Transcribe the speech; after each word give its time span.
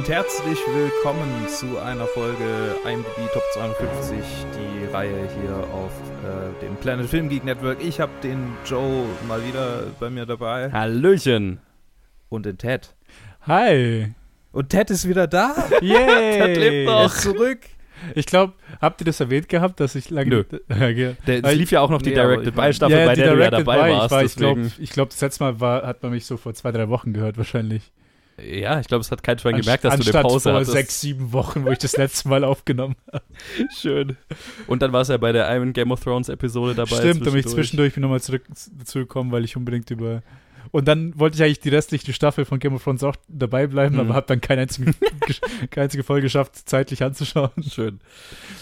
und 0.00 0.08
herzlich 0.08 0.58
willkommen 0.72 1.46
zu 1.46 1.78
einer 1.78 2.06
Folge 2.06 2.74
IMDb 2.86 3.30
Top 3.34 3.42
250, 3.52 4.16
die 4.54 4.86
Reihe 4.86 5.28
hier 5.38 5.54
auf 5.74 5.90
äh, 6.24 6.64
dem 6.64 6.74
Planet 6.76 7.06
Film 7.06 7.28
Geek 7.28 7.44
Network. 7.44 7.84
Ich 7.84 8.00
habe 8.00 8.10
den 8.22 8.54
Joe 8.64 9.04
mal 9.28 9.46
wieder 9.46 9.88
bei 10.00 10.08
mir 10.08 10.24
dabei. 10.24 10.72
Hallöchen. 10.72 11.60
Und 12.30 12.46
den 12.46 12.56
Ted. 12.56 12.94
Hi. 13.42 14.14
Und 14.52 14.70
Ted 14.70 14.88
ist 14.88 15.06
wieder 15.06 15.26
da. 15.26 15.54
Yay. 15.82 16.38
Ted 16.38 16.56
lebt 16.56 16.88
noch. 16.88 17.04
Ist 17.14 17.20
zurück. 17.20 17.58
Ich 18.14 18.24
glaube, 18.24 18.54
habt 18.80 19.02
ihr 19.02 19.04
das 19.04 19.20
erwähnt 19.20 19.50
gehabt, 19.50 19.80
dass 19.80 19.96
ich 19.96 20.08
lange. 20.08 20.30
Nö. 20.30 20.44
Ja, 20.70 21.12
Der, 21.26 21.44
es 21.44 21.54
lief 21.56 21.72
ja 21.72 21.82
auch 21.82 21.90
noch 21.90 22.00
die 22.00 22.08
Nee, 22.08 22.14
Directed 22.14 22.54
By 22.54 22.72
Staffel, 22.72 23.04
bei 23.04 23.14
die 23.16 23.20
der 23.20 23.34
du 23.34 23.42
ja 23.42 23.50
dabei 23.50 23.82
By, 23.82 23.92
warst. 23.92 24.06
Ich, 24.06 24.10
war, 24.12 24.24
ich 24.24 24.36
glaube, 24.36 24.70
ich 24.78 24.90
glaub, 24.92 25.10
das 25.10 25.20
letzte 25.20 25.44
Mal 25.44 25.60
war, 25.60 25.86
hat 25.86 26.02
man 26.02 26.12
mich 26.12 26.24
so 26.24 26.38
vor 26.38 26.54
zwei, 26.54 26.72
drei 26.72 26.88
Wochen 26.88 27.12
gehört, 27.12 27.36
wahrscheinlich. 27.36 27.92
Ja, 28.44 28.80
ich 28.80 28.86
glaube, 28.86 29.02
es 29.02 29.10
hat 29.10 29.22
kein 29.22 29.38
Schwein 29.38 29.56
gemerkt, 29.56 29.84
dass 29.84 29.90
du 29.90 29.94
eine 29.96 30.04
anstatt 30.04 30.22
Pause 30.22 30.40
vor 30.50 30.52
hattest. 30.54 30.72
sechs, 30.72 31.00
sieben 31.00 31.32
Wochen, 31.32 31.64
wo 31.64 31.70
ich 31.70 31.78
das 31.78 31.96
letzte 31.96 32.28
Mal 32.28 32.44
aufgenommen 32.44 32.96
habe. 33.12 33.24
Schön. 33.76 34.16
Und 34.66 34.82
dann 34.82 34.92
war 34.92 35.00
es 35.02 35.08
ja 35.08 35.16
bei 35.16 35.32
der 35.32 35.48
einen 35.48 35.72
Game 35.72 35.90
of 35.90 36.00
Thrones 36.02 36.28
Episode 36.28 36.74
dabei. 36.74 36.96
Stimmt, 36.96 37.26
da 37.26 37.30
bin 37.30 37.40
ich 37.40 37.46
zwischendurch 37.46 37.94
bin 37.94 38.02
nochmal 38.02 38.20
zurück 38.20 38.42
dazu 38.78 38.98
gekommen, 39.00 39.32
weil 39.32 39.44
ich 39.44 39.56
unbedingt 39.56 39.90
über. 39.90 40.22
Und 40.72 40.86
dann 40.86 41.18
wollte 41.18 41.36
ich 41.36 41.42
eigentlich 41.42 41.60
die 41.60 41.70
restliche 41.70 42.12
Staffel 42.12 42.44
von 42.44 42.58
Game 42.60 42.74
of 42.74 42.84
Thrones 42.84 43.02
auch 43.02 43.16
dabei 43.28 43.66
bleiben, 43.66 43.94
Mhm. 43.96 44.00
aber 44.02 44.14
habe 44.14 44.26
dann 44.26 44.40
keine 44.40 44.62
einzige, 44.62 44.92
keine 45.70 45.84
einzige 45.84 46.04
Folge 46.04 46.22
geschafft, 46.22 46.68
zeitlich 46.68 47.02
anzuschauen. 47.02 47.50
Schön. 47.68 48.00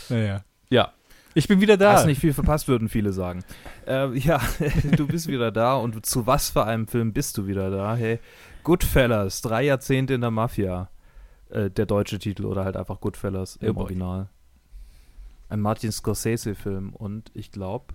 Naja. 0.08 0.42
Ja. 0.70 0.92
Ich 1.34 1.47
bin 1.47 1.60
wieder 1.60 1.77
da. 1.77 1.92
Hast 1.92 2.06
nicht 2.06 2.20
viel 2.20 2.33
verpasst, 2.33 2.66
würden 2.66 2.88
viele 2.88 3.12
sagen. 3.12 3.45
Äh, 3.86 4.17
ja, 4.19 4.41
du 4.97 5.06
bist 5.06 5.28
wieder 5.28 5.52
da 5.52 5.74
und 5.74 6.05
zu 6.06 6.27
was 6.27 6.50
für 6.50 6.64
einem 6.64 6.89
Film 6.89 7.12
bist 7.12 7.36
du 7.36 7.47
wieder 7.47 7.70
da? 7.70 7.95
Hey, 7.95 8.19
Goodfellas, 8.64 9.41
drei 9.42 9.64
Jahrzehnte 9.64 10.14
in 10.14 10.20
der 10.20 10.31
Mafia. 10.31 10.91
Äh, 11.51 11.70
der 11.70 11.87
deutsche 11.87 12.19
Titel 12.19 12.45
oder 12.45 12.64
halt 12.64 12.77
einfach 12.77 13.01
Goodfellas 13.01 13.59
Oh 13.62 13.67
im 13.67 13.75
boy. 13.75 13.84
Original. 13.84 14.28
Ein 15.48 15.61
Martin 15.61 15.91
Scorsese-Film 15.92 16.92
und 16.95 17.31
ich 17.33 17.51
glaube, 17.53 17.95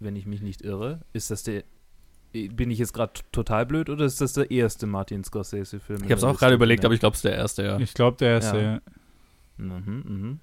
wenn 0.00 0.16
ich 0.16 0.24
mich 0.24 0.40
nicht 0.40 0.62
irre, 0.62 1.00
ist 1.12 1.30
das 1.30 1.42
der. 1.42 1.64
Bin 2.32 2.70
ich 2.70 2.78
jetzt 2.78 2.92
gerade 2.94 3.12
total 3.30 3.64
blöd 3.66 3.88
oder 3.90 4.06
ist 4.06 4.20
das 4.20 4.32
der 4.32 4.50
erste 4.50 4.86
Martin 4.86 5.22
Scorsese-Film? 5.22 5.98
Ich 5.98 6.10
habe 6.10 6.14
es 6.14 6.24
auch 6.24 6.36
gerade 6.38 6.54
überlegt, 6.54 6.84
aber 6.84 6.94
ich 6.94 7.00
glaube, 7.00 7.12
es 7.14 7.18
ist 7.18 7.24
der 7.24 7.36
erste, 7.36 7.62
ja. 7.62 7.78
Ich 7.78 7.94
glaube, 7.94 8.16
der 8.16 8.30
erste, 8.30 8.56
Ja. 8.56 8.62
ja. 8.72 8.80
Mhm, 9.56 10.02
mhm. 10.04 10.40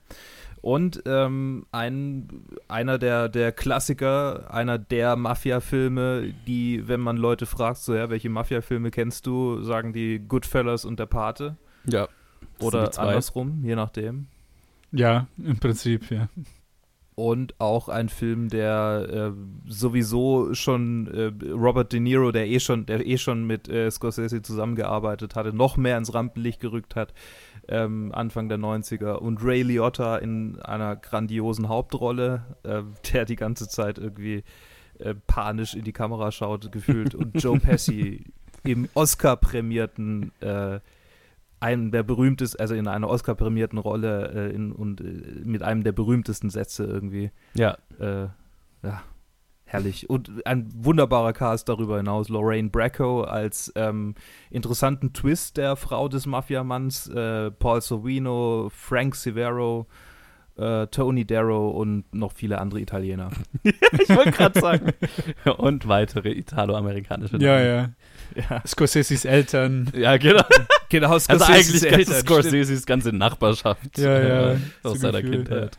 Und 0.62 1.02
ähm, 1.08 1.66
ein, 1.72 2.28
einer 2.67 3.00
der, 3.00 3.30
der 3.30 3.52
Klassiker, 3.52 4.54
einer 4.54 4.78
der 4.78 5.16
Mafia-Filme, 5.16 6.34
die, 6.45 6.88
wenn 6.88 7.00
man 7.00 7.18
Leute 7.18 7.48
fragt, 7.48 7.78
so, 7.78 7.95
ja, 7.95 8.12
welche 8.12 8.30
Mafia-Filme 8.30 8.92
kennst 8.92 9.26
du, 9.26 9.64
sagen 9.64 9.92
die 9.92 10.20
Goodfellas 10.20 10.86
und 10.86 11.00
der 11.00 11.08
Pate. 11.08 11.58
Ja. 11.86 12.08
Oder 12.59 12.92
andersrum, 13.00 13.64
je 13.64 13.76
nachdem. 13.76 14.28
Ja, 14.92 15.28
im 15.38 15.58
Prinzip, 15.58 16.12
ja. 16.12 16.30
Und 17.16 17.59
auch 17.59 17.90
ein 17.90 18.09
Film, 18.09 18.50
der 18.50 19.34
äh, 19.36 19.72
sowieso 19.72 20.53
schon 20.53 21.08
äh, 21.08 21.52
Robert 21.52 21.92
De 21.92 22.00
Niro, 22.00 22.31
der 22.31 22.48
eh 22.48 22.59
schon, 22.59 22.86
der 22.86 23.06
eh 23.06 23.18
schon 23.18 23.46
mit 23.46 23.68
äh, 23.68 23.92
Scorsese 23.92 24.42
zusammengearbeitet 24.42 25.36
hatte, 25.36 25.53
noch 25.53 25.75
mehr 25.75 25.98
ins 25.98 26.14
Rampenlicht 26.14 26.59
gerückt 26.59 26.96
hat, 26.96 27.14
ähm, 27.67 28.12
Anfang 28.14 28.50
der 28.50 28.58
90er. 28.58 29.14
Und 29.14 29.44
Ray 29.44 29.64
Liotta 29.64 30.17
in 30.17 30.59
einer 30.62 30.95
grandiosen 30.95 31.70
Hauptrolle, 31.70 32.44
äh, 32.64 32.84
der 33.14 33.26
die 33.26 33.36
ganze 33.36 33.68
Zeit 33.68 33.98
irgendwie 33.98 34.44
äh, 35.00 35.16
panisch 35.28 35.73
in 35.73 35.84
die 35.84 35.94
Kamera 35.94 36.31
schaut, 36.31 36.72
gefühlt. 36.72 37.16
Und 37.16 37.42
Joe 37.42 37.59
Pesci 37.62 38.26
im 38.63 38.88
Oscar-prämierten 38.94 40.31
äh, 40.41 40.80
einem 41.59 41.91
der 41.91 42.03
berühmtesten, 42.03 42.59
also 42.59 42.74
in 42.74 42.88
einer 42.88 43.08
Oscar-prämierten 43.08 43.78
Rolle 43.78 44.50
äh, 44.50 44.56
in, 44.56 44.72
und 44.72 45.02
äh, 45.02 45.41
mit 45.44 45.62
einem 45.62 45.84
der 45.84 45.91
berühmtesten 45.91 46.50
Sätze 46.50 46.86
irgendwie. 46.86 47.31
Ja. 47.53 47.78
Äh, 48.00 48.28
ja, 48.84 49.03
herrlich. 49.72 50.09
Und 50.09 50.46
ein 50.46 50.70
wunderbarer 50.74 51.34
Cast 51.34 51.70
darüber 51.70 51.98
hinaus. 51.98 52.30
Lorraine 52.30 52.70
Bracco 52.70 53.24
als 53.24 53.72
ähm, 53.76 54.16
interessanten 54.50 55.14
Twist 55.14 55.58
der 55.58 55.76
Frau 55.76 56.08
des 56.08 56.26
Mafiamanns, 56.26 57.08
äh, 57.08 57.52
Paul 57.52 57.81
Sorvino, 57.81 58.70
Frank 58.74 59.16
Severo, 59.16 59.88
äh, 60.58 60.88
Tony 60.88 61.26
Darrow 61.26 61.76
und 61.76 62.14
noch 62.14 62.34
viele 62.34 62.60
andere 62.60 62.81
Italiener. 62.81 63.31
ich 63.64 64.10
wollte 64.10 64.31
gerade 64.31 64.60
sagen. 64.60 64.94
Und 65.58 65.88
weitere 65.88 66.31
italoamerikanische 66.31 67.38
Ja, 67.38 67.60
ja. 67.60 67.90
Ja, 68.36 68.62
Scorseses 68.66 69.26
Eltern. 69.26 69.92
Ja, 69.94 70.18
genau. 70.18 70.44
genau. 70.90 71.10
Also 71.12 71.20
Scorseses 71.20 71.84
eigentlich 71.84 71.94
Eltern, 71.94 72.16
Scorseses 72.16 72.86
ganze 72.86 73.12
Nachbarschaft 73.12 73.98
Ja, 73.98 74.22
ja, 74.22 74.52
äh, 74.52 74.58
aus 74.84 74.94
so 74.94 74.96
seiner 74.96 75.22
gefühlt, 75.22 75.48
Kindheit. 75.48 75.78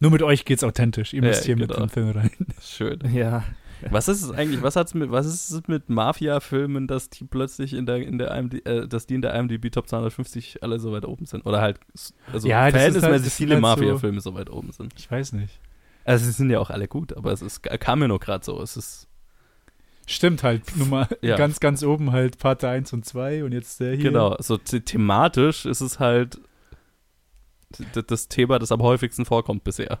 Nur 0.00 0.10
mit 0.10 0.22
euch 0.22 0.44
geht's 0.44 0.64
authentisch. 0.64 1.12
Ihr 1.14 1.22
Ja, 1.22 1.28
müsst 1.28 1.44
hier 1.44 1.56
genau. 1.56 1.68
mit 1.74 1.78
dem 1.78 1.88
Film 1.88 2.10
rein. 2.10 2.30
Schön. 2.62 2.98
Ja, 3.12 3.44
Was 3.90 4.08
ist 4.08 4.22
es 4.22 4.30
eigentlich, 4.30 4.62
was 4.62 4.76
hat's 4.76 4.94
mit, 4.94 5.10
was 5.10 5.26
ist 5.26 5.50
es 5.50 5.62
mit 5.68 5.88
Mafia-Filmen, 5.90 6.86
dass 6.86 7.10
die 7.10 7.24
plötzlich 7.24 7.74
in 7.74 7.86
der, 7.86 7.96
in 7.96 8.18
der 8.18 8.34
IMD, 8.34 8.66
äh, 8.66 8.88
dass 8.88 9.06
die 9.06 9.14
in 9.14 9.22
der 9.22 9.34
IMDb 9.34 9.70
Top 9.70 9.88
250 9.88 10.62
alle 10.62 10.78
so 10.80 10.92
weit 10.92 11.04
oben 11.04 11.26
sind? 11.26 11.44
Oder 11.46 11.60
halt, 11.60 11.78
also 12.32 12.48
Ja, 12.48 12.60
das 12.62 12.68
ist 12.68 12.72
halt- 12.72 12.72
verhältnismäßig 12.74 13.22
sind 13.24 13.32
viele 13.36 13.54
halt 13.54 13.62
so- 13.62 13.68
Mafia-Filme 13.68 14.20
so 14.20 14.34
weit 14.34 14.50
oben 14.50 14.72
sind. 14.72 14.92
Ich 14.96 15.10
weiß 15.10 15.32
nicht. 15.34 15.60
Also, 16.06 16.24
sie 16.26 16.32
sind 16.32 16.50
ja 16.50 16.58
auch 16.58 16.70
alle 16.70 16.86
gut, 16.88 17.16
aber 17.16 17.32
es 17.32 17.40
ist, 17.40 17.62
kam 17.62 17.98
mir 18.00 18.08
nur 18.08 18.20
gerade 18.20 18.44
so. 18.44 18.60
Es 18.62 18.76
ist, 18.76 19.08
Stimmt 20.06 20.42
halt. 20.42 20.76
Nummer 20.76 21.08
Ja. 21.22 21.36
ganz, 21.36 21.60
ganz 21.60 21.82
oben 21.82 22.12
halt 22.12 22.38
Part 22.38 22.62
1 22.62 22.92
und 22.92 23.06
2 23.06 23.42
und 23.42 23.52
jetzt 23.52 23.80
der 23.80 23.94
hier. 23.94 24.04
genau, 24.10 24.36
so 24.38 24.58
the 24.62 24.80
thematisch 24.80 25.64
ist 25.64 25.80
es 25.80 25.98
halt 25.98 26.38
das 28.06 28.28
Thema, 28.28 28.58
das 28.58 28.72
am 28.72 28.82
häufigsten 28.82 29.24
vorkommt 29.24 29.64
bisher. 29.64 30.00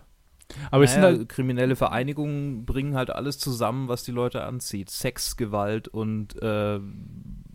Aber 0.70 0.84
naja, 0.84 1.00
halt. 1.02 1.28
kriminelle 1.28 1.74
Vereinigungen 1.74 2.66
bringen 2.66 2.94
halt 2.94 3.10
alles 3.10 3.38
zusammen, 3.38 3.88
was 3.88 4.02
die 4.04 4.12
Leute 4.12 4.44
anzieht. 4.44 4.90
Sex, 4.90 5.36
Gewalt 5.36 5.88
und 5.88 6.40
äh, 6.42 6.80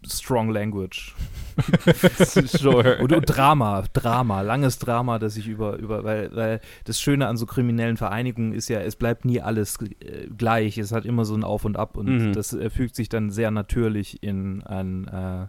Strong 0.07 0.49
Language. 0.49 1.15
sure. 2.17 2.97
Und, 2.97 3.13
und 3.13 3.25
Drama, 3.25 3.83
Drama, 3.93 4.41
langes 4.41 4.79
Drama, 4.79 5.19
das 5.19 5.35
sich 5.35 5.47
über, 5.47 5.77
über, 5.77 6.03
weil, 6.03 6.35
weil 6.35 6.61
das 6.85 6.99
Schöne 6.99 7.27
an 7.27 7.37
so 7.37 7.45
kriminellen 7.45 7.97
Vereinigungen 7.97 8.53
ist 8.53 8.69
ja, 8.69 8.79
es 8.79 8.95
bleibt 8.95 9.23
nie 9.23 9.39
alles 9.41 9.77
äh, 9.99 10.27
gleich. 10.35 10.77
Es 10.77 10.91
hat 10.91 11.05
immer 11.05 11.25
so 11.25 11.35
ein 11.35 11.43
Auf 11.43 11.65
und 11.65 11.77
Ab 11.77 11.95
und 11.95 12.07
Mhm. 12.09 12.33
das 12.33 12.53
äh, 12.53 12.69
fügt 12.71 12.95
sich 12.95 13.07
dann 13.07 13.29
sehr 13.29 13.51
natürlich 13.51 14.23
in 14.23 14.63
ein, 14.63 15.07
äh, 15.07 15.47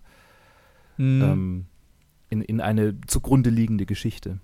mh, 1.02 1.24
ähm, 1.24 1.66
in, 2.28 2.42
in 2.42 2.60
eine 2.60 3.00
zugrunde 3.06 3.50
liegende 3.50 3.86
Geschichte. 3.86 4.40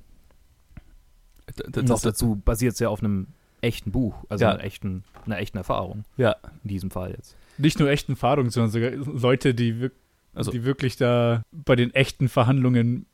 Das- 1.68 1.84
noch 1.88 2.00
dazu 2.00 2.36
basiert 2.44 2.74
es 2.74 2.78
ja 2.80 2.88
auf 2.88 3.00
einem 3.00 3.28
echten 3.62 3.90
Buch, 3.92 4.14
also 4.28 4.44
Ja. 4.44 4.52
einer, 4.52 4.64
echten, 4.64 5.04
einer 5.24 5.38
echten 5.38 5.56
Erfahrung. 5.58 6.04
Ja. 6.16 6.36
In 6.62 6.68
diesem 6.68 6.90
Fall 6.90 7.12
jetzt. 7.12 7.36
nicht 7.58 7.78
nur 7.78 7.88
echten 7.90 8.12
Erfahrungen, 8.12 8.50
sondern 8.50 8.70
sogar 8.70 8.90
Leute, 8.90 9.54
die, 9.54 9.80
wirk 9.80 9.92
Also- 10.34 10.50
die 10.50 10.64
wirklich 10.64 10.96
da 10.96 11.42
bei 11.52 11.74
den 11.76 11.94
echten 11.94 12.28
Verhandlungen 12.28 13.06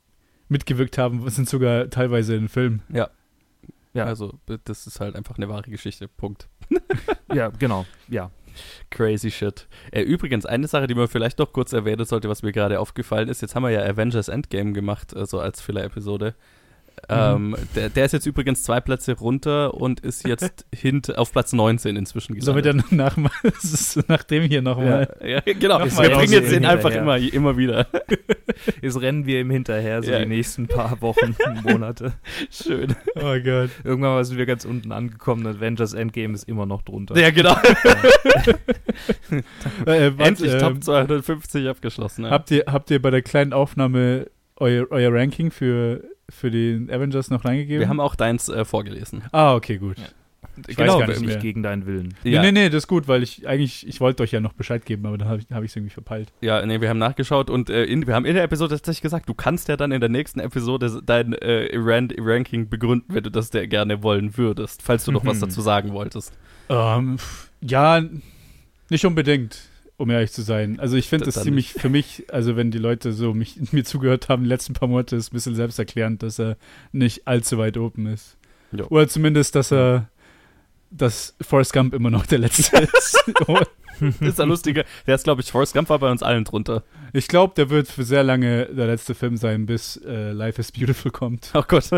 mitgewirkt 0.49 0.97
haben, 0.97 1.27
sind 1.29 1.47
sogar 1.47 1.89
teilweise 1.89 2.35
in 2.35 2.49
Filmen. 2.49 2.81
Ja. 2.89 3.09
Also, 3.95 4.33
das 4.65 4.87
ist 4.87 4.99
halt 4.99 5.15
einfach 5.15 5.37
eine 5.37 5.47
wahre 5.49 5.69
Geschichte. 5.69 6.07
Punkt. 6.07 6.47
Ja, 7.33 7.49
genau. 7.49 7.85
Ja. 8.09 8.29
Crazy 8.91 9.31
shit. 9.31 9.67
Äh, 9.91 10.01
übrigens, 10.01 10.45
eine 10.45 10.67
Sache, 10.67 10.85
die 10.87 10.93
man 10.93 11.07
vielleicht 11.07 11.39
noch 11.39 11.51
kurz 11.53 11.73
erwähnen 11.73 12.05
sollte, 12.05 12.29
was 12.29 12.43
mir 12.43 12.51
gerade 12.51 12.79
aufgefallen 12.79 13.27
ist, 13.29 13.41
jetzt 13.41 13.55
haben 13.55 13.63
wir 13.63 13.71
ja 13.71 13.81
Avengers 13.83 14.27
Endgame 14.27 14.73
gemacht, 14.73 15.15
also 15.15 15.39
als 15.39 15.61
Filler-Episode. 15.61 16.35
Ähm, 17.09 17.55
der, 17.75 17.89
der 17.89 18.05
ist 18.05 18.13
jetzt 18.13 18.25
übrigens 18.25 18.63
zwei 18.63 18.79
Plätze 18.79 19.13
runter 19.17 19.73
und 19.73 19.99
ist 19.99 20.25
jetzt 20.25 20.65
hint 20.73 21.17
auf 21.17 21.31
Platz 21.33 21.51
19 21.51 21.97
inzwischen 21.97 22.39
Sollen 22.39 22.55
wir 22.55 22.61
gelandet. 22.61 22.85
dann 22.91 22.97
nach, 22.97 23.17
das 23.43 23.63
ist 23.65 24.07
nach 24.07 24.23
dem 24.23 24.43
hier 24.43 24.61
nochmal. 24.61 25.13
ja, 25.21 25.41
ja, 25.45 25.53
genau. 25.53 25.79
Noch 25.79 25.85
Wir 26.01 26.09
bringen 26.11 26.31
jetzt 26.33 26.51
den 26.51 26.65
einfach 26.65 26.91
immer, 26.91 27.17
immer 27.17 27.57
wieder. 27.57 27.87
Jetzt 28.81 29.01
rennen 29.01 29.25
wir 29.25 29.41
ihm 29.41 29.49
hinterher, 29.49 30.01
so 30.03 30.11
Ja. 30.11 30.19
die 30.19 30.25
nächsten 30.27 30.67
paar 30.67 31.01
Wochen, 31.01 31.35
Monate. 31.63 32.13
Schön. 32.49 32.95
Oh 33.15 33.35
Gott. 33.43 33.71
Irgendwann 33.83 34.23
sind 34.23 34.37
wir 34.37 34.45
ganz 34.45 34.63
unten 34.63 34.91
angekommen. 34.91 35.45
Avengers 35.47 35.93
Endgame 35.93 36.33
ist 36.33 36.47
immer 36.47 36.65
noch 36.65 36.81
drunter. 36.83 37.17
Ja, 37.17 37.31
genau. 37.31 37.55
Äh, 39.85 40.11
wart, 40.17 40.27
Endlich 40.27 40.53
ähm, 40.53 40.59
Top 40.59 40.83
250 40.83 41.67
abgeschlossen. 41.67 42.25
Ja. 42.25 42.31
Habt 42.31 42.51
ihr, 42.51 42.63
habt 42.67 42.91
ihr 42.91 43.01
bei 43.01 43.09
der 43.11 43.21
kleinen 43.21 43.53
Aufnahme 43.53 44.27
euer, 44.57 44.85
euer 44.91 45.11
Ranking 45.13 45.51
für, 45.51 46.03
für 46.29 46.51
den 46.51 46.89
Avengers 46.91 47.29
noch 47.29 47.45
reingegeben? 47.45 47.79
Wir 47.81 47.89
haben 47.89 47.99
auch 47.99 48.15
deins 48.15 48.49
äh, 48.49 48.65
vorgelesen. 48.65 49.23
ah, 49.31 49.55
okay, 49.55 49.77
gut. 49.77 49.97
Ja. 49.99 50.05
Ich 50.67 50.75
Genau, 50.75 50.93
weiß 50.95 50.99
gar 50.99 51.07
nicht, 51.07 51.19
nicht 51.21 51.27
mehr. 51.29 51.37
gegen 51.37 51.63
deinen 51.63 51.85
Willen. 51.87 52.13
Nee, 52.23 52.37
nee, 52.37 52.51
nee, 52.51 52.69
das 52.69 52.83
ist 52.83 52.87
gut, 52.87 53.07
weil 53.07 53.23
ich 53.23 53.47
eigentlich, 53.47 53.87
ich 53.87 53.99
wollte 54.01 54.21
euch 54.21 54.31
ja 54.33 54.39
noch 54.39 54.53
Bescheid 54.53 54.85
geben, 54.85 55.03
aber 55.07 55.17
dann 55.17 55.27
habe 55.27 55.39
ich 55.39 55.45
es 55.49 55.55
hab 55.55 55.63
irgendwie 55.63 55.89
verpeilt. 55.89 56.31
Ja, 56.41 56.63
nee, 56.63 56.79
wir 56.79 56.89
haben 56.89 56.99
nachgeschaut 56.99 57.49
und 57.49 57.71
äh, 57.71 57.85
in, 57.85 58.05
wir 58.05 58.13
haben 58.13 58.25
in 58.25 58.35
der 58.35 58.43
Episode 58.43 58.75
tatsächlich 58.75 59.01
gesagt, 59.01 59.27
du 59.27 59.33
kannst 59.33 59.67
ja 59.67 59.77
dann 59.77 59.91
in 59.91 59.99
der 59.99 60.09
nächsten 60.09 60.39
Episode 60.39 61.01
dein 61.03 61.33
äh, 61.33 61.69
Ran 61.73 62.09
Ranking 62.19 62.69
begründen, 62.69 63.15
wenn 63.15 63.23
du 63.23 63.31
das 63.31 63.49
der 63.49 63.67
gerne 63.67 64.03
wollen 64.03 64.37
würdest, 64.37 64.83
falls 64.83 65.05
du 65.05 65.11
noch 65.11 65.25
was 65.25 65.37
Mhm. 65.37 65.41
dazu 65.41 65.61
sagen 65.61 65.91
wolltest. 65.93 66.37
Ähm, 66.69 67.17
ja, 67.61 68.03
nicht 68.89 69.05
unbedingt. 69.05 69.57
Um 70.03 70.09
ehrlich 70.09 70.31
zu 70.31 70.41
sein. 70.41 70.79
Also 70.79 70.97
ich 70.97 71.07
finde 71.07 71.25
Das 71.25 71.41
ziemlich 71.41 71.73
für 71.73 71.89
mich, 71.89 72.25
also 72.31 72.55
wenn 72.55 72.71
die 72.71 72.77
Leute 72.77 73.13
so 73.13 73.33
mich, 73.33 73.57
mir 73.71 73.83
zugehört 73.83 74.29
haben, 74.29 74.43
die 74.43 74.49
letzten 74.49 74.73
paar 74.73 74.87
Monate, 74.87 75.15
ist 75.15 75.31
ein 75.31 75.35
bisschen 75.35 75.55
selbsterklärend, 75.55 76.21
dass 76.21 76.39
er 76.39 76.57
nicht 76.91 77.27
allzu 77.27 77.57
weit 77.57 77.77
oben 77.77 78.07
ist. 78.07 78.37
Jo. 78.71 78.85
Oder 78.89 79.07
zumindest, 79.07 79.55
dass 79.55 79.71
er, 79.71 80.09
dass 80.91 81.35
Forrest 81.41 81.73
Gump 81.73 81.93
immer 81.93 82.11
noch 82.11 82.25
der 82.25 82.39
Letzte 82.39 82.77
ist. 82.97 83.23
ist 84.19 84.39
ja 84.39 84.45
lustiger. 84.45 84.83
Der 85.07 85.15
ist, 85.15 85.23
glaube 85.23 85.41
ich, 85.41 85.51
Forrest 85.51 85.73
Gump 85.73 85.89
war 85.89 85.99
bei 85.99 86.11
uns 86.11 86.21
allen 86.21 86.43
drunter. 86.43 86.83
ich 87.13 87.27
glaube, 87.27 87.53
der 87.55 87.69
wird 87.69 87.87
für 87.87 88.03
sehr 88.03 88.23
lange 88.23 88.65
der 88.65 88.87
letzte 88.87 89.15
Film 89.15 89.37
sein, 89.37 89.65
bis 89.65 89.97
äh, 90.05 90.31
Life 90.31 90.59
is 90.59 90.71
Beautiful 90.71 91.11
kommt. 91.11 91.51
Oh 91.53 91.63
Gott. 91.67 91.91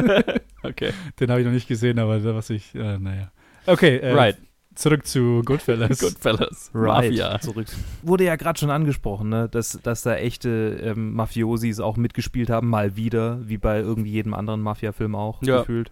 okay. 0.63 0.91
Den 1.19 1.31
habe 1.31 1.41
ich 1.41 1.45
noch 1.45 1.53
nicht 1.53 1.67
gesehen, 1.67 1.99
aber 1.99 2.19
da 2.19 2.35
was 2.35 2.49
ich, 2.49 2.75
äh, 2.75 2.97
naja. 2.99 3.31
Okay, 3.65 3.97
äh, 3.97 4.13
right. 4.13 4.37
Zurück 4.75 5.05
zu 5.07 5.41
Goodfellas. 5.45 5.99
Goodfellas. 5.99 6.71
Right. 6.73 7.09
Mafia. 7.11 7.39
Zurück. 7.39 7.67
Wurde 8.03 8.25
ja 8.25 8.35
gerade 8.35 8.59
schon 8.59 8.69
angesprochen, 8.69 9.29
ne? 9.29 9.49
dass, 9.49 9.79
dass 9.83 10.03
da 10.03 10.15
echte 10.15 10.79
ähm, 10.83 11.13
Mafiosis 11.13 11.79
auch 11.79 11.97
mitgespielt 11.97 12.49
haben, 12.49 12.69
mal 12.69 12.95
wieder, 12.95 13.39
wie 13.47 13.57
bei 13.57 13.79
irgendwie 13.79 14.11
jedem 14.11 14.33
anderen 14.33 14.61
Mafia-Film 14.61 15.15
auch 15.15 15.41
Ja. 15.43 15.59
gefühlt. 15.59 15.91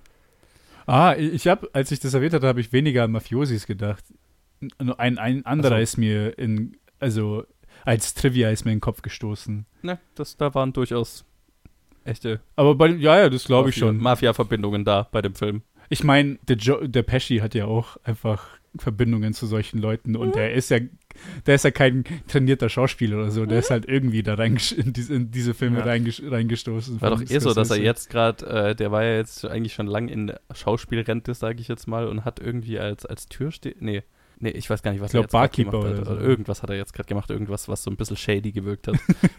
Ah, 0.86 1.16
ich 1.18 1.48
habe, 1.48 1.70
als 1.74 1.92
ich 1.92 2.00
das 2.02 2.14
erwähnt 2.14 2.34
hatte, 2.34 2.48
habe 2.48 2.60
ich 2.60 2.74
weniger 2.74 3.04
an 3.06 3.12
Mafiosis 3.12 3.66
gedacht. 3.68 4.04
Ein, 4.98 5.18
ein 5.18 5.46
anderer 5.46 5.76
Ach 5.76 5.78
so. 5.80 5.84
ist 5.84 5.98
mir 5.98 6.38
in, 6.38 6.78
also 7.00 7.44
als 7.86 8.14
Trivia 8.14 8.50
ist 8.50 8.66
mir 8.66 8.72
in 8.72 8.78
den 8.78 8.82
Kopf 8.82 9.02
gestoßen. 9.02 9.66
Ne, 9.82 10.00
das, 10.16 10.38
da 10.38 10.54
waren 10.54 10.74
durchaus 10.74 11.26
echte 12.06 12.42
Aber 12.56 12.76
bei, 12.76 12.88
ja, 12.88 13.18
ja, 13.20 13.30
das 13.30 13.46
glaube 13.46 13.70
ich 13.70 13.76
schon. 13.76 13.98
Mafia-Verbindungen 13.98 14.84
da 14.86 15.08
bei 15.12 15.22
dem 15.22 15.36
Film. 15.36 15.62
Ich 15.90 16.04
meine, 16.04 16.38
der, 16.48 16.58
Jo- 16.58 16.86
der 16.88 17.04
Pesci 17.04 17.38
hat 17.38 17.56
ja 17.56 17.66
auch 17.66 17.98
einfach 18.04 18.46
Verbindungen 18.78 19.34
zu 19.34 19.46
solchen 19.46 19.80
Leuten 19.80 20.16
und 20.16 20.36
der 20.36 20.54
ist 20.54 20.70
ja, 20.70 20.80
der 21.46 21.56
ist 21.56 21.64
ja 21.64 21.72
kein 21.72 22.04
trainierter 22.28 22.70
Schauspieler 22.70 23.18
oder 23.18 23.32
so, 23.32 23.46
der 23.46 23.60
ist 23.60 23.70
halt 23.70 23.86
irgendwie 23.88 24.24
da 24.24 24.34
reingesch- 24.34 24.74
in, 24.76 24.94
diese, 24.94 25.14
in 25.14 25.30
diese 25.32 25.54
Filme 25.54 25.80
Ja. 25.80 25.86
reingesch 25.86 26.22
reingestoßen. 26.26 27.00
War 27.02 27.12
doch 27.12 27.22
eh 27.22 27.40
so, 27.40 27.54
dass 27.54 27.70
er 27.70 27.78
jetzt 27.78 28.10
gerade, 28.10 28.46
äh, 28.48 28.76
der 28.76 28.92
war 28.92 29.04
ja 29.04 29.16
jetzt 29.18 29.46
eigentlich 29.46 29.74
schon 29.74 29.88
lang 29.88 30.08
in 30.08 30.34
Schauspielrente, 30.54 31.34
sage 31.34 31.62
ich 31.62 31.68
jetzt 31.68 31.88
mal, 31.88 32.08
und 32.08 32.26
hat 32.26 32.40
irgendwie 32.40 32.80
als, 32.80 33.06
als 33.06 33.28
Türsteher, 33.28 33.76
nee, 33.80 34.02
nee, 34.44 34.50
ich 34.52 34.70
weiß 34.70 34.84
gar 34.84 34.92
nicht, 34.92 35.02
was 35.02 35.08
Ich 35.08 35.12
glaub, 35.14 35.24
er 35.24 35.26
jetzt 35.26 35.32
Barkeeper 35.32 35.72
gemacht 35.72 35.86
hat. 35.88 35.98
oder 36.02 36.06
so. 36.06 36.12
Oder 36.14 36.22
irgendwas 36.22 36.62
hat 36.62 36.70
er 36.70 36.76
jetzt 36.76 36.94
gerade 36.94 37.08
gemacht, 37.08 37.30
irgendwas, 37.32 37.68
was 37.68 37.82
so 37.84 37.90
ein 37.90 37.98
bisschen 37.98 38.18
shady 38.18 38.52
gewirkt 38.52 38.88
hat. 38.88 38.96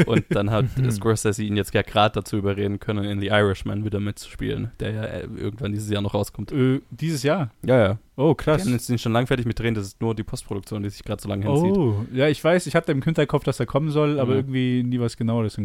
und 0.07 0.25
dann 0.31 0.51
hat 0.51 0.67
Scorsese 0.91 1.43
ihn 1.45 1.57
jetzt 1.57 1.73
ja 1.75 1.83
gerade 1.83 2.15
dazu 2.15 2.37
überreden 2.37 2.81
können, 2.81 3.05
in 3.05 3.21
The 3.21 3.29
Irishman 3.29 3.85
wieder 3.85 4.01
mitzuspielen, 4.01 4.73
der 4.81 4.91
ja 4.93 5.05
äh, 5.05 5.29
irgendwann 5.37 5.73
dieses 5.73 5.91
Jahr 5.91 6.03
noch 6.03 6.15
rauskommt. 6.15 6.51
Äh, 6.53 6.81
dieses 6.91 7.23
Jahr. 7.23 7.51
Ja, 7.65 7.79
ja. 7.79 7.99
Oh, 8.17 8.31
Die 8.31 8.45
krass. 8.45 8.63
haben 8.65 8.73
jetzt 8.73 8.89
den 8.89 8.99
schon 8.99 9.13
lang 9.13 9.27
fertig 9.27 9.45
mit 9.47 9.59
drehen, 9.59 9.75
das 9.75 9.87
ist 9.87 10.01
nur 10.01 10.15
die 10.15 10.23
Postproduktion, 10.23 10.83
die 10.83 10.89
sich 10.91 11.03
gerade 11.05 11.21
so 11.21 11.29
lange 11.29 11.45
hinzieht. 11.47 11.77
Oh, 11.77 12.05
ja, 12.13 12.29
ich 12.29 12.43
weiß, 12.43 12.67
ich 12.67 12.75
hatte 12.77 12.93
im 12.93 13.03
Hinterkopf, 13.03 13.45
dass 13.45 13.59
er 13.61 13.67
kommen 13.67 13.91
soll, 13.91 14.21
aber 14.21 14.33
Ja. 14.33 14.39
irgendwie 14.39 14.83
nie 14.85 15.01
was 15.01 15.17
genaueres 15.17 15.59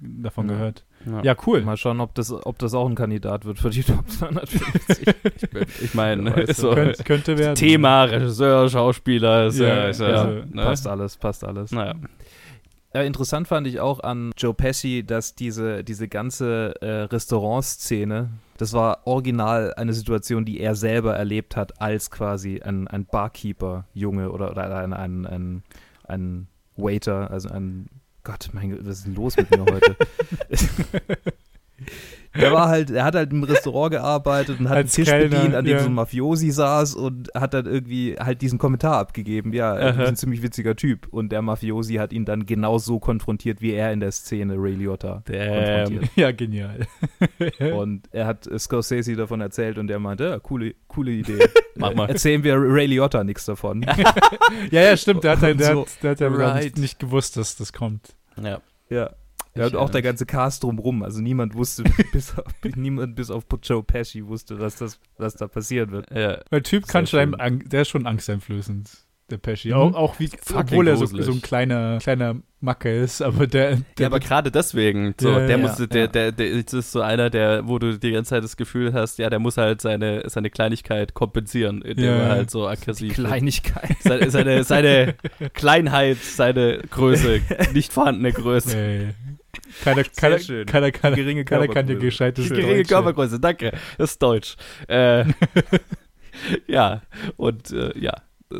davon 0.00 0.48
Ja. 0.48 0.54
gehört. 0.54 0.84
Ja. 1.06 1.22
Ja, 1.22 1.36
cool. 1.46 1.62
Mal 1.62 1.76
schauen, 1.76 2.00
ob 2.00 2.14
das, 2.14 2.32
ob 2.32 2.58
das 2.58 2.74
auch 2.74 2.88
ein 2.88 2.94
Kandidat 2.94 3.44
wird 3.44 3.58
für 3.58 3.70
die 3.70 3.82
Top 3.84 4.08
250. 4.08 5.06
Ich 5.80 5.94
meine, 5.94 6.24
Wer 6.24 6.36
weiß, 6.36 6.48
ist 6.50 6.60
so, 6.60 6.70
Könnt, 6.74 7.04
könnte 7.04 7.38
werden. 7.38 7.54
Thema, 7.54 8.04
Regisseur, 8.04 8.68
Schauspieler, 8.68 9.46
ist, 9.46 9.58
Ja, 9.58 9.68
ja, 9.68 9.88
ist, 9.88 10.00
ja, 10.00 10.06
also, 10.06 10.28
ne? 10.28 10.62
passt 10.62 10.86
alles, 10.86 11.16
passt 11.16 11.44
alles. 11.44 11.70
Naja. 11.70 11.94
Ja, 12.94 13.02
interessant 13.02 13.46
fand 13.48 13.66
ich 13.66 13.80
auch 13.80 14.00
an 14.00 14.32
Joe 14.36 14.54
Pesci, 14.54 15.04
dass 15.04 15.34
diese, 15.34 15.84
diese 15.84 16.08
ganze 16.08 16.74
äh, 16.80 17.02
Restaurantszene, 17.02 18.30
das 18.56 18.72
war 18.72 19.06
original 19.06 19.74
eine 19.74 19.92
Situation, 19.92 20.44
die 20.44 20.58
er 20.60 20.74
selber 20.74 21.14
erlebt 21.14 21.54
hat, 21.54 21.80
als 21.82 22.10
quasi 22.10 22.60
ein, 22.60 22.88
ein 22.88 23.04
Barkeeper-Junge 23.04 24.30
oder, 24.30 24.50
oder 24.50 24.74
ein, 24.78 24.92
ein, 24.94 25.26
ein, 25.26 25.62
ein 26.04 26.48
Waiter, 26.76 27.30
also 27.30 27.50
ein 27.50 27.88
Gott, 28.24 28.50
mein 28.52 28.70
Gott, 28.70 28.80
was 28.82 28.98
ist 28.98 29.06
denn 29.06 29.14
los 29.14 29.36
mit 29.36 29.50
mir 29.50 29.64
heute? 29.64 29.96
Er 32.32 32.52
war 32.52 32.68
halt, 32.68 32.90
er 32.90 33.04
hat 33.04 33.14
halt 33.14 33.32
im 33.32 33.42
Restaurant 33.42 33.92
gearbeitet 33.92 34.60
und 34.60 34.68
hat 34.68 34.76
Als 34.76 34.96
einen 34.96 35.04
Tisch 35.04 35.12
Kellner, 35.12 35.36
bedient, 35.36 35.54
an 35.54 35.64
dem 35.64 35.76
ja. 35.76 35.80
so 35.80 35.86
ein 35.86 35.94
Mafiosi 35.94 36.50
saß 36.50 36.94
und 36.94 37.30
hat 37.34 37.54
dann 37.54 37.66
irgendwie 37.66 38.16
halt 38.18 38.42
diesen 38.42 38.58
Kommentar 38.58 38.98
abgegeben. 38.98 39.52
Ja, 39.52 39.74
er 39.74 39.94
Aha. 39.94 40.02
ist 40.02 40.08
ein 40.08 40.16
ziemlich 40.16 40.42
witziger 40.42 40.76
Typ. 40.76 41.08
Und 41.10 41.30
der 41.32 41.42
Mafiosi 41.42 41.94
hat 41.94 42.12
ihn 42.12 42.24
dann 42.24 42.46
genauso 42.46 42.98
konfrontiert, 42.98 43.60
wie 43.60 43.72
er 43.72 43.92
in 43.92 44.00
der 44.00 44.12
Szene 44.12 44.54
Ray 44.56 44.74
Liotta 44.74 45.22
Damn. 45.24 45.48
konfrontiert. 45.48 46.10
Ja, 46.16 46.32
genial. 46.32 46.86
Und 47.74 48.08
er 48.12 48.26
hat 48.26 48.48
Scorsese 48.58 49.14
davon 49.16 49.40
erzählt 49.40 49.78
und 49.78 49.90
er 49.90 49.98
meinte, 49.98 50.24
ja, 50.24 50.38
coole, 50.38 50.74
coole 50.88 51.12
Idee. 51.12 51.38
Mach 51.76 51.94
mal. 51.94 52.08
Erzählen 52.08 52.42
wir 52.42 52.56
Ray 52.56 52.86
Liotta 52.86 53.22
nichts 53.24 53.44
davon. 53.44 53.82
ja, 54.70 54.82
ja, 54.82 54.96
stimmt. 54.96 55.24
Der 55.24 55.32
hat, 55.32 55.42
der, 55.42 55.54
der, 55.54 55.72
So, 55.74 55.80
hat, 55.82 56.02
der 56.02 56.10
hat 56.12 56.20
ja 56.20 56.28
right. 56.28 56.64
nicht, 56.64 56.78
nicht 56.78 56.98
gewusst, 56.98 57.36
dass 57.36 57.56
das 57.56 57.72
kommt. 57.72 58.16
Ja. 58.42 58.60
ja. 58.90 59.10
Ja, 59.58 59.66
und 59.66 59.76
auch 59.76 59.90
der 59.90 60.02
ganze 60.02 60.26
Cast 60.26 60.62
drumrum. 60.62 61.02
Also 61.02 61.20
niemand 61.20 61.54
wusste, 61.54 61.84
bis 62.12 62.36
auf, 62.38 62.44
niemand 62.76 63.14
bis 63.16 63.30
auf 63.30 63.44
Joe 63.62 63.82
Pesci 63.82 64.26
wusste, 64.26 64.56
dass 64.56 64.76
das, 64.76 64.98
was 65.16 65.34
da 65.34 65.48
passieren 65.48 65.90
wird. 65.90 66.10
ja. 66.10 66.38
Der 66.50 66.62
Typ 66.62 66.84
Sehr 66.84 66.92
kann 66.92 67.06
schon 67.06 67.34
einem, 67.34 67.68
der 67.68 67.82
ist 67.82 67.88
schon 67.88 68.06
angsteinflößend, 68.06 68.90
der 69.30 69.38
Pesci. 69.38 69.68
Mhm. 69.68 69.74
Auch, 69.74 69.94
auch 69.94 70.18
wie, 70.18 70.30
obwohl 70.54 70.88
er 70.88 70.96
so, 70.96 71.06
so 71.06 71.32
ein 71.32 71.42
kleiner, 71.42 71.98
kleiner 71.98 72.36
Macker 72.60 72.92
ist, 72.92 73.22
aber 73.22 73.46
der, 73.46 73.76
der 73.76 73.82
Ja, 74.00 74.06
aber 74.06 74.18
gerade 74.18 74.50
deswegen, 74.50 75.14
so, 75.20 75.28
Ja, 75.30 75.38
der 75.46 75.50
ja, 75.50 75.58
muss, 75.58 75.78
ja. 75.78 75.86
der, 75.86 76.08
der, 76.08 76.32
der, 76.32 76.46
ist 76.50 76.72
so 76.90 77.00
einer, 77.02 77.30
der, 77.30 77.68
wo 77.68 77.78
du 77.78 77.96
die 77.98 78.10
ganze 78.10 78.30
Zeit 78.30 78.42
das 78.42 78.56
Gefühl 78.56 78.92
hast, 78.94 79.18
ja, 79.18 79.30
der 79.30 79.38
muss 79.38 79.56
halt 79.58 79.80
seine, 79.80 80.22
seine 80.28 80.50
Kleinigkeit 80.50 81.14
kompensieren, 81.14 81.82
indem 81.82 82.06
Ja, 82.06 82.16
er 82.16 82.28
halt 82.30 82.50
so 82.50 82.62
Die 82.62 82.68
aggressiv 82.68 83.16
wird. 83.16 83.28
Kleinigkeit. 83.28 83.96
seine, 84.00 84.30
seine, 84.30 84.64
seine 84.64 85.14
Kleinheit, 85.52 86.16
seine 86.20 86.78
Größe, 86.90 87.42
nicht 87.74 87.92
vorhandene 87.92 88.32
Größe. 88.32 89.14
Äh, 89.58 89.84
keiner, 89.84 90.04
keiner, 90.04 90.38
schön. 90.38 90.66
keiner, 90.66 90.90
keiner, 90.92 91.16
Geringe 91.16 91.44
keiner 91.44 91.68
kann 91.68 91.86
dir 91.86 91.96
gescheites 91.96 92.44
Die 92.48 92.54
geringe. 92.54 92.82
Körpergröße, 92.84 93.40
danke. 93.40 93.72
Das 93.98 94.12
ist 94.12 94.22
Deutsch. 94.22 94.56
Äh, 94.88 95.24
ja, 96.66 97.02
und 97.36 97.70
äh, 97.72 97.98
ja, 97.98 98.12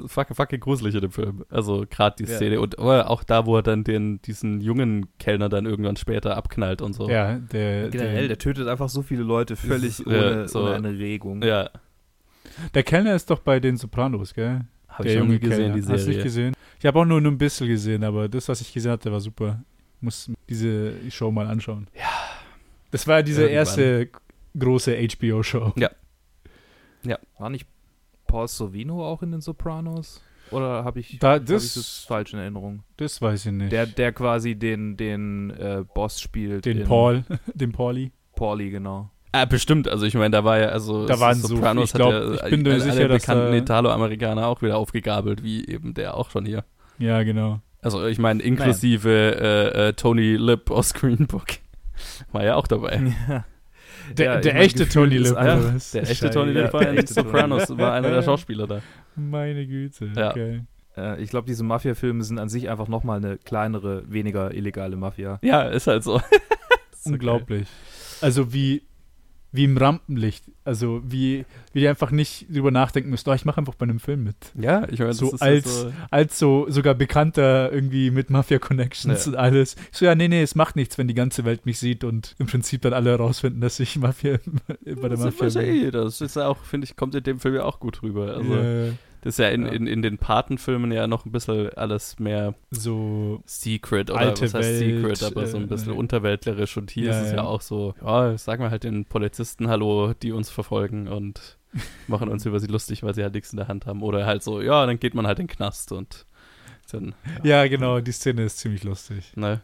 fucking, 0.06 0.34
fucking 0.36 0.60
gruselig 0.60 0.94
in 0.94 1.00
dem 1.02 1.10
Film. 1.10 1.44
Also 1.48 1.84
gerade 1.88 2.16
die 2.18 2.30
Ja. 2.30 2.36
Szene 2.36 2.60
und 2.60 2.78
oh, 2.78 2.90
auch 2.90 3.24
da, 3.24 3.46
wo 3.46 3.56
er 3.56 3.62
dann 3.62 3.84
den, 3.84 4.20
diesen 4.22 4.60
jungen 4.60 5.06
Kellner 5.18 5.48
dann 5.48 5.66
irgendwann 5.66 5.96
später 5.96 6.36
abknallt 6.36 6.82
und 6.82 6.92
so. 6.94 7.08
Ja, 7.08 7.38
der, 7.38 7.88
Generell, 7.90 8.18
der, 8.20 8.28
der 8.28 8.38
tötet 8.38 8.68
einfach 8.68 8.88
so 8.88 9.02
viele 9.02 9.22
Leute 9.22 9.56
völlig 9.56 10.00
ist, 10.00 10.06
ohne, 10.06 10.42
äh, 10.44 10.48
so- 10.48 10.62
ohne 10.64 10.74
eine 10.74 10.90
Regung. 10.98 11.42
Ja, 11.42 11.70
der 12.74 12.82
Kellner 12.82 13.14
ist 13.14 13.30
doch 13.30 13.38
bei 13.40 13.60
den 13.60 13.76
Sopranos, 13.76 14.34
gell? 14.34 14.62
habe 14.88 15.04
der 15.04 15.12
ich 15.12 15.18
junge 15.20 15.38
gesehen, 15.38 15.58
Kellner. 15.58 15.74
die 15.74 15.80
Hast 15.80 15.88
du 15.88 15.92
nicht 15.92 16.04
Serie. 16.04 16.22
gesehen? 16.24 16.54
Ich 16.80 16.86
habe 16.86 16.98
auch 16.98 17.04
nur, 17.04 17.20
nur 17.20 17.30
ein 17.30 17.38
bisschen 17.38 17.68
gesehen, 17.68 18.02
aber 18.02 18.28
das, 18.28 18.48
was 18.48 18.60
ich 18.60 18.72
gesehen 18.72 18.90
hatte, 18.92 19.12
war 19.12 19.20
super. 19.20 19.62
Muss 20.00 20.30
diese 20.48 20.92
Show 21.10 21.30
mal 21.30 21.46
anschauen. 21.46 21.88
Ja. 21.94 22.04
Das 22.90 23.06
war 23.06 23.22
diese 23.22 23.42
Irgendwann. 23.42 23.56
erste 23.58 24.08
große 24.58 24.96
HBO-Show. 24.96 25.72
War 27.38 27.50
nicht 27.50 27.66
Paul 28.26 28.48
Sorvino 28.48 29.04
auch 29.06 29.22
in 29.22 29.30
den 29.32 29.40
Sopranos? 29.40 30.22
Oder 30.50 30.84
habe 30.84 31.00
ich, 31.00 31.18
Da- 31.18 31.34
hab 31.34 31.46
das- 31.46 31.64
ich 31.64 31.74
das 31.74 32.04
falsch 32.08 32.32
in 32.32 32.38
Erinnerung? 32.38 32.82
Das 32.96 33.20
weiß 33.20 33.46
ich 33.46 33.52
nicht. 33.52 33.70
Der, 33.72 33.86
der 33.86 34.12
quasi 34.12 34.54
den, 34.54 34.96
den 34.96 35.50
äh, 35.50 35.84
Boss 35.94 36.20
spielt. 36.20 36.64
den 36.64 36.78
in 36.78 36.86
Paul, 36.86 37.24
den 37.54 37.72
Pauli. 37.72 38.12
Pauli, 38.34 38.70
genau. 38.70 39.10
Ah, 39.32 39.44
bestimmt. 39.44 39.88
Also 39.88 40.06
ich 40.06 40.14
meine, 40.14 40.30
da 40.30 40.44
war 40.44 40.58
ja, 40.58 40.68
also 40.68 41.06
Da 41.06 41.20
waren 41.20 41.38
so- 41.38 41.48
Sopranos 41.48 41.90
ich 41.90 41.92
glaub, 41.94 42.12
hat 42.14 42.22
ja 42.40 42.44
ich 42.46 42.50
bin 42.50 42.62
mir 42.62 42.72
alle, 42.72 42.80
sicher, 42.80 43.08
bekannten 43.08 43.52
da- 43.52 43.58
Italo-Amerikaner 43.58 44.46
auch 44.46 44.62
wieder 44.62 44.78
aufgegabelt, 44.78 45.42
wie 45.42 45.66
eben 45.66 45.92
der 45.94 46.16
auch 46.16 46.30
schon 46.30 46.46
hier. 46.46 46.64
Ja, 46.98 47.22
genau. 47.22 47.60
Also 47.94 48.06
ich 48.06 48.18
meine, 48.18 48.42
inklusive 48.42 49.10
äh, 49.10 49.88
äh, 49.88 49.92
Tony 49.94 50.36
Lip 50.36 50.70
aus 50.70 50.94
Green 50.94 51.26
Book. 51.26 51.46
War 52.32 52.44
ja 52.44 52.54
auch 52.56 52.66
dabei. 52.66 53.14
Ja. 53.28 53.44
Der, 54.16 54.34
Ja, 54.34 54.40
der 54.40 54.56
echte 54.56 54.84
ist 54.84 54.94
Lip. 54.94 55.36
einer-? 55.36 55.76
Der 55.92 56.02
echte 56.10 56.30
Tony 56.30 56.52
Lip 56.52 56.72
war 56.72 56.80
der 56.80 56.90
in 56.92 56.98
echte 56.98 57.14
Tony 57.14 57.26
Sopranos, 57.26 57.76
war 57.76 57.92
einer 57.92 58.10
der 58.10 58.22
Schauspieler 58.22 58.66
da. 58.66 58.80
Meine 59.16 59.66
Güte. 59.66 60.10
Ja. 60.16 60.30
Okay. 60.30 60.62
Äh, 60.96 61.22
ich 61.22 61.30
glaube, 61.30 61.46
diese 61.46 61.64
Mafia-Filme 61.64 62.22
sind 62.24 62.38
an 62.38 62.48
sich 62.48 62.68
einfach 62.70 62.88
nochmal 62.88 63.18
eine 63.18 63.38
kleinere, 63.38 64.04
weniger 64.10 64.54
illegale 64.54 64.96
Mafia. 64.96 65.38
Ja, 65.42 65.62
ist 65.62 65.86
halt 65.86 66.04
so. 66.04 66.20
so 66.92 67.10
Unglaublich. 67.12 67.68
Also 68.20 68.52
wie, 68.52 68.82
wie 69.58 69.64
im 69.64 69.76
Rampenlicht. 69.76 70.44
Also 70.64 71.02
wie, 71.04 71.44
wie 71.72 71.80
die 71.80 71.88
einfach 71.88 72.10
nicht 72.12 72.46
drüber 72.54 72.70
nachdenken 72.70 73.10
müssen. 73.10 73.28
Oh, 73.28 73.32
ich 73.32 73.44
mache 73.44 73.58
einfach 73.58 73.74
bei 73.74 73.84
einem 73.84 73.98
Film 74.00 74.22
mit. 74.22 74.36
Ja, 74.54 74.84
ich 74.90 74.98
meine, 74.98 75.08
das 75.10 75.16
So 75.16 75.32
ist 75.32 75.42
als- 75.42 75.80
so, 75.80 75.92
Als 76.10 76.38
so 76.38 76.66
sogar 76.68 76.94
bekannter 76.94 77.72
irgendwie 77.72 78.10
mit 78.10 78.30
Mafia-Connections 78.30 79.24
Ja. 79.26 79.32
und 79.32 79.36
alles. 79.38 79.74
So, 79.90 80.04
ja, 80.04 80.14
nee, 80.14 80.28
nee, 80.28 80.42
es 80.42 80.54
macht 80.54 80.76
nichts, 80.76 80.96
wenn 80.98 81.08
die 81.08 81.14
ganze 81.14 81.44
Welt 81.44 81.66
mich 81.66 81.78
sieht 81.78 82.04
und 82.04 82.36
im 82.38 82.46
Prinzip 82.46 82.82
dann 82.82 82.92
alle 82.92 83.10
herausfinden, 83.10 83.60
dass 83.60 83.80
ich 83.80 83.96
Mafia 83.96 84.38
bei 84.84 84.94
der 84.94 85.08
das 85.08 85.20
Mafia 85.20 85.48
bin. 85.60 85.86
eh, 85.86 85.90
das 85.90 86.20
ist 86.20 86.36
ja 86.36 86.46
auch, 86.46 86.58
finde 86.58 86.84
ich, 86.86 86.94
kommt 86.96 87.14
in 87.16 87.22
dem 87.24 87.40
Film 87.40 87.54
ja 87.56 87.64
auch 87.64 87.80
gut 87.80 88.02
rüber. 88.02 88.34
Also 88.36 88.54
Ja, 88.54 88.92
das 89.22 89.34
ist 89.34 89.38
ja 89.38 89.48
in, 89.48 89.66
Ja. 89.66 89.72
in, 89.72 89.86
in 89.86 90.02
den 90.02 90.18
Patenfilmen 90.18 90.92
ja 90.92 91.06
noch 91.06 91.24
ein 91.26 91.32
bisschen 91.32 91.70
alles 91.74 92.18
mehr 92.18 92.54
so 92.70 93.42
Secret 93.46 94.10
oder 94.10 94.20
Alte 94.20 94.42
was 94.46 94.54
heißt 94.54 94.80
Welt, 94.80 95.00
Secret, 95.02 95.22
aber 95.24 95.46
so 95.46 95.56
ein 95.56 95.64
äh, 95.64 95.66
bisschen 95.66 95.92
äh, 95.92 95.96
unterweltlerisch 95.96 96.76
und 96.76 96.90
hier 96.90 97.06
Ja, 97.06 97.10
ist 97.20 97.26
es 97.26 97.30
ja 97.32 97.38
ja. 97.38 97.44
auch 97.44 97.60
so, 97.60 97.94
ja, 98.04 98.36
sagen 98.38 98.62
wir 98.62 98.70
halt 98.70 98.84
den 98.84 99.04
Polizisten 99.04 99.68
Hallo, 99.68 100.14
die 100.14 100.32
uns 100.32 100.50
verfolgen 100.50 101.08
und 101.08 101.58
machen 102.06 102.28
uns 102.28 102.46
über 102.46 102.60
sie 102.60 102.66
lustig, 102.68 103.02
weil 103.02 103.14
sie 103.14 103.22
halt 103.22 103.34
nichts 103.34 103.52
in 103.52 103.56
der 103.58 103.68
Hand 103.68 103.86
haben 103.86 104.02
oder 104.02 104.24
halt 104.26 104.42
so, 104.42 104.60
ja, 104.62 104.86
dann 104.86 104.98
geht 104.98 105.14
man 105.14 105.26
halt 105.26 105.38
in 105.38 105.46
den 105.46 105.54
Knast 105.54 105.92
und 105.92 106.26
Dann, 106.90 107.14
Ja, 107.42 107.66
genau, 107.66 108.00
die 108.00 108.12
Szene 108.12 108.44
ist 108.44 108.58
ziemlich 108.58 108.84
lustig. 108.84 109.36
ne? 109.36 109.60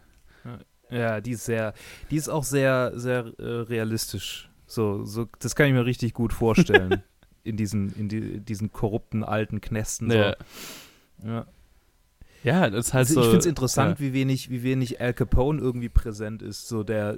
Ja, 0.91 1.21
die 1.23 1.31
ist 1.33 1.47
sehr, 1.47 1.73
die 2.11 2.17
ist 2.17 2.29
auch 2.29 2.45
sehr, 2.45 2.93
sehr 2.95 3.33
äh, 3.39 3.43
realistisch. 3.43 4.51
So, 4.67 5.05
so, 5.05 5.27
das 5.39 5.57
kann 5.57 5.67
ich 5.67 5.73
mir 5.73 5.87
richtig 5.87 6.13
gut 6.15 6.33
vorstellen. 6.33 7.03
in 7.45 7.57
diesen, 7.57 7.95
in 7.97 8.09
die, 8.09 8.41
diesen 8.41 8.73
korrupten 8.73 9.23
alten 9.23 9.61
Knästen. 9.61 10.11
So. 10.11 10.17
Ja. 10.17 10.35
Ja. 11.25 11.47
ja, 12.43 12.71
das 12.71 12.87
ist 12.89 12.95
halt 12.95 13.09
Also 13.09 13.15
so. 13.15 13.21
ich 13.21 13.27
finde 13.27 13.39
es 13.41 13.47
interessant, 13.47 14.01
wie 14.01 14.13
wenig, 14.13 14.51
wie 14.51 14.63
wenig 14.63 15.01
Al 15.01 15.15
Capone 15.15 15.61
irgendwie 15.61 15.89
präsent 15.89 16.43
ist. 16.43 16.67
So 16.69 16.83
der, 16.83 17.17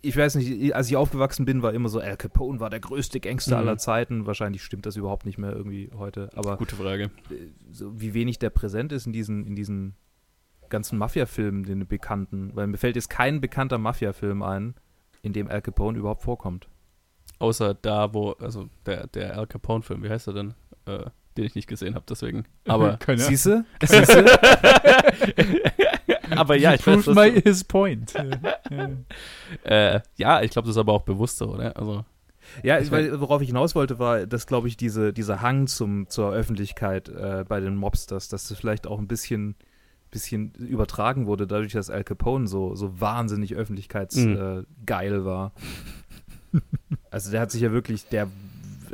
ich 0.00 0.16
weiß 0.16 0.34
nicht, 0.34 0.74
als 0.74 0.88
ich 0.88 0.96
aufgewachsen 0.96 1.44
bin, 1.44 1.62
war 1.62 1.72
immer 1.72 1.88
so, 1.88 2.00
Al 2.00 2.16
Capone 2.16 2.58
war 2.58 2.70
der 2.70 2.80
größte 2.80 3.20
Gangster 3.20 3.56
Mhm. 3.60 3.68
aller 3.68 3.78
Zeiten. 3.78 4.26
Wahrscheinlich 4.26 4.62
stimmt 4.64 4.84
das 4.86 4.96
überhaupt 4.96 5.26
nicht 5.26 5.38
mehr 5.38 5.52
irgendwie 5.52 5.90
heute. 5.96 6.30
Aber 6.34 6.50
Ja, 6.50 6.56
gute 6.56 6.74
Frage. 6.76 7.04
äh, 7.30 7.34
so 7.70 8.00
wie 8.00 8.14
wenig 8.14 8.38
der 8.38 8.50
präsent 8.50 8.92
ist 8.92 9.06
in 9.06 9.12
diesen, 9.12 9.46
in 9.46 9.54
diesen 9.54 9.94
ganzen 10.70 10.98
Mafia-Filmen, 10.98 11.64
den 11.64 11.86
bekannten. 11.86 12.50
Weil 12.54 12.66
mir 12.66 12.78
fällt 12.78 12.96
jetzt 12.96 13.10
kein 13.10 13.40
bekannter 13.40 13.78
Mafia-Film 13.78 14.42
ein, 14.42 14.74
in 15.22 15.32
dem 15.32 15.48
Al 15.48 15.62
Capone 15.62 15.98
überhaupt 15.98 16.22
vorkommt. 16.22 16.66
Außer 17.42 17.74
da, 17.74 18.14
wo, 18.14 18.30
also 18.32 18.68
der, 18.86 19.08
der 19.08 19.36
Al 19.36 19.48
Capone-Film, 19.48 20.02
wie 20.04 20.10
heißt 20.10 20.28
er 20.28 20.32
denn? 20.34 20.54
Äh, 20.86 21.06
den 21.36 21.44
ich 21.44 21.54
nicht 21.56 21.66
gesehen 21.66 21.94
habe, 21.96 22.04
deswegen. 22.08 22.44
Aber, 22.68 22.98
Keine 22.98 23.18
Ahnung. 23.20 23.30
Siehst 23.30 23.46
du? 23.46 23.64
Siehst 23.82 24.14
du? 24.14 24.24
aber 26.36 26.56
ja, 26.56 26.74
ich 26.74 26.86
weiß, 26.86 27.04
proved 27.04 27.08
dass 27.08 27.14
my, 27.16 27.42
his 27.42 27.64
point. 27.64 28.12
ja. 28.70 28.90
äh, 29.64 30.00
ja, 30.16 30.42
ich 30.42 30.50
glaube, 30.50 30.66
das 30.66 30.76
ist 30.76 30.80
aber 30.80 30.92
auch 30.92 31.02
bewusster, 31.02 31.48
oder? 31.48 31.76
Also, 31.76 32.04
Ja, 32.62 32.78
Ich 32.78 32.90
weil, 32.90 33.20
worauf 33.20 33.42
ich 33.42 33.48
hinaus 33.48 33.74
wollte, 33.74 33.98
war, 33.98 34.26
dass, 34.26 34.46
glaube 34.46 34.68
ich, 34.68 34.76
diese, 34.76 35.12
dieser 35.12 35.40
Hang 35.42 35.66
zum, 35.66 36.08
zur 36.08 36.32
Öffentlichkeit 36.32 37.08
äh, 37.08 37.44
bei 37.48 37.60
den 37.60 37.76
Mobsters, 37.76 38.28
dass 38.28 38.48
das 38.48 38.58
vielleicht 38.58 38.86
auch 38.86 38.98
ein 38.98 39.08
bisschen, 39.08 39.56
bisschen 40.10 40.52
übertragen 40.54 41.26
wurde, 41.26 41.46
dadurch, 41.46 41.72
dass 41.72 41.90
Al 41.90 42.04
Capone 42.04 42.46
so, 42.46 42.74
so 42.74 43.00
wahnsinnig 43.00 43.54
öffentlichkeitsgeil 43.54 44.66
Mhm. 45.12 45.20
äh, 45.20 45.24
war. 45.24 45.52
Also 47.12 47.30
der 47.30 47.40
hat 47.42 47.50
sich 47.50 47.60
ja 47.60 47.70
wirklich, 47.70 48.06
der 48.08 48.28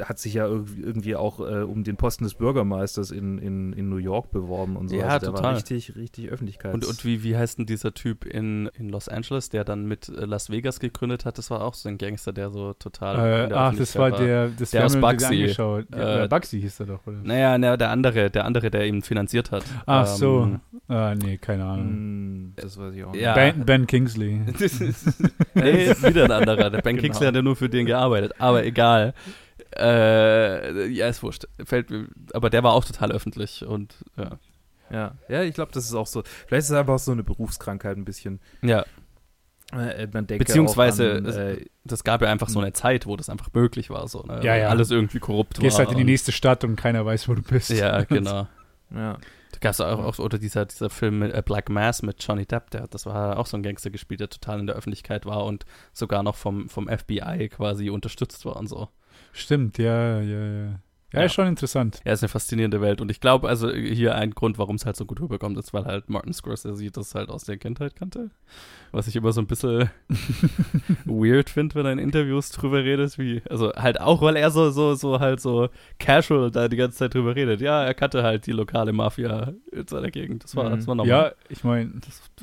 hat 0.05 0.19
sich 0.19 0.35
ja 0.35 0.47
irgendwie, 0.47 1.17
auch 1.17 1.41
äh, 1.41 1.63
um 1.63 1.85
den 1.85 1.97
Posten 1.97 2.25
des 2.25 2.35
Bürgermeisters 2.35 3.11
in, 3.11 3.39
in, 3.39 3.73
in 3.73 3.89
New 3.89 3.97
York 3.97 4.31
beworben 4.31 4.77
und 4.77 4.89
so. 4.89 4.97
Ja, 4.97 5.07
also 5.09 5.27
der 5.27 5.35
total. 5.35 5.45
war 5.45 5.57
richtig, 5.57 5.97
richtig 5.97 6.29
Öffentlichkeits... 6.29 6.75
und, 6.75 6.85
und 6.87 7.05
wie, 7.05 7.23
wie 7.23 7.37
heißt 7.37 7.59
denn 7.59 7.67
dieser 7.67 7.95
Typ 7.95 8.25
in, 8.25 8.69
in 8.79 8.89
Los 8.89 9.09
Angeles, 9.09 9.49
der 9.51 9.65
dann 9.65 9.87
mit 9.87 10.09
äh, 10.09 10.25
Las 10.25 10.51
Vegas 10.51 10.81
gegründet 10.81 11.25
hat? 11.25 11.39
Das 11.39 11.51
war 11.51 11.63
auch 11.63 11.75
so 11.75 11.89
ein 11.89 11.99
Gangster, 11.99 12.33
der 12.33 12.51
so 12.51 12.73
total. 12.75 13.17
in 13.17 13.21
Äh, 13.45 13.49
der 13.49 13.57
ach, 13.59 13.75
das 13.75 13.97
war 13.97 14.07
Öffentlichkeit 14.09 14.29
der, 14.29 14.49
das 14.59 14.71
Der 14.71 14.87
aus 14.87 14.97
Bugsy. 14.97 15.27
angeschaut. 15.27 15.87
Ja, 15.95 16.25
Äh, 16.25 16.29
Bugsy 16.29 16.61
hieß 16.61 16.81
er 16.81 16.87
doch, 16.87 17.07
oder? 17.07 17.19
Naja, 17.23 17.59
na, 17.59 17.77
der 17.77 17.91
andere, 17.91 18.31
der 18.31 18.45
andere, 18.45 18.71
der 18.71 18.87
ihn 18.87 19.03
finanziert 19.03 19.51
hat. 19.51 19.65
Ach 19.87 20.07
Ähm, 20.09 20.17
so. 20.17 20.51
Ah, 20.89 21.15
nee, 21.15 21.37
keine 21.39 21.65
Ahnung. 21.65 21.89
Hm, 21.89 22.53
das 22.57 22.79
weiß 22.79 22.95
ich 22.95 23.05
auch 23.05 23.13
nicht. 23.13 23.21
Ja. 23.23 23.35
Ben, 23.35 23.65
ben 23.65 23.87
Kingsley. 23.87 24.41
nee, 25.55 25.89
wieder 26.03 26.25
ein 26.25 26.33
anderer. 26.33 26.71
Der 26.71 26.81
Ben 26.83 26.97
Genau. 26.97 27.03
Kingsley 27.07 27.27
hat 27.27 27.35
ja 27.35 27.43
nur 27.43 27.57
für 27.57 27.69
den 27.69 27.87
gearbeitet, 27.87 28.33
aber 28.39 28.65
egal. 28.65 29.15
Äh, 29.77 30.87
ja, 30.89 31.09
ist 31.09 31.23
wurscht. 31.23 31.47
Fällt, 31.65 31.89
aber 32.33 32.51
der 32.51 32.63
war 32.63 32.73
auch 32.73 32.85
total 32.85 33.13
öffentlich 33.13 33.65
und 33.65 33.95
ja. 34.17 34.39
Ja, 34.91 35.15
ja 35.29 35.43
ich 35.43 35.55
glaube, 35.55 35.73
das 35.73 35.85
ist 35.85 35.95
auch 35.95 36.07
so. 36.07 36.23
Vielleicht 36.47 36.65
ist 36.65 36.71
es 36.71 36.77
einfach 36.77 36.99
so 36.99 37.13
eine 37.13 37.23
Berufskrankheit 37.23 37.97
ein 37.97 38.05
bisschen. 38.05 38.41
Ja, 38.63 38.85
Äh, 39.73 40.09
man 40.13 40.27
denke 40.27 40.45
Beziehungsweise 40.47 41.13
auch 41.13 41.17
an, 41.19 41.27
es- 41.27 41.37
äh, 41.37 41.65
das 41.85 42.03
gab 42.05 42.23
ja 42.23 42.31
einfach 42.31 42.49
so 42.49 42.59
eine 42.59 42.73
Zeit, 42.73 43.05
wo 43.07 43.17
das 43.17 43.29
einfach 43.29 43.49
möglich 43.53 43.91
war, 43.91 44.09
so, 44.09 44.23
ne? 44.23 44.41
Ja, 44.43 44.57
ja. 44.57 44.69
Alles 44.71 44.91
irgendwie 44.91 45.19
korrupt 45.19 45.59
Du 45.59 45.63
gehst 45.63 45.77
war. 45.79 45.85
halt 45.85 45.93
in 45.93 45.99
die 45.99 46.11
nächste 46.11 46.33
Stadt 46.33 46.65
und 46.65 46.77
keiner 46.77 47.05
weiß, 47.05 47.29
wo 47.29 47.35
du 47.35 47.43
bist. 47.43 47.69
Ja, 47.71 48.03
genau. 48.05 48.49
ja. 48.95 49.19
Da 49.53 49.59
gab 49.61 49.73
es 49.73 49.81
auch, 49.83 49.99
auch, 49.99 50.19
oder 50.19 50.39
dieser, 50.39 50.65
dieser 50.65 50.89
Film 50.89 51.19
mit, 51.19 51.35
äh, 51.35 51.43
Black 51.45 51.69
Mass 51.69 52.01
mit 52.03 52.23
Johnny 52.27 52.47
Depp, 52.47 52.71
der, 52.71 52.87
das 52.89 53.05
war 53.05 53.39
auch 53.39 53.47
so 53.47 53.57
ein 53.59 53.63
Gangster 53.63 53.91
gespielt, 53.91 54.21
der 54.21 54.31
total 54.31 54.61
in 54.61 54.67
der 54.67 54.77
Öffentlichkeit 54.77 55.27
war 55.27 55.45
und 55.45 55.67
sogar 55.93 56.23
noch 56.23 56.37
vom, 56.37 56.69
vom 56.71 56.89
FBI 56.89 57.49
quasi 57.51 57.91
unterstützt 57.91 58.45
war 58.47 58.57
und 58.57 58.69
so. 58.69 58.89
Stimmt, 59.33 59.79
ja, 59.79 60.21
ja, 60.21 60.47
ja. 60.47 60.81
Ja, 61.11 61.21
Ja. 61.21 61.25
ist 61.25 61.33
schon 61.33 61.47
interessant. 61.47 62.03
Ja, 62.05 62.13
ist 62.13 62.23
eine 62.23 62.29
faszinierende 62.29 62.83
Welt. 62.83 63.01
Und 63.01 63.11
ich 63.11 63.19
glaube, 63.19 63.49
also 63.49 63.73
hier 63.73 64.15
ein 64.15 64.33
Grund, 64.33 64.59
warum 64.59 64.77
es 64.77 64.85
halt 64.85 64.95
so 64.95 65.07
gut 65.07 65.23
rüberkommt, 65.23 65.57
ist, 65.57 65.73
weil 65.73 65.87
halt 65.87 66.11
Martin 66.11 66.35
Scorsese 66.35 66.91
das 66.91 67.15
halt 67.15 67.31
aus 67.31 67.45
der 67.45 67.57
Kindheit 67.57 67.97
kannte. 67.97 68.31
Was 68.93 69.09
ich 69.09 69.17
immer 69.17 69.33
so 69.33 69.41
ein 69.41 69.47
bisschen 69.47 69.89
weird 71.07 71.49
finde, 71.51 71.75
wenn 71.77 71.87
er 71.87 71.93
in 71.93 71.99
Interviews 71.99 72.51
drüber 72.51 72.85
redet, 72.85 73.19
wie, 73.19 73.43
also 73.49 73.73
halt 73.75 74.01
auch, 74.01 74.21
weil 74.21 74.37
er 74.37 74.51
so, 74.51 74.71
so, 74.71 74.95
so 74.95 75.19
halt 75.19 75.41
so 75.41 75.69
casual 75.99 76.51
da 76.51 76.69
die 76.69 76.77
ganze 76.77 76.99
Zeit 76.99 77.15
drüber 77.15 77.35
redet. 77.35 77.61
Ja, 77.63 77.85
er 77.85 77.95
kannte 77.95 78.23
halt 78.23 78.47
die 78.47 78.53
lokale 78.53 78.93
Mafia 78.93 79.55
in 79.73 79.87
seiner 79.89 80.11
Gegend. 80.11 80.45
Das 80.45 80.57
war, 80.57 80.69
Mhm. 80.69 80.77
das 80.77 80.87
war 80.87 80.95
normal. 80.95 81.09
Ja, 81.11 81.33
ich 81.49 81.65
meine, 81.65 81.93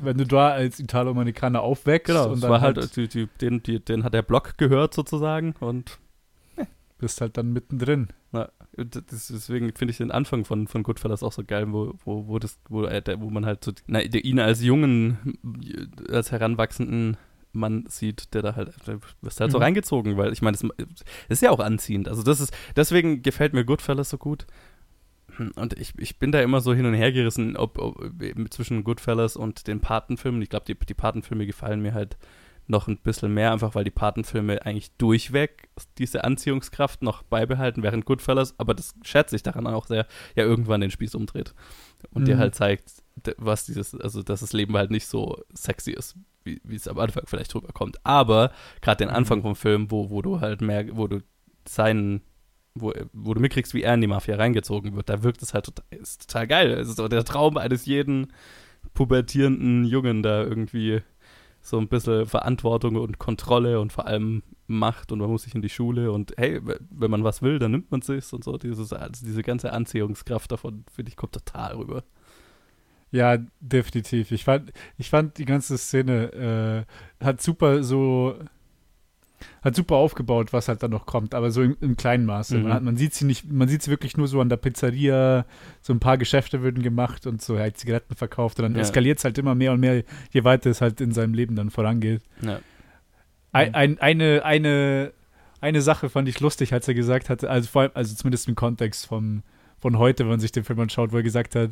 wenn 0.01 0.17
du 0.17 0.25
da 0.25 0.49
als 0.49 0.79
Italo-Amerikaner 0.79 1.61
aufwächst 1.61 2.07
genau. 2.07 2.29
und 2.31 2.41
Das 2.41 2.49
war 2.49 2.61
halt, 2.61 2.77
halt 2.77 2.95
die, 2.95 3.07
die, 3.07 3.27
den, 3.41 3.61
die, 3.61 3.79
den 3.79 4.03
hat 4.03 4.13
der 4.15 4.23
Block 4.23 4.57
gehört 4.57 4.93
sozusagen 4.95 5.53
und 5.59 5.99
bist 6.97 7.21
halt 7.21 7.37
dann 7.37 7.51
mittendrin. 7.53 8.07
Na, 8.31 8.49
deswegen 8.77 9.73
finde 9.75 9.91
ich 9.91 9.97
den 9.97 10.11
Anfang 10.11 10.45
von, 10.45 10.67
von 10.67 10.83
Goodfellas 10.83 11.23
auch 11.23 11.31
so 11.31 11.43
geil, 11.45 11.65
wo, 11.71 11.93
wo, 12.03 12.27
wo, 12.27 12.39
das, 12.39 12.57
wo, 12.69 12.83
äh, 12.85 13.01
der, 13.01 13.19
wo 13.21 13.29
man 13.29 13.45
halt 13.45 13.63
so, 13.63 13.71
na, 13.87 14.01
der- 14.01 14.23
ihn 14.25 14.39
als 14.39 14.61
jungen, 14.63 15.37
äh, 15.63 16.11
als 16.13 16.31
heranwachsenden 16.31 17.17
Mann 17.53 17.85
sieht, 17.87 18.33
der 18.33 18.41
da 18.41 18.55
halt, 18.55 18.73
da 18.85 18.97
wirst 19.21 19.39
halt 19.39 19.51
so 19.51 19.57
Mhm. 19.59 19.63
reingezogen, 19.63 20.17
weil 20.17 20.33
ich 20.33 20.41
meine, 20.41 20.57
das 20.57 20.69
ist 21.29 21.41
ja 21.41 21.51
auch 21.51 21.59
anziehend. 21.59 22.07
Also 22.09 22.21
das 22.23 22.39
ist, 22.41 22.53
deswegen 22.75 23.21
gefällt 23.21 23.53
mir 23.53 23.63
Goodfellas 23.65 24.09
so 24.09 24.17
gut. 24.17 24.45
Und 25.55 25.77
ich, 25.77 25.93
ich 25.97 26.17
bin 26.17 26.31
da 26.31 26.41
immer 26.41 26.61
so 26.61 26.73
hin 26.73 26.85
und 26.85 26.93
her 26.93 27.11
gerissen, 27.11 27.57
ob, 27.57 27.77
ob 27.77 27.99
zwischen 28.51 28.83
Goodfellas 28.85 29.35
und 29.35 29.67
den 29.67 29.81
Patenfilmen. 29.81 30.41
Ich 30.41 30.49
glaube, 30.49 30.65
die, 30.65 30.75
die 30.75 30.93
Patenfilme 30.93 31.45
gefallen 31.45 31.81
mir 31.81 31.93
halt 31.93 32.17
noch 32.67 32.87
ein 32.87 32.97
bisschen 32.97 33.33
mehr, 33.33 33.51
einfach 33.51 33.75
weil 33.75 33.83
die 33.83 33.91
Patenfilme 33.91 34.65
eigentlich 34.65 34.91
durchweg 34.97 35.69
diese 35.97 36.23
Anziehungskraft 36.23 37.01
noch 37.03 37.23
beibehalten, 37.23 37.83
während 37.83 38.05
Goodfellas, 38.05 38.55
aber 38.59 38.73
das 38.73 38.95
schätze 39.03 39.35
ich 39.35 39.43
daran 39.43 39.67
auch 39.67 39.85
sehr, 39.85 40.07
ja 40.35 40.43
irgendwann 40.43 40.81
den 40.81 40.91
Spieß 40.91 41.15
umdreht 41.15 41.53
und 42.11 42.27
dir 42.27 42.35
Mhm. 42.35 42.39
halt 42.39 42.55
zeigt, 42.55 43.03
was 43.37 43.65
dieses, 43.65 43.93
also 43.95 44.23
dass 44.23 44.39
das 44.41 44.53
Leben 44.53 44.75
halt 44.77 44.91
nicht 44.91 45.07
so 45.07 45.43
sexy 45.53 45.91
ist, 45.91 46.15
wie 46.43 46.59
wie 46.63 46.75
es 46.75 46.87
am 46.87 46.99
Anfang 46.99 47.23
vielleicht 47.25 47.53
rüberkommt. 47.55 47.97
Aber 48.03 48.51
gerade 48.81 49.05
den 49.05 49.09
Anfang 49.13 49.39
Mhm. 49.39 49.43
vom 49.43 49.55
Film, 49.55 49.91
wo, 49.91 50.09
wo 50.09 50.21
du 50.21 50.41
halt 50.41 50.61
mehr, 50.61 50.85
wo 50.97 51.07
du 51.07 51.21
seinen 51.67 52.21
wo, 52.77 52.91
wo 53.13 53.33
du 53.33 53.39
mitkriegst, 53.39 53.73
wie 53.73 53.83
er 53.83 53.93
in 53.93 54.01
die 54.01 54.07
Mafia 54.07 54.35
reingezogen 54.35 54.95
wird, 54.97 55.07
da 55.07 55.23
wirkt 55.23 55.41
es 55.41 55.53
halt 55.53 55.65
total, 55.65 55.85
ist 55.91 56.29
total 56.29 56.45
geil. 56.47 56.71
Es 56.71 56.89
ist 56.89 56.97
so 56.97 57.07
der 57.07 57.23
Traum 57.23 57.55
eines 57.57 57.85
jeden 57.85 58.33
pubertierenden 58.93 59.85
Jungen, 59.85 60.23
da 60.23 60.43
irgendwie 60.43 61.01
so 61.65 61.79
ein 61.79 61.87
bisschen 61.87 62.27
Verantwortung 62.27 62.95
und 62.95 63.17
Kontrolle 63.17 63.79
und 63.79 63.91
vor 63.91 64.05
allem 64.05 64.43
Macht 64.67 65.11
und 65.11 65.17
man 65.17 65.31
muss 65.31 65.43
sich 65.43 65.55
in 65.55 65.63
die 65.63 65.69
Schule 65.69 66.11
und 66.11 66.33
hey, 66.37 66.61
wenn 66.63 67.09
man 67.09 67.23
was 67.23 67.41
will, 67.41 67.57
dann 67.57 67.71
nimmt 67.71 67.89
man 67.89 68.01
sich's 68.01 68.33
und 68.33 68.43
so. 68.43 68.57
Dieses, 68.57 68.93
also 68.93 69.25
diese 69.25 69.41
ganze 69.41 69.73
Anziehungskraft 69.73 70.51
davon, 70.51 70.85
finde 70.93 71.09
ich, 71.09 71.15
kommt 71.15 71.33
total 71.33 71.75
rüber. 71.75 72.03
Ja, 73.11 73.37
definitiv. 73.59 74.31
Ich 74.31 74.43
fand, 74.43 74.73
ich 74.99 75.09
fand 75.09 75.39
die 75.39 75.45
ganze 75.45 75.77
Szene 75.79 76.85
äh, 77.19 77.23
hat 77.23 77.41
super 77.41 77.83
so 77.83 78.35
hat 79.61 79.75
super 79.75 79.95
aufgebaut, 79.95 80.53
was 80.53 80.67
halt 80.67 80.81
dann 80.83 80.91
noch 80.91 81.05
kommt, 81.05 81.33
aber 81.33 81.51
so 81.51 81.61
im, 81.61 81.75
im 81.81 81.97
kleinen 81.97 82.25
Maße. 82.25 82.57
Mhm. 82.57 82.63
Man, 82.63 82.73
hat, 82.73 82.83
man 82.83 82.97
sieht 82.97 83.13
sie 83.13 83.25
nicht, 83.25 83.51
man 83.51 83.67
sieht 83.67 83.81
sie 83.81 83.91
wirklich 83.91 84.15
nur 84.17 84.27
so 84.27 84.39
an 84.41 84.49
der 84.49 84.57
Pizzeria, 84.57 85.45
so 85.81 85.93
ein 85.93 85.99
paar 85.99 86.17
Geschäfte 86.17 86.61
würden 86.61 86.83
gemacht 86.83 87.27
und 87.27 87.41
so 87.41 87.57
halt 87.59 87.77
Zigaretten 87.77 88.15
verkauft 88.15 88.59
und 88.59 88.63
dann 88.63 88.75
Ja. 88.75 88.81
eskaliert 88.81 89.17
es 89.19 89.23
halt 89.23 89.37
immer 89.37 89.55
mehr 89.55 89.71
und 89.73 89.79
mehr, 89.79 90.03
je 90.31 90.43
weiter 90.43 90.69
es 90.69 90.81
halt 90.81 91.01
in 91.01 91.11
seinem 91.11 91.33
Leben 91.33 91.55
dann 91.55 91.69
vorangeht. 91.69 92.21
Ja. 92.41 92.59
Ein, 93.51 93.73
ein, 93.73 93.99
eine, 93.99 94.43
eine, 94.43 95.13
eine 95.61 95.81
Sache 95.81 96.09
fand 96.09 96.27
ich 96.27 96.39
lustig, 96.41 96.73
als 96.73 96.87
er 96.87 96.93
gesagt 96.93 97.29
hatte, 97.29 97.49
also 97.49 97.69
vor 97.69 97.83
allem, 97.83 97.91
also 97.93 98.13
zumindest 98.15 98.47
im 98.49 98.55
Kontext 98.55 99.07
vom, 99.07 99.43
von 99.79 99.97
heute, 99.97 100.23
wenn 100.23 100.31
man 100.31 100.39
sich 100.39 100.51
den 100.51 100.63
Film 100.63 100.79
anschaut, 100.81 101.11
wo 101.13 101.17
er 101.17 101.23
gesagt 101.23 101.55
hat, 101.55 101.71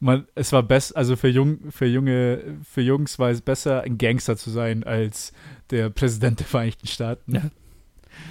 man, 0.00 0.26
es 0.34 0.52
war 0.52 0.62
besser, 0.62 0.96
also 0.96 1.16
für, 1.16 1.28
Jung, 1.28 1.58
für 1.70 1.86
junge, 1.86 2.40
für 2.70 2.80
Jungs 2.82 3.18
war 3.18 3.30
es 3.30 3.40
besser, 3.40 3.82
ein 3.82 3.98
Gangster 3.98 4.36
zu 4.36 4.50
sein, 4.50 4.84
als 4.84 5.32
der 5.70 5.90
Präsident 5.90 6.40
der 6.40 6.46
Vereinigten 6.46 6.86
Staaten. 6.86 7.34
Ja. 7.34 7.42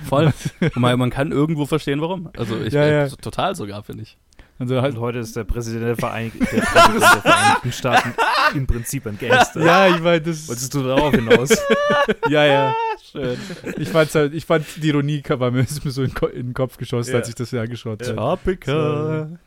Voll. 0.07 0.33
Man, 0.75 0.99
man 0.99 1.09
kann 1.09 1.31
irgendwo 1.31 1.65
verstehen, 1.65 2.01
warum. 2.01 2.29
Also 2.37 2.59
ich 2.59 2.73
Ja, 2.73 2.85
ja. 2.85 3.07
total 3.07 3.55
sogar, 3.55 3.83
finde 3.83 4.03
ich. 4.03 4.17
Also 4.59 4.81
halt, 4.81 4.95
Und 4.95 5.01
heute 5.01 5.19
ist 5.19 5.35
der 5.35 5.43
Präsident 5.43 5.83
der, 5.85 5.95
Vereinig 5.95 6.33
der, 6.33 6.45
Präsident 6.61 7.03
der 7.03 7.21
Vereinigten 7.21 7.71
Staaten 7.71 8.13
im 8.55 8.65
Prinzip 8.67 9.05
ein 9.05 9.17
Gangster. 9.19 9.63
ja, 9.63 9.87
ich 9.87 10.01
meine, 10.01 10.19
das, 10.21 10.47
Wolltest 10.49 10.73
du 10.73 10.83
darauf 10.83 11.13
hinaus? 11.13 11.49
ja, 12.29 12.45
ja. 12.45 12.73
Schön. 13.11 13.37
Ich 13.77 13.87
fand's 13.89 14.15
halt, 14.15 14.33
ich 14.33 14.45
fand 14.45 14.65
die 14.77 14.87
Ironie, 14.89 15.21
war 15.27 15.51
mir, 15.51 15.61
ist 15.61 15.85
mir 15.85 15.91
so 15.91 16.01
in, 16.01 16.09
den 16.09 16.15
Ko- 16.15 16.25
in 16.27 16.47
den 16.47 16.53
Kopf 16.55 16.77
geschossen, 16.77 17.11
Ja. 17.11 17.17
als 17.19 17.29
ich 17.29 17.35
das 17.35 17.51
ja 17.51 17.61
angeschaut 17.61 18.01
habe. 18.05 18.15
Topical. 18.15 19.39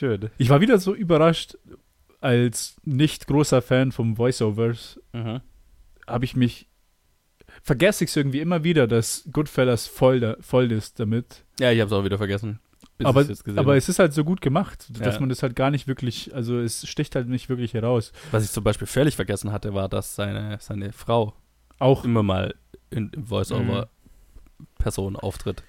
Schön. 0.00 0.30
Ich 0.38 0.48
war 0.48 0.62
wieder 0.62 0.78
so 0.78 0.94
überrascht, 0.94 1.58
als 2.22 2.76
nicht 2.84 3.26
großer 3.26 3.60
Fan 3.60 3.92
vom 3.92 4.16
Voiceovers, 4.16 4.98
Mhm. 5.12 5.40
habe 6.06 6.24
ich 6.24 6.34
mich 6.36 6.66
vergesse 7.62 8.04
ich 8.04 8.10
es 8.10 8.16
irgendwie 8.16 8.40
immer 8.40 8.64
wieder, 8.64 8.86
dass 8.86 9.28
Goodfellas 9.30 9.86
voll, 9.86 10.20
da, 10.20 10.36
voll 10.40 10.72
ist 10.72 10.98
damit. 11.00 11.44
Ja, 11.58 11.70
ich 11.70 11.80
habe 11.80 11.88
es 11.88 11.92
auch 11.92 12.04
wieder 12.04 12.16
vergessen. 12.16 12.60
aber, 13.02 13.26
aber 13.56 13.76
es 13.76 13.88
ist 13.90 13.98
halt 13.98 14.14
so 14.14 14.24
gut 14.24 14.40
gemacht, 14.40 14.88
dass 14.98 15.14
Ja. 15.16 15.20
man 15.20 15.28
das 15.28 15.42
halt 15.42 15.54
gar 15.56 15.70
nicht 15.70 15.86
wirklich, 15.86 16.34
also 16.34 16.58
es 16.60 16.88
sticht 16.88 17.14
halt 17.14 17.28
nicht 17.28 17.48
wirklich 17.50 17.74
heraus. 17.74 18.12
Was 18.30 18.44
ich 18.44 18.52
zum 18.52 18.64
Beispiel 18.64 18.86
völlig 18.86 19.16
vergessen 19.16 19.52
hatte, 19.52 19.74
war, 19.74 19.88
dass 19.90 20.14
seine, 20.14 20.56
seine 20.60 20.92
Frau 20.92 21.34
Auch, 21.78 22.04
immer 22.04 22.22
mal 22.22 22.54
in, 22.90 23.10
im 23.14 23.26
Voice-Over-Person 23.26 25.16
auftritt. 25.16 25.62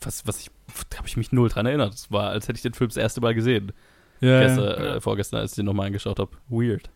Was, 0.00 0.26
was 0.26 0.40
ich, 0.40 0.50
habe 0.96 1.06
ich 1.08 1.16
mich 1.16 1.32
null 1.32 1.48
dran 1.48 1.66
erinnert. 1.66 1.94
Es 1.94 2.10
war, 2.10 2.30
als 2.30 2.48
hätte 2.48 2.56
ich 2.56 2.62
den 2.62 2.74
Film 2.74 2.88
das 2.88 2.96
erste 2.96 3.20
Mal 3.20 3.34
gesehen. 3.34 3.72
ja, 4.20 4.40
Gestern, 4.40 4.64
Ja. 4.64 4.96
äh, 4.96 5.00
vorgestern, 5.00 5.40
als 5.40 5.52
ich 5.52 5.56
den 5.56 5.66
nochmal 5.66 5.86
angeschaut 5.86 6.18
habe. 6.18 6.30
Weird. 6.48 6.90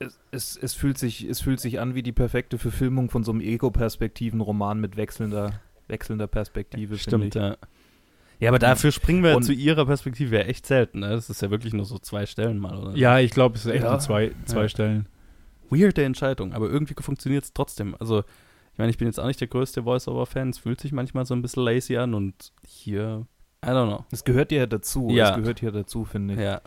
Es, 0.00 0.18
es, 0.32 0.56
es, 0.56 0.74
fühlt 0.74 0.98
sich, 0.98 1.22
es 1.28 1.40
fühlt 1.40 1.60
sich 1.60 1.78
an 1.78 1.94
wie 1.94 2.02
die 2.02 2.12
perfekte 2.12 2.58
Verfilmung 2.58 3.08
von 3.10 3.22
so 3.22 3.30
einem 3.30 3.40
Ego-Perspektiven-Roman 3.40 4.80
mit 4.80 4.96
wechselnder, 4.96 5.60
wechselnder 5.88 6.26
Perspektive. 6.26 6.98
Stimmt, 6.98 7.34
ja. 7.34 7.56
Ja, 8.40 8.48
aber 8.50 8.58
dafür 8.58 8.90
springen 8.90 9.22
wir 9.22 9.36
Und- 9.36 9.44
zu 9.44 9.52
ihrer 9.52 9.86
Perspektive 9.86 10.34
ja 10.36 10.42
echt 10.42 10.66
selten. 10.66 11.00
Ne? 11.00 11.10
Das 11.10 11.30
ist 11.30 11.40
ja 11.42 11.50
wirklich 11.52 11.72
nur 11.74 11.84
so 11.84 11.98
zwei 11.98 12.26
Stellen 12.26 12.58
mal, 12.58 12.76
oder? 12.76 12.96
ja, 12.96 13.20
ich 13.20 13.30
glaube, 13.30 13.54
es 13.56 13.64
ist 13.64 13.70
echt 13.70 13.84
Ja. 13.84 13.90
nur 13.90 14.00
zwei, 14.00 14.32
zwei 14.46 14.62
Ja. 14.62 14.68
Stellen. 14.68 15.06
Weirde 15.70 16.02
Entscheidung, 16.04 16.52
aber 16.52 16.68
irgendwie 16.68 16.94
funktioniert 17.00 17.44
es 17.44 17.52
trotzdem. 17.52 17.94
Also, 18.00 18.24
ich 18.72 18.78
meine, 18.78 18.90
ich 18.90 18.98
bin 18.98 19.06
jetzt 19.06 19.20
auch 19.20 19.26
nicht 19.26 19.40
der 19.40 19.48
größte 19.48 19.82
Voice-Over-Fan. 19.82 20.50
Es 20.50 20.58
fühlt 20.58 20.80
sich 20.80 20.92
manchmal 20.92 21.26
so 21.26 21.34
ein 21.34 21.42
bisschen 21.42 21.62
lazy 21.62 21.96
an 21.96 22.14
und 22.14 22.52
hier, 22.66 23.26
I 23.64 23.68
don't 23.68 23.86
know. 23.86 24.04
Es 24.10 24.24
gehört 24.24 24.50
ja 24.52 24.66
dazu. 24.66 25.08
Ja. 25.10 25.30
Es 25.30 25.36
gehört 25.36 25.60
hier 25.60 25.72
dazu, 25.72 26.04
finde 26.04 26.34
ich. 26.34 26.40
Ja. 26.40 26.60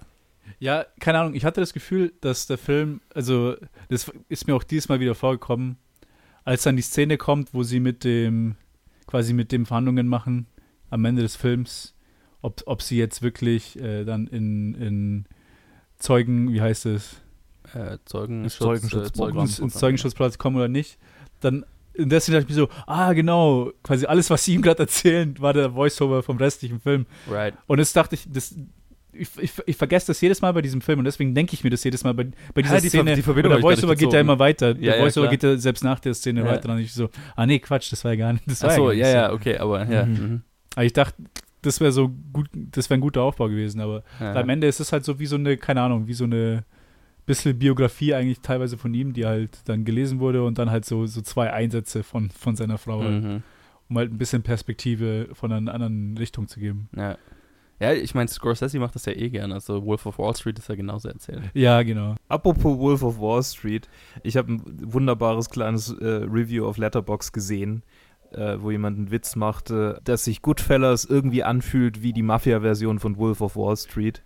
Ja, 0.59 0.85
keine 0.99 1.19
Ahnung, 1.19 1.33
ich 1.33 1.43
hatte 1.43 1.59
das 1.59 1.73
Gefühl, 1.73 2.13
dass 2.21 2.45
der 2.45 2.59
Film, 2.59 3.01
also 3.15 3.55
das 3.89 4.11
ist 4.29 4.45
mir 4.45 4.55
auch 4.55 4.63
diesmal 4.63 4.99
wieder 4.99 5.15
vorgekommen, 5.15 5.77
als 6.43 6.61
dann 6.63 6.75
die 6.75 6.83
Szene 6.83 7.17
kommt, 7.17 7.53
wo 7.55 7.63
sie 7.63 7.79
mit 7.79 8.03
dem, 8.03 8.55
quasi 9.07 9.33
mit 9.33 9.51
dem 9.51 9.65
Verhandlungen 9.65 10.07
machen 10.07 10.45
am 10.91 11.03
Ende 11.03 11.23
des 11.23 11.35
Films, 11.35 11.95
ob, 12.43 12.61
ob 12.67 12.83
sie 12.83 12.95
jetzt 12.97 13.23
wirklich 13.23 13.79
äh, 13.81 14.05
dann 14.05 14.27
in, 14.27 14.75
in 14.75 15.25
Zeugen, 15.97 16.53
wie 16.53 16.61
heißt 16.61 16.85
es, 16.85 17.15
Äh, 17.73 17.97
Zeugenschutz, 18.05 18.59
Zeugenschutzprogramm. 18.59 19.39
ins, 19.39 19.57
ins 19.57 19.73
Zeugenschutzplatz 19.73 20.37
kommen 20.37 20.57
oder 20.57 20.67
nicht, 20.67 20.99
dann 21.39 21.65
in 21.97 22.09
der 22.09 22.19
Szene 22.19 22.37
dachte 22.39 22.51
ich 22.51 22.57
mir 22.57 22.63
so, 22.63 22.69
ah 22.87 23.13
genau, 23.13 23.71
quasi 23.83 24.05
alles, 24.05 24.29
was 24.29 24.43
sie 24.45 24.53
ihm 24.53 24.61
gerade 24.61 24.79
erzählen, 24.83 25.35
war 25.39 25.53
der 25.53 25.73
Voiceover 25.73 26.23
vom 26.23 26.37
restlichen 26.37 26.79
Film. 26.79 27.05
Right. 27.29 27.53
Und 27.67 27.79
jetzt 27.79 27.95
dachte 27.95 28.15
ich, 28.15 28.25
das, 28.31 28.55
ich, 29.13 29.29
ich, 29.39 29.53
ich 29.65 29.77
vergesse 29.77 30.07
das 30.07 30.19
jedes 30.19 30.41
Mal 30.41 30.51
bei 30.51 30.61
diesem 30.61 30.81
Film 30.81 30.99
und 30.99 31.05
deswegen 31.05 31.33
denke 31.33 31.53
ich 31.53 31.63
mir 31.63 31.69
das 31.69 31.83
jedes 31.83 32.03
Mal 32.03 32.13
bei, 32.13 32.25
bei 32.53 32.61
dieser 32.61 32.75
Ja, 32.75 32.81
die 32.81 32.89
Ver- 32.89 32.97
Szene. 32.99 33.15
die 33.15 33.21
Verbindung 33.21 33.53
der 33.53 33.63
Voiceover 33.63 33.95
geht 33.95 34.11
ja 34.11 34.19
immer 34.19 34.39
weiter. 34.39 34.67
Ja, 34.69 34.73
der 34.73 34.97
ja, 34.97 35.03
Voiceover 35.03 35.29
geht 35.29 35.43
ja 35.43 35.57
selbst 35.57 35.83
nach 35.83 35.99
der 35.99 36.13
Szene 36.13 36.41
Ja. 36.41 36.47
weiter. 36.47 36.69
Und 36.69 36.79
ich 36.79 36.93
so, 36.93 37.09
ah 37.35 37.45
nee, 37.45 37.59
Quatsch, 37.59 37.91
das 37.91 38.03
war 38.03 38.11
ja 38.11 38.17
gar 38.17 38.33
nicht. 38.33 38.43
Das 38.45 38.59
gar 38.59 38.69
nicht 38.69 38.97
ja, 38.99 39.05
so. 39.05 39.17
ja, 39.17 39.31
okay, 39.33 39.57
aber 39.57 39.89
ja. 39.89 40.05
Mhm. 40.05 40.13
mhm. 40.13 40.41
Aber 40.75 40.83
ich 40.85 40.91
dachte, 40.93 41.15
das 41.61 41.79
wäre 41.79 41.91
so 41.93 42.11
gut, 42.33 42.47
das 42.53 42.89
wäre 42.89 42.97
ein 42.97 43.01
guter 43.01 43.21
Aufbau 43.21 43.47
gewesen, 43.47 43.79
aber 43.79 44.03
am 44.19 44.49
Ende 44.49 44.67
ist 44.67 44.79
es 44.79 44.91
halt 44.91 45.05
so 45.05 45.17
wie 45.19 45.25
so 45.25 45.35
eine, 45.35 45.57
keine 45.57 45.81
Ahnung, 45.81 46.07
wie 46.07 46.13
so 46.13 46.25
eine 46.25 46.63
bisschen 47.25 47.57
Biografie 47.57 48.13
eigentlich 48.13 48.41
teilweise 48.41 48.77
von 48.77 48.93
ihm, 48.93 49.13
die 49.13 49.25
halt 49.25 49.59
dann 49.65 49.83
gelesen 49.85 50.19
wurde 50.19 50.43
und 50.43 50.57
dann 50.57 50.69
halt 50.69 50.85
so, 50.85 51.05
so 51.05 51.21
zwei 51.21 51.51
Einsätze 51.51 52.03
von, 52.03 52.29
von 52.29 52.55
seiner 52.55 52.77
Frau, 52.77 53.01
halt, 53.03 53.23
Mhm. 53.23 53.43
um 53.89 53.97
halt 53.97 54.11
ein 54.11 54.17
bisschen 54.17 54.43
Perspektive 54.43 55.29
von 55.33 55.51
einer 55.51 55.73
anderen 55.73 56.17
Richtung 56.17 56.47
zu 56.47 56.59
geben. 56.59 56.89
Ja. 56.95 57.17
Ja, 57.77 57.91
ich 57.91 58.15
meine, 58.15 58.29
Scorsese 58.29 58.79
macht 58.79 58.95
das 58.95 59.05
ja 59.05 59.11
eh 59.11 59.29
gerne. 59.29 59.53
Also 59.53 59.85
Wolf 59.85 60.05
of 60.05 60.17
Wall 60.17 60.33
Street 60.33 60.57
ist 60.57 60.69
ja 60.69 60.75
genauso 60.75 61.09
erzählt. 61.09 61.41
Ja, 61.53 61.83
genau. 61.83 62.15
Apropos 62.29 62.77
Wolf 62.79 63.03
of 63.03 63.19
Wall 63.19 63.43
Street, 63.43 63.89
ich 64.23 64.37
habe 64.37 64.53
ein 64.53 64.61
wunderbares 64.93 65.49
kleines 65.49 65.89
äh, 65.91 66.05
Review 66.05 66.65
auf 66.65 66.77
Letterbox 66.77 67.33
gesehen, 67.33 67.83
äh, 68.31 68.55
wo 68.61 68.71
jemand 68.71 68.97
einen 68.97 69.11
Witz 69.11 69.35
machte, 69.35 69.99
dass 70.05 70.23
sich 70.23 70.41
Goodfellas 70.41 71.03
irgendwie 71.03 71.43
anfühlt 71.43 72.01
wie 72.01 72.13
die 72.13 72.23
Mafia-Version 72.23 72.99
von 72.99 73.17
Wolf 73.17 73.41
of 73.41 73.57
Wall 73.57 73.75
Street. 73.75 74.23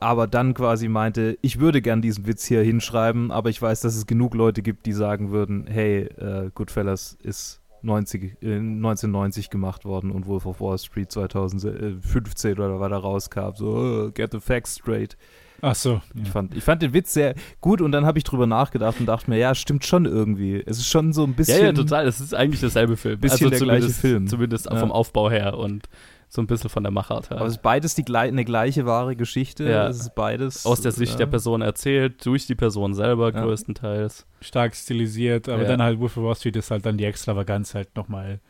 Aber 0.00 0.26
dann 0.28 0.54
quasi 0.54 0.88
meinte, 0.88 1.38
ich 1.42 1.58
würde 1.58 1.82
gern 1.82 2.00
diesen 2.02 2.26
Witz 2.26 2.44
hier 2.44 2.62
hinschreiben, 2.62 3.30
aber 3.32 3.50
ich 3.50 3.60
weiß, 3.60 3.80
dass 3.80 3.96
es 3.96 4.06
genug 4.06 4.34
Leute 4.34 4.62
gibt, 4.62 4.86
die 4.86 4.92
sagen 4.92 5.30
würden, 5.32 5.66
hey, 5.66 6.02
äh, 6.04 6.50
Goodfellas 6.54 7.16
ist 7.22 7.60
90, 7.82 8.36
äh, 8.42 8.56
1990 8.58 9.50
gemacht 9.50 9.84
worden 9.84 10.10
und 10.10 10.26
Wolf 10.26 10.46
of 10.46 10.60
Wall 10.60 10.78
Street 10.78 11.10
2015 11.10 12.52
oder 12.54 12.80
wann 12.80 12.92
er 12.92 12.98
rauskam. 12.98 13.54
So, 13.54 14.08
äh, 14.08 14.10
get 14.12 14.32
the 14.32 14.40
facts 14.40 14.76
straight. 14.76 15.16
Ach 15.60 15.74
so. 15.74 16.00
Ich 16.14 16.26
Ja. 16.26 16.32
fand, 16.32 16.54
ich 16.56 16.62
fand 16.62 16.82
den 16.82 16.92
Witz 16.94 17.12
sehr 17.14 17.34
gut 17.60 17.80
und 17.80 17.90
dann 17.90 18.06
habe 18.06 18.18
ich 18.18 18.24
drüber 18.24 18.46
nachgedacht 18.46 19.00
und 19.00 19.06
dachte 19.06 19.28
mir, 19.28 19.38
ja, 19.38 19.54
stimmt 19.56 19.84
schon 19.84 20.04
irgendwie. 20.04 20.62
Es 20.64 20.78
ist 20.78 20.86
schon 20.88 21.12
so 21.12 21.24
ein 21.24 21.34
bisschen. 21.34 21.58
Ja, 21.58 21.66
ja, 21.66 21.72
total. 21.72 22.04
Das 22.04 22.20
ist 22.20 22.32
eigentlich 22.34 22.60
derselbe 22.60 22.96
Film. 22.96 23.18
Bisschen 23.18 23.50
der 23.50 23.58
gleiche 23.58 23.88
Film. 23.88 24.28
Zumindest 24.28 24.66
Ja. 24.70 24.76
vom 24.76 24.92
Aufbau 24.92 25.28
her 25.30 25.58
und 25.58 25.88
so 26.30 26.42
ein 26.42 26.46
bisschen 26.46 26.68
von 26.68 26.82
der 26.82 26.92
Machart 26.92 27.30
her. 27.30 27.38
Aber 27.38 27.46
es 27.46 27.54
ist 27.54 27.62
beides 27.62 27.94
die, 27.94 28.04
eine 28.14 28.44
gleiche 28.44 28.84
wahre 28.84 29.16
Geschichte. 29.16 29.64
Ja. 29.68 29.88
Es 29.88 29.98
ist 30.00 30.14
beides. 30.14 30.66
Aus 30.66 30.80
der 30.82 30.92
Sicht 30.92 31.12
ja. 31.12 31.18
der 31.18 31.26
Person 31.26 31.62
erzählt, 31.62 32.24
durch 32.26 32.46
die 32.46 32.54
Person 32.54 32.92
selber 32.94 33.32
Ja. 33.32 33.42
größtenteils. 33.42 34.26
stark 34.40 34.74
stilisiert, 34.76 35.48
aber 35.48 35.62
Ja. 35.62 35.68
dann 35.68 35.82
halt 35.82 35.98
Wolf 36.00 36.16
of 36.16 36.24
Wall 36.24 36.34
Street 36.36 36.56
ist 36.56 36.70
halt 36.70 36.84
dann 36.86 36.96
die 36.98 37.04
Extravaganz 37.04 37.74
halt 37.74 37.96
nochmal 37.96 38.40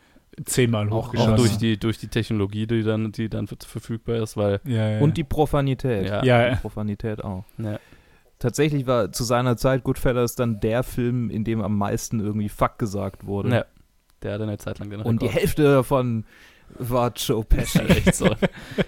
zehnmal 0.45 0.87
Auch- 0.89 0.91
Auch 0.91 1.07
hochgeschossen. 1.07 1.35
durch 1.37 1.57
die, 1.57 1.77
durch 1.79 1.97
die 1.97 2.07
Technologie, 2.09 2.67
die 2.67 2.83
dann, 2.83 3.11
die 3.11 3.29
dann 3.29 3.47
ver- 3.47 3.55
verfügbar 3.65 4.17
ist, 4.17 4.37
weil 4.37 4.59
ja, 4.65 4.89
ja. 4.91 4.99
Und 4.99 5.17
die 5.17 5.23
Profanität. 5.23 6.07
Ja. 6.07 6.23
Ja. 6.23 6.49
Die 6.51 6.55
Profanität 6.57 7.23
auch. 7.23 7.45
ja, 7.57 7.79
Tatsächlich 8.39 8.87
war 8.87 9.11
zu 9.11 9.23
seiner 9.25 9.57
Zeit 9.57 9.83
Goodfellas 9.83 10.35
dann 10.35 10.59
der 10.61 10.83
Film, 10.83 11.29
in 11.29 11.43
dem 11.43 11.61
am 11.61 11.77
meisten 11.77 12.19
irgendwie 12.21 12.47
Fuck 12.49 12.77
gesagt 12.77 13.25
wurde. 13.25 13.49
ja, 13.49 13.65
der 14.21 14.33
hatte 14.33 14.43
eine 14.43 14.57
Zeit 14.57 14.79
lang 14.79 14.89
den 14.89 15.01
Und 15.01 15.21
die. 15.21 15.27
Hälfte 15.27 15.63
davon 15.63 16.23
war 16.77 17.11
Joe 17.15 17.43
Pesci. 17.43 17.79
Ist 17.79 17.87
halt 17.89 17.89
echt 18.05 18.15
so. 18.15 18.35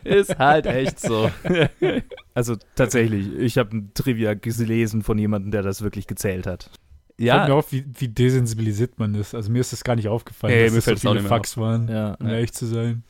ist 0.04 0.38
halt 0.39 0.65
echt 0.65 1.00
so. 1.00 1.32
Also 2.34 2.56
tatsächlich, 2.76 3.28
ich 3.38 3.58
habe 3.58 3.76
ein 3.76 3.91
Trivia 3.94 4.34
gelesen 4.36 5.02
von 5.04 5.17
jemandem, 5.17 5.52
der 5.52 5.63
das 5.63 5.82
wirklich 5.82 6.08
gezählt 6.08 6.48
hat. 6.48 6.70
ja. 7.17 7.38
ja, 7.41 7.48
mir 7.48 7.56
auf, 7.56 7.74
wie, 7.74 7.84
wie 7.98 8.08
desensibilisiert 8.08 9.00
man 9.00 9.15
ist. 9.15 9.36
Also 9.36 9.52
mir 9.52 9.60
ist 9.60 9.74
das 9.74 9.84
gar 9.84 9.98
nicht 9.98 10.08
aufgefallen, 10.08 10.54
Nee, 10.54 10.63
dass 10.63 10.72
mir 10.72 10.78
es 10.94 11.02
so 11.02 11.12
viele 11.13 11.24
Fucks 11.28 11.58
waren, 11.58 11.89
Ja. 11.89 12.13
um 12.22 12.28
Ja. 12.28 12.34
ehrlich 12.36 12.54
zu 12.54 12.65
sein. 12.65 13.04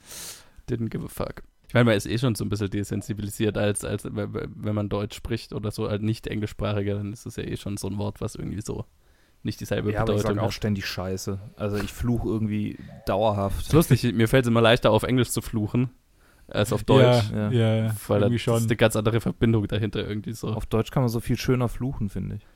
didn't 0.70 0.90
give 0.90 1.06
a 1.06 1.08
fuck. 1.08 1.44
Ich 1.68 1.74
meine, 1.76 1.86
man 1.86 1.96
ist 1.96 2.08
eh 2.08 2.18
schon 2.18 2.34
so 2.36 2.44
ein 2.44 2.50
bisschen 2.50 2.70
desensibilisiert, 2.72 3.58
als, 3.58 3.86
als 3.86 4.04
wenn 4.06 4.74
man 4.76 4.90
Deutsch 4.90 5.16
spricht 5.16 5.54
oder 5.54 5.70
so, 5.72 5.86
als 5.86 6.02
nicht 6.02 6.26
englischsprachiger, 6.28 6.96
dann 6.96 7.14
ist 7.14 7.26
es 7.28 7.36
ja 7.36 7.44
eh 7.44 7.56
schon 7.58 7.78
so 7.78 7.88
ein 7.88 7.98
Wort, 8.00 8.20
was 8.22 8.34
irgendwie 8.36 8.62
so 8.62 8.86
nicht 9.44 9.60
dieselbe 9.60 9.92
Ja, 9.92 10.02
aber 10.02 10.14
ich 10.14 10.18
Bedeutung 10.18 10.38
sage 10.38 10.48
auch 10.48 10.52
ständig 10.52 10.86
Scheiße. 10.86 11.40
Also 11.56 11.78
ich 11.78 11.92
fluche 11.92 12.28
irgendwie 12.28 12.78
dauerhaft. 13.06 13.62
ist 13.68 13.74
lustig, 13.74 14.14
mir 14.14 14.28
fällt 14.28 14.46
es 14.46 14.50
immer 14.50 14.62
leichter, 14.62 14.92
auf 14.92 15.04
Englisch 15.04 15.30
zu 15.32 15.42
fluchen, 15.42 15.90
als 16.48 16.72
auf 16.74 16.84
Deutsch. 16.84 17.32
Ja, 17.32 17.50
Ja. 17.50 17.52
ja, 17.52 17.76
ja 17.86 17.96
Weil 18.08 18.20
da 18.20 18.26
irgendwie 18.26 18.36
ist 18.36 18.42
schon. 18.44 18.64
eine 18.64 18.76
ganz 18.76 18.96
andere 18.96 19.22
Verbindung 19.22 19.68
dahinter 19.68 20.08
irgendwie 20.08 20.34
so. 20.34 20.50
Auf 20.50 20.66
Deutsch 20.66 20.92
kann 20.92 21.04
man 21.04 21.10
so 21.10 21.20
viel 21.20 21.38
schöner 21.38 21.70
fluchen, 21.70 22.10
finde 22.10 22.36
ich. 22.36 22.48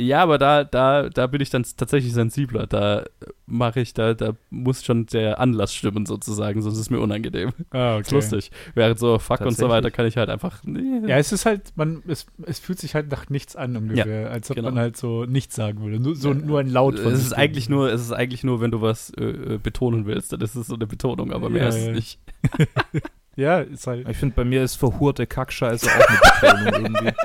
Ja, 0.00 0.22
aber 0.22 0.38
da, 0.38 0.62
da, 0.62 1.08
da 1.08 1.26
bin 1.26 1.40
ich 1.40 1.50
dann 1.50 1.64
tatsächlich 1.76 2.12
sensibler. 2.12 2.68
Da 2.68 3.04
mache 3.46 3.80
ich, 3.80 3.94
da, 3.94 4.14
da 4.14 4.34
muss 4.48 4.84
schon 4.84 5.06
der 5.06 5.40
Anlass 5.40 5.74
stimmen 5.74 6.06
sozusagen, 6.06 6.62
sonst 6.62 6.76
ist 6.76 6.82
es 6.82 6.90
mir 6.90 7.00
unangenehm. 7.00 7.50
Ah, 7.70 7.94
okay. 7.96 8.02
Ist 8.02 8.12
lustig. 8.12 8.50
Während 8.74 9.00
so 9.00 9.18
Fuck 9.18 9.40
und 9.40 9.56
so 9.56 9.68
weiter 9.68 9.90
kann 9.90 10.06
ich 10.06 10.16
halt 10.16 10.30
einfach. 10.30 10.62
Nee. 10.64 11.08
Ja, 11.08 11.16
es 11.16 11.32
ist 11.32 11.46
halt, 11.46 11.72
man, 11.74 12.04
es, 12.06 12.26
es 12.46 12.60
fühlt 12.60 12.78
sich 12.78 12.94
halt 12.94 13.10
nach 13.10 13.28
nichts 13.28 13.56
an 13.56 13.76
ungefähr, 13.76 14.30
als 14.30 14.48
ob 14.50 14.56
genau. 14.56 14.70
man 14.70 14.78
halt 14.78 14.96
so 14.96 15.24
nichts 15.24 15.56
sagen 15.56 15.82
würde. 15.82 15.98
Nur, 15.98 16.14
so, 16.14 16.32
nur 16.32 16.60
ein 16.60 16.70
Laut 16.70 16.96
von 17.00 17.12
es 17.12 17.20
ist 17.20 17.32
eigentlich 17.32 17.68
nur, 17.68 17.90
es 17.90 18.00
ist 18.00 18.12
eigentlich 18.12 18.44
nur, 18.44 18.60
wenn 18.60 18.70
du 18.70 18.80
was 18.80 19.10
äh, 19.10 19.24
äh, 19.24 19.58
betonen 19.58 20.06
willst, 20.06 20.32
dann 20.32 20.40
ist 20.40 20.54
es 20.54 20.68
so 20.68 20.76
eine 20.76 20.86
Betonung, 20.86 21.32
aber 21.32 21.50
mehr 21.50 21.62
Ja, 21.62 21.68
ist 21.70 21.76
es 21.76 21.86
ja. 21.86 21.92
nicht. 21.92 22.20
Ja, 23.38 23.60
ist 23.60 23.86
halt. 23.86 24.08
Ich 24.08 24.16
finde, 24.16 24.34
bei 24.34 24.44
mir 24.44 24.64
ist 24.64 24.74
verhurte 24.74 25.26
Kackscheiße 25.26 25.86
auch 25.86 26.08
eine 26.08 26.64
Betonung 26.64 26.94
irgendwie. 26.96 27.12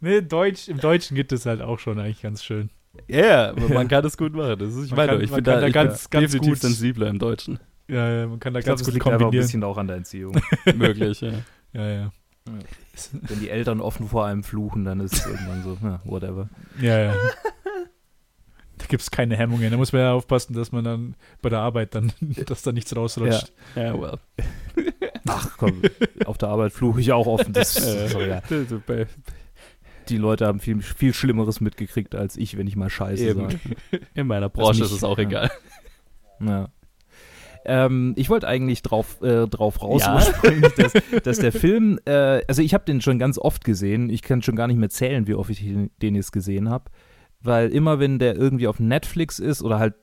Nee, 0.00 0.20
Deutsch, 0.20 0.66
im 0.68 0.78
Deutschen 0.78 1.14
geht 1.14 1.30
es 1.30 1.46
halt 1.46 1.62
auch 1.62 1.78
schon 1.78 1.98
eigentlich 2.00 2.22
ganz 2.22 2.42
schön. 2.42 2.70
Ja, 3.06 3.18
yeah, 3.18 3.48
aber 3.50 3.68
man 3.68 3.86
kann 3.88 4.04
es 4.04 4.16
gut 4.16 4.32
machen. 4.34 4.58
Das 4.58 4.74
ist, 4.74 4.86
ich 4.86 4.90
Man 4.90 4.96
meine, 4.96 5.12
kann- 5.12 5.20
ich 5.20 5.30
bin 5.30 5.44
da, 5.44 5.60
da 5.60 5.66
ich 5.68 5.72
ganz- 5.72 6.08
bin 6.08 6.20
ganz 6.20 6.32
definitiv 6.32 6.54
gut- 6.54 6.60
sensibler 6.60 7.06
im 7.08 7.18
Deutschen. 7.20 7.60
Ja, 7.88 8.10
ja, 8.10 8.26
man 8.26 8.40
kann 8.40 8.52
da 8.52 8.58
Ich 8.60 8.66
ganz 8.66 8.80
das 8.80 8.86
gut 8.86 8.94
liegt 8.94 9.06
einfach 9.06 9.18
ein 9.18 9.22
kombinieren. 9.26 9.44
bisschen 9.46 9.62
auch 9.64 9.78
an 9.78 9.86
der 9.86 9.96
Erziehung. 9.98 10.34
Möglich, 10.74 11.20
ja. 11.22 11.30
Ja, 11.72 11.88
ja. 11.88 12.12
Wenn 13.12 13.38
die 13.40 13.48
Eltern 13.50 13.80
offen 13.80 14.08
vor 14.08 14.26
einem 14.26 14.42
fluchen, 14.42 14.84
dann 14.84 14.98
ist 15.00 15.14
es 15.14 15.26
irgendwann 15.26 15.62
so, 15.62 15.78
ja, 15.82 16.00
whatever. 16.04 16.48
Ja, 16.80 16.98
ja. 16.98 17.14
Da 18.82 18.86
gibt 18.88 19.02
es 19.02 19.10
keine 19.10 19.36
Hemmungen. 19.36 19.70
Da 19.70 19.76
muss 19.76 19.92
man 19.92 20.02
ja 20.02 20.12
aufpassen, 20.12 20.54
dass 20.54 20.72
man 20.72 20.82
dann 20.84 21.14
bei 21.40 21.48
der 21.48 21.60
Arbeit 21.60 21.94
dann, 21.94 22.12
dass 22.46 22.62
da 22.62 22.72
nichts 22.72 22.94
rausrutscht. 22.94 23.52
Ja, 23.76 23.98
well. 24.00 24.18
Ach 25.28 25.56
komm, 25.56 25.82
auf 26.26 26.36
der 26.38 26.48
Arbeit 26.48 26.72
fluche 26.72 27.00
ich 27.00 27.12
auch 27.12 27.26
offen. 27.26 27.52
Das 27.52 27.74
doch 27.74 28.20
egal. 28.20 28.42
Die 30.08 30.16
Leute 30.16 30.46
haben 30.46 30.58
viel, 30.58 30.82
viel 30.82 31.14
Schlimmeres 31.14 31.60
mitgekriegt 31.60 32.16
als 32.16 32.36
ich, 32.36 32.56
wenn 32.56 32.66
ich 32.66 32.74
mal 32.74 32.90
Scheiße 32.90 33.34
sage. 33.34 33.60
In 34.14 34.26
meiner 34.26 34.48
Branche 34.48 34.80
mich- 34.80 34.90
ist 34.90 34.96
es 34.96 35.04
auch 35.04 35.18
ja. 35.18 35.24
egal. 35.24 35.50
Ja. 36.40 36.68
Ähm, 37.64 38.14
ich 38.16 38.28
wollte 38.28 38.48
eigentlich 38.48 38.82
drauf, 38.82 39.22
äh, 39.22 39.46
drauf 39.46 39.80
raus, 39.80 40.02
Ja? 40.02 40.20
dass, 40.76 40.92
dass 41.22 41.38
der 41.38 41.52
Film, 41.52 42.00
äh, 42.06 42.42
also 42.48 42.60
ich 42.60 42.74
habe 42.74 42.84
den 42.84 43.00
schon 43.00 43.20
ganz 43.20 43.38
oft 43.38 43.64
gesehen, 43.64 44.10
ich 44.10 44.22
kann 44.22 44.42
schon 44.42 44.56
gar 44.56 44.66
nicht 44.66 44.78
mehr 44.78 44.90
zählen, 44.90 45.28
wie 45.28 45.34
oft 45.34 45.48
ich 45.50 45.60
den 45.60 45.90
den 46.02 46.16
jetzt 46.16 46.32
gesehen 46.32 46.68
habe, 46.68 46.90
weil 47.42 47.70
immer 47.70 47.98
wenn 47.98 48.18
der 48.18 48.36
irgendwie 48.36 48.68
auf 48.68 48.80
Netflix 48.80 49.38
ist 49.38 49.62
oder 49.62 49.78
halt 49.78 49.94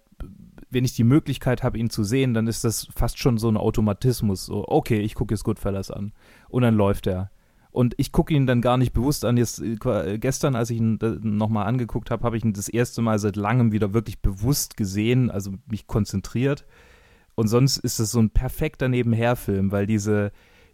wenn 0.71 0.85
ich 0.85 0.93
die 0.93 1.03
Möglichkeit 1.03 1.63
habe, 1.63 1.77
ihn 1.77 1.89
zu 1.89 2.03
sehen, 2.03 2.33
dann 2.33 2.47
ist 2.47 2.63
das 2.63 2.87
fast 2.95 3.17
schon 3.17 3.37
so 3.37 3.49
ein 3.49 3.57
Automatismus. 3.57 4.45
So, 4.45 4.65
okay, 4.67 4.99
ich 4.99 5.15
gucke 5.15 5.33
jetzt 5.33 5.43
Goodfellas 5.43 5.91
an. 5.91 6.13
Und 6.47 6.61
dann 6.61 6.75
läuft 6.75 7.07
er. 7.07 7.31
Und 7.71 7.93
ich 7.97 8.11
gucke 8.11 8.33
ihn 8.33 8.47
dann 8.47 8.61
gar 8.61 8.77
nicht 8.77 8.93
bewusst 8.93 9.25
an. 9.25 9.37
Jetzt, 9.37 9.61
äh, 9.61 10.17
gestern, 10.19 10.55
als 10.55 10.69
ich 10.69 10.77
ihn 10.77 10.99
äh, 11.01 11.17
nochmal 11.21 11.67
angeguckt 11.67 12.11
habe, 12.11 12.23
habe 12.23 12.37
ich 12.37 12.43
ihn 12.43 12.53
das 12.53 12.69
erste 12.69 13.01
Mal 13.01 13.19
seit 13.19 13.35
langem 13.35 13.71
wieder 13.71 13.93
wirklich 13.93 14.21
bewusst 14.21 14.77
gesehen, 14.77 15.29
also 15.31 15.53
mich 15.67 15.87
konzentriert. 15.87 16.65
Und 17.35 17.47
sonst 17.47 17.77
ist 17.77 17.99
es 17.99 18.11
so 18.11 18.19
ein 18.19 18.31
perfekter 18.31 18.89
Nebenherfilm, 18.89 19.71
weil 19.71 19.85
diese, 19.85 20.31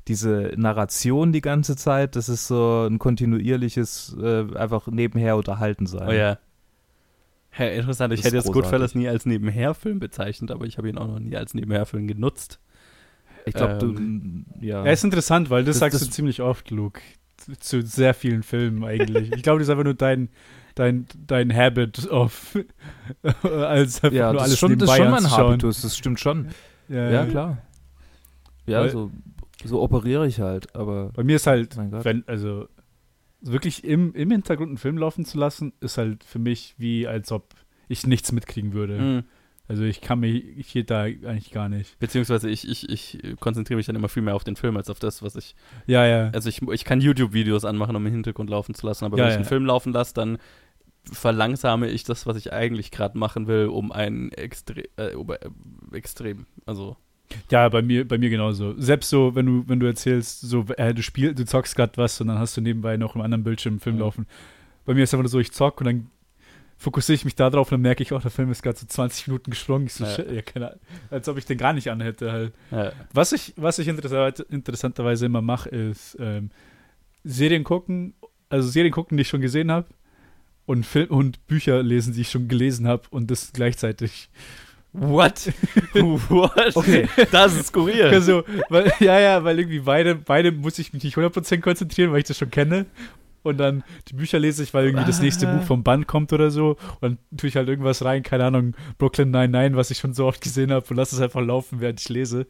diese 0.07 0.53
Narration 0.55 1.31
die 1.31 1.41
ganze 1.41 1.75
Zeit, 1.75 2.15
das 2.15 2.27
ist 2.29 2.47
so 2.47 2.87
ein 2.89 2.97
kontinuierliches, 2.97 4.15
äh, 4.19 4.45
einfach 4.55 4.87
nebenher 4.87 5.35
unterhalten 5.37 5.85
sein. 5.85 6.07
Oh 6.07 6.13
ja. 6.13 6.37
Ja, 7.57 7.67
interessant. 7.67 8.13
Ich 8.13 8.23
hätte 8.23 8.35
jetzt 8.35 8.45
großartig. 8.45 8.63
Goodfellas 8.63 8.95
nie 8.95 9.07
als 9.07 9.25
Nebenherfilm 9.25 9.99
bezeichnet, 9.99 10.51
aber 10.51 10.65
ich 10.65 10.77
habe 10.77 10.89
ihn 10.89 10.97
auch 10.97 11.07
noch 11.07 11.19
nie 11.19 11.35
als 11.35 11.53
Nebenherfilm 11.53 12.07
genutzt. 12.07 12.59
Ich 13.45 13.53
glaube, 13.53 13.77
ähm, 13.81 14.45
du, 14.59 14.65
ja. 14.65 14.83
Er 14.83 14.93
ist 14.93 15.03
interessant, 15.03 15.49
weil 15.49 15.63
das, 15.63 15.75
das 15.75 15.79
sagst 15.79 16.01
das, 16.01 16.07
du 16.07 16.13
ziemlich 16.13 16.41
oft, 16.41 16.71
Luke. 16.71 16.99
Zu 17.59 17.81
sehr 17.81 18.13
vielen 18.13 18.43
Filmen 18.43 18.83
eigentlich. 18.83 19.31
ich 19.31 19.43
glaube, 19.43 19.59
das 19.59 19.67
ist 19.67 19.71
einfach 19.71 19.83
nur 19.83 19.93
dein, 19.93 20.29
dein, 20.73 21.05
dein 21.27 21.55
Habit 21.55 22.09
of 22.09 22.57
als 23.43 24.03
einfach 24.03 24.11
ja, 24.11 24.33
nur 24.33 24.41
alles 24.41 24.57
schon, 24.57 24.77
das 24.77 24.89
ist 24.89 24.95
schon 24.95 25.11
mein 25.11 25.29
Habitus, 25.29 25.81
das 25.81 25.97
stimmt 25.97 26.19
schon. 26.19 26.47
Ja, 26.89 27.09
ja 27.09 27.25
klar. 27.25 27.57
Ja, 28.65 28.81
weil, 28.81 28.89
so, 28.89 29.11
so 29.63 29.81
operiere 29.81 30.27
ich 30.27 30.39
halt, 30.39 30.75
aber. 30.75 31.11
Bei 31.13 31.23
mir 31.23 31.35
ist 31.35 31.45
halt, 31.45 31.77
wenn, 31.77 32.23
also 32.27 32.67
wirklich 33.45 33.83
im, 33.83 34.13
im 34.13 34.31
Hintergrund 34.31 34.69
einen 34.69 34.77
Film 34.77 34.97
laufen 34.97 35.25
zu 35.25 35.37
lassen, 35.37 35.73
ist 35.79 35.97
halt 35.97 36.23
für 36.23 36.39
mich 36.39 36.75
wie, 36.77 37.07
als 37.07 37.31
ob 37.31 37.53
ich 37.87 38.05
nichts 38.07 38.31
mitkriegen 38.31 38.73
würde. 38.73 38.99
Mhm. 38.99 39.23
Also 39.67 39.83
ich 39.83 40.01
kann 40.01 40.19
mich 40.19 40.67
hier 40.67 40.83
da 40.83 41.03
eigentlich 41.03 41.51
gar 41.51 41.69
nicht. 41.69 41.97
Beziehungsweise 41.97 42.49
ich, 42.49 42.69
ich, 42.69 42.87
ich 42.87 43.35
konzentriere 43.39 43.77
mich 43.77 43.87
dann 43.87 43.95
immer 43.95 44.09
viel 44.09 44.21
mehr 44.21 44.35
auf 44.35 44.43
den 44.43 44.55
Film 44.55 44.77
als 44.77 44.89
auf 44.91 44.99
das, 44.99 45.23
was 45.23 45.35
ich. 45.35 45.55
Ja, 45.87 46.05
ja. 46.05 46.29
Also 46.29 46.49
ich, 46.49 46.61
ich 46.61 46.85
kann 46.85 47.01
YouTube-Videos 47.01 47.65
anmachen, 47.65 47.95
um 47.95 48.05
im 48.05 48.11
Hintergrund 48.11 48.49
laufen 48.49 48.75
zu 48.75 48.85
lassen, 48.85 49.05
aber 49.05 49.17
ja, 49.17 49.23
wenn 49.23 49.31
ich 49.31 49.37
einen 49.37 49.45
Film 49.45 49.65
laufen 49.65 49.91
lasse, 49.91 50.13
dann 50.13 50.37
verlangsame 51.11 51.89
ich 51.89 52.03
das, 52.03 52.27
was 52.27 52.37
ich 52.37 52.53
eigentlich 52.53 52.91
gerade 52.91 53.17
machen 53.17 53.47
will, 53.47 53.67
um 53.67 53.91
ein 53.91 54.31
Extre 54.31 54.83
äh, 54.97 55.13
äh, 55.13 55.37
extrem. 55.93 56.45
Also. 56.65 56.97
Ja, 57.49 57.69
bei 57.69 57.81
mir, 57.81 58.07
bei 58.07 58.17
mir 58.17 58.29
genauso. 58.29 58.79
Selbst 58.79 59.09
so, 59.09 59.35
wenn 59.35 59.45
du, 59.45 59.63
wenn 59.67 59.79
du 59.79 59.85
erzählst, 59.85 60.41
so, 60.41 60.65
äh, 60.77 60.93
du 60.93 61.01
spielst, 61.01 61.39
du 61.39 61.45
zockst 61.45 61.75
gerade 61.75 61.93
was 61.97 62.19
und 62.21 62.27
dann 62.27 62.39
hast 62.39 62.55
du 62.57 62.61
nebenbei 62.61 62.97
noch 62.97 63.15
im 63.15 63.21
anderen 63.21 63.43
Bildschirm 63.43 63.73
einen 63.73 63.79
Film 63.79 63.95
mhm. 63.95 64.01
laufen. 64.01 64.27
Bei 64.85 64.93
mir 64.93 65.03
ist 65.03 65.09
es 65.09 65.13
einfach 65.13 65.23
nur 65.23 65.29
so, 65.29 65.39
ich 65.39 65.51
zock 65.51 65.79
und 65.81 65.85
dann 65.85 66.07
fokussiere 66.77 67.15
ich 67.15 67.25
mich 67.25 67.35
darauf 67.35 67.71
und 67.71 67.75
dann 67.75 67.81
merke 67.81 68.03
ich, 68.03 68.11
oh, 68.11 68.19
der 68.19 68.31
Film 68.31 68.51
ist 68.51 68.61
gerade 68.61 68.77
so 68.77 68.85
20 68.85 69.27
Minuten 69.27 69.51
gesprungen. 69.51 69.87
Ich 69.87 69.93
so, 69.93 70.05
ja. 70.05 70.31
ja 70.31 70.41
keine 70.41 70.67
Ahnung, 70.67 70.79
als 71.09 71.27
ob 71.29 71.37
ich 71.37 71.45
den 71.45 71.57
gar 71.57 71.73
nicht 71.73 71.89
anhätte 71.89 72.31
halt. 72.31 72.53
Ja. 72.71 72.91
Was 73.13 73.31
ich, 73.31 73.53
was 73.55 73.79
ich 73.79 73.87
interessant, 73.87 74.39
interessanterweise 74.49 75.25
immer 75.25 75.41
mache, 75.41 75.69
ist 75.69 76.17
ähm, 76.19 76.51
Serien 77.23 77.63
gucken, 77.63 78.13
also 78.49 78.67
Serien 78.69 78.91
gucken, 78.91 79.17
die 79.17 79.21
ich 79.21 79.29
schon 79.29 79.41
gesehen 79.41 79.71
habe 79.71 79.87
und 80.65 80.85
Film 80.85 81.09
und 81.09 81.45
Bücher 81.47 81.81
lesen, 81.81 82.13
die 82.13 82.21
ich 82.21 82.31
schon 82.31 82.47
gelesen 82.47 82.87
habe 82.87 83.03
und 83.09 83.31
das 83.31 83.53
gleichzeitig. 83.53 84.29
What? 84.97 85.51
What? 85.93 86.75
Okay, 86.75 87.07
das 87.31 87.55
ist 87.55 87.67
skurril. 87.67 88.05
Also, 88.05 88.43
weil, 88.69 88.91
ja, 88.99 89.19
ja, 89.19 89.43
weil 89.43 89.59
irgendwie 89.59 89.79
beide, 89.79 90.15
beide 90.15 90.51
muss 90.51 90.79
ich 90.79 90.93
mich 90.93 91.03
nicht 91.03 91.17
100% 91.17 91.59
konzentrieren, 91.59 92.11
weil 92.11 92.19
ich 92.19 92.25
das 92.25 92.37
schon 92.37 92.51
kenne 92.51 92.85
und 93.45 93.57
dann 93.57 93.83
die 94.07 94.15
Bücher 94.15 94.39
lese 94.39 94.63
ich, 94.63 94.73
weil 94.73 94.85
irgendwie 94.85 95.05
das 95.05 95.21
nächste 95.21 95.45
Buch 95.45 95.63
vom 95.63 95.83
Band 95.83 96.07
kommt 96.07 96.33
oder 96.33 96.49
so. 96.49 96.77
Und 96.99 97.01
dann 97.01 97.17
tue 97.37 97.47
ich 97.47 97.55
halt 97.55 97.69
irgendwas 97.69 98.03
rein, 98.03 98.23
keine 98.23 98.45
Ahnung, 98.45 98.75
Brooklyn 98.97 99.31
99, 99.31 99.77
was 99.77 99.91
ich 99.91 99.99
schon 99.99 100.13
so 100.13 100.25
oft 100.25 100.41
gesehen 100.41 100.71
habe 100.71 100.85
und 100.89 100.95
lasse 100.97 101.15
es 101.15 101.21
einfach 101.21 101.41
laufen, 101.41 101.79
während 101.79 102.01
ich 102.01 102.09
lese. 102.09 102.47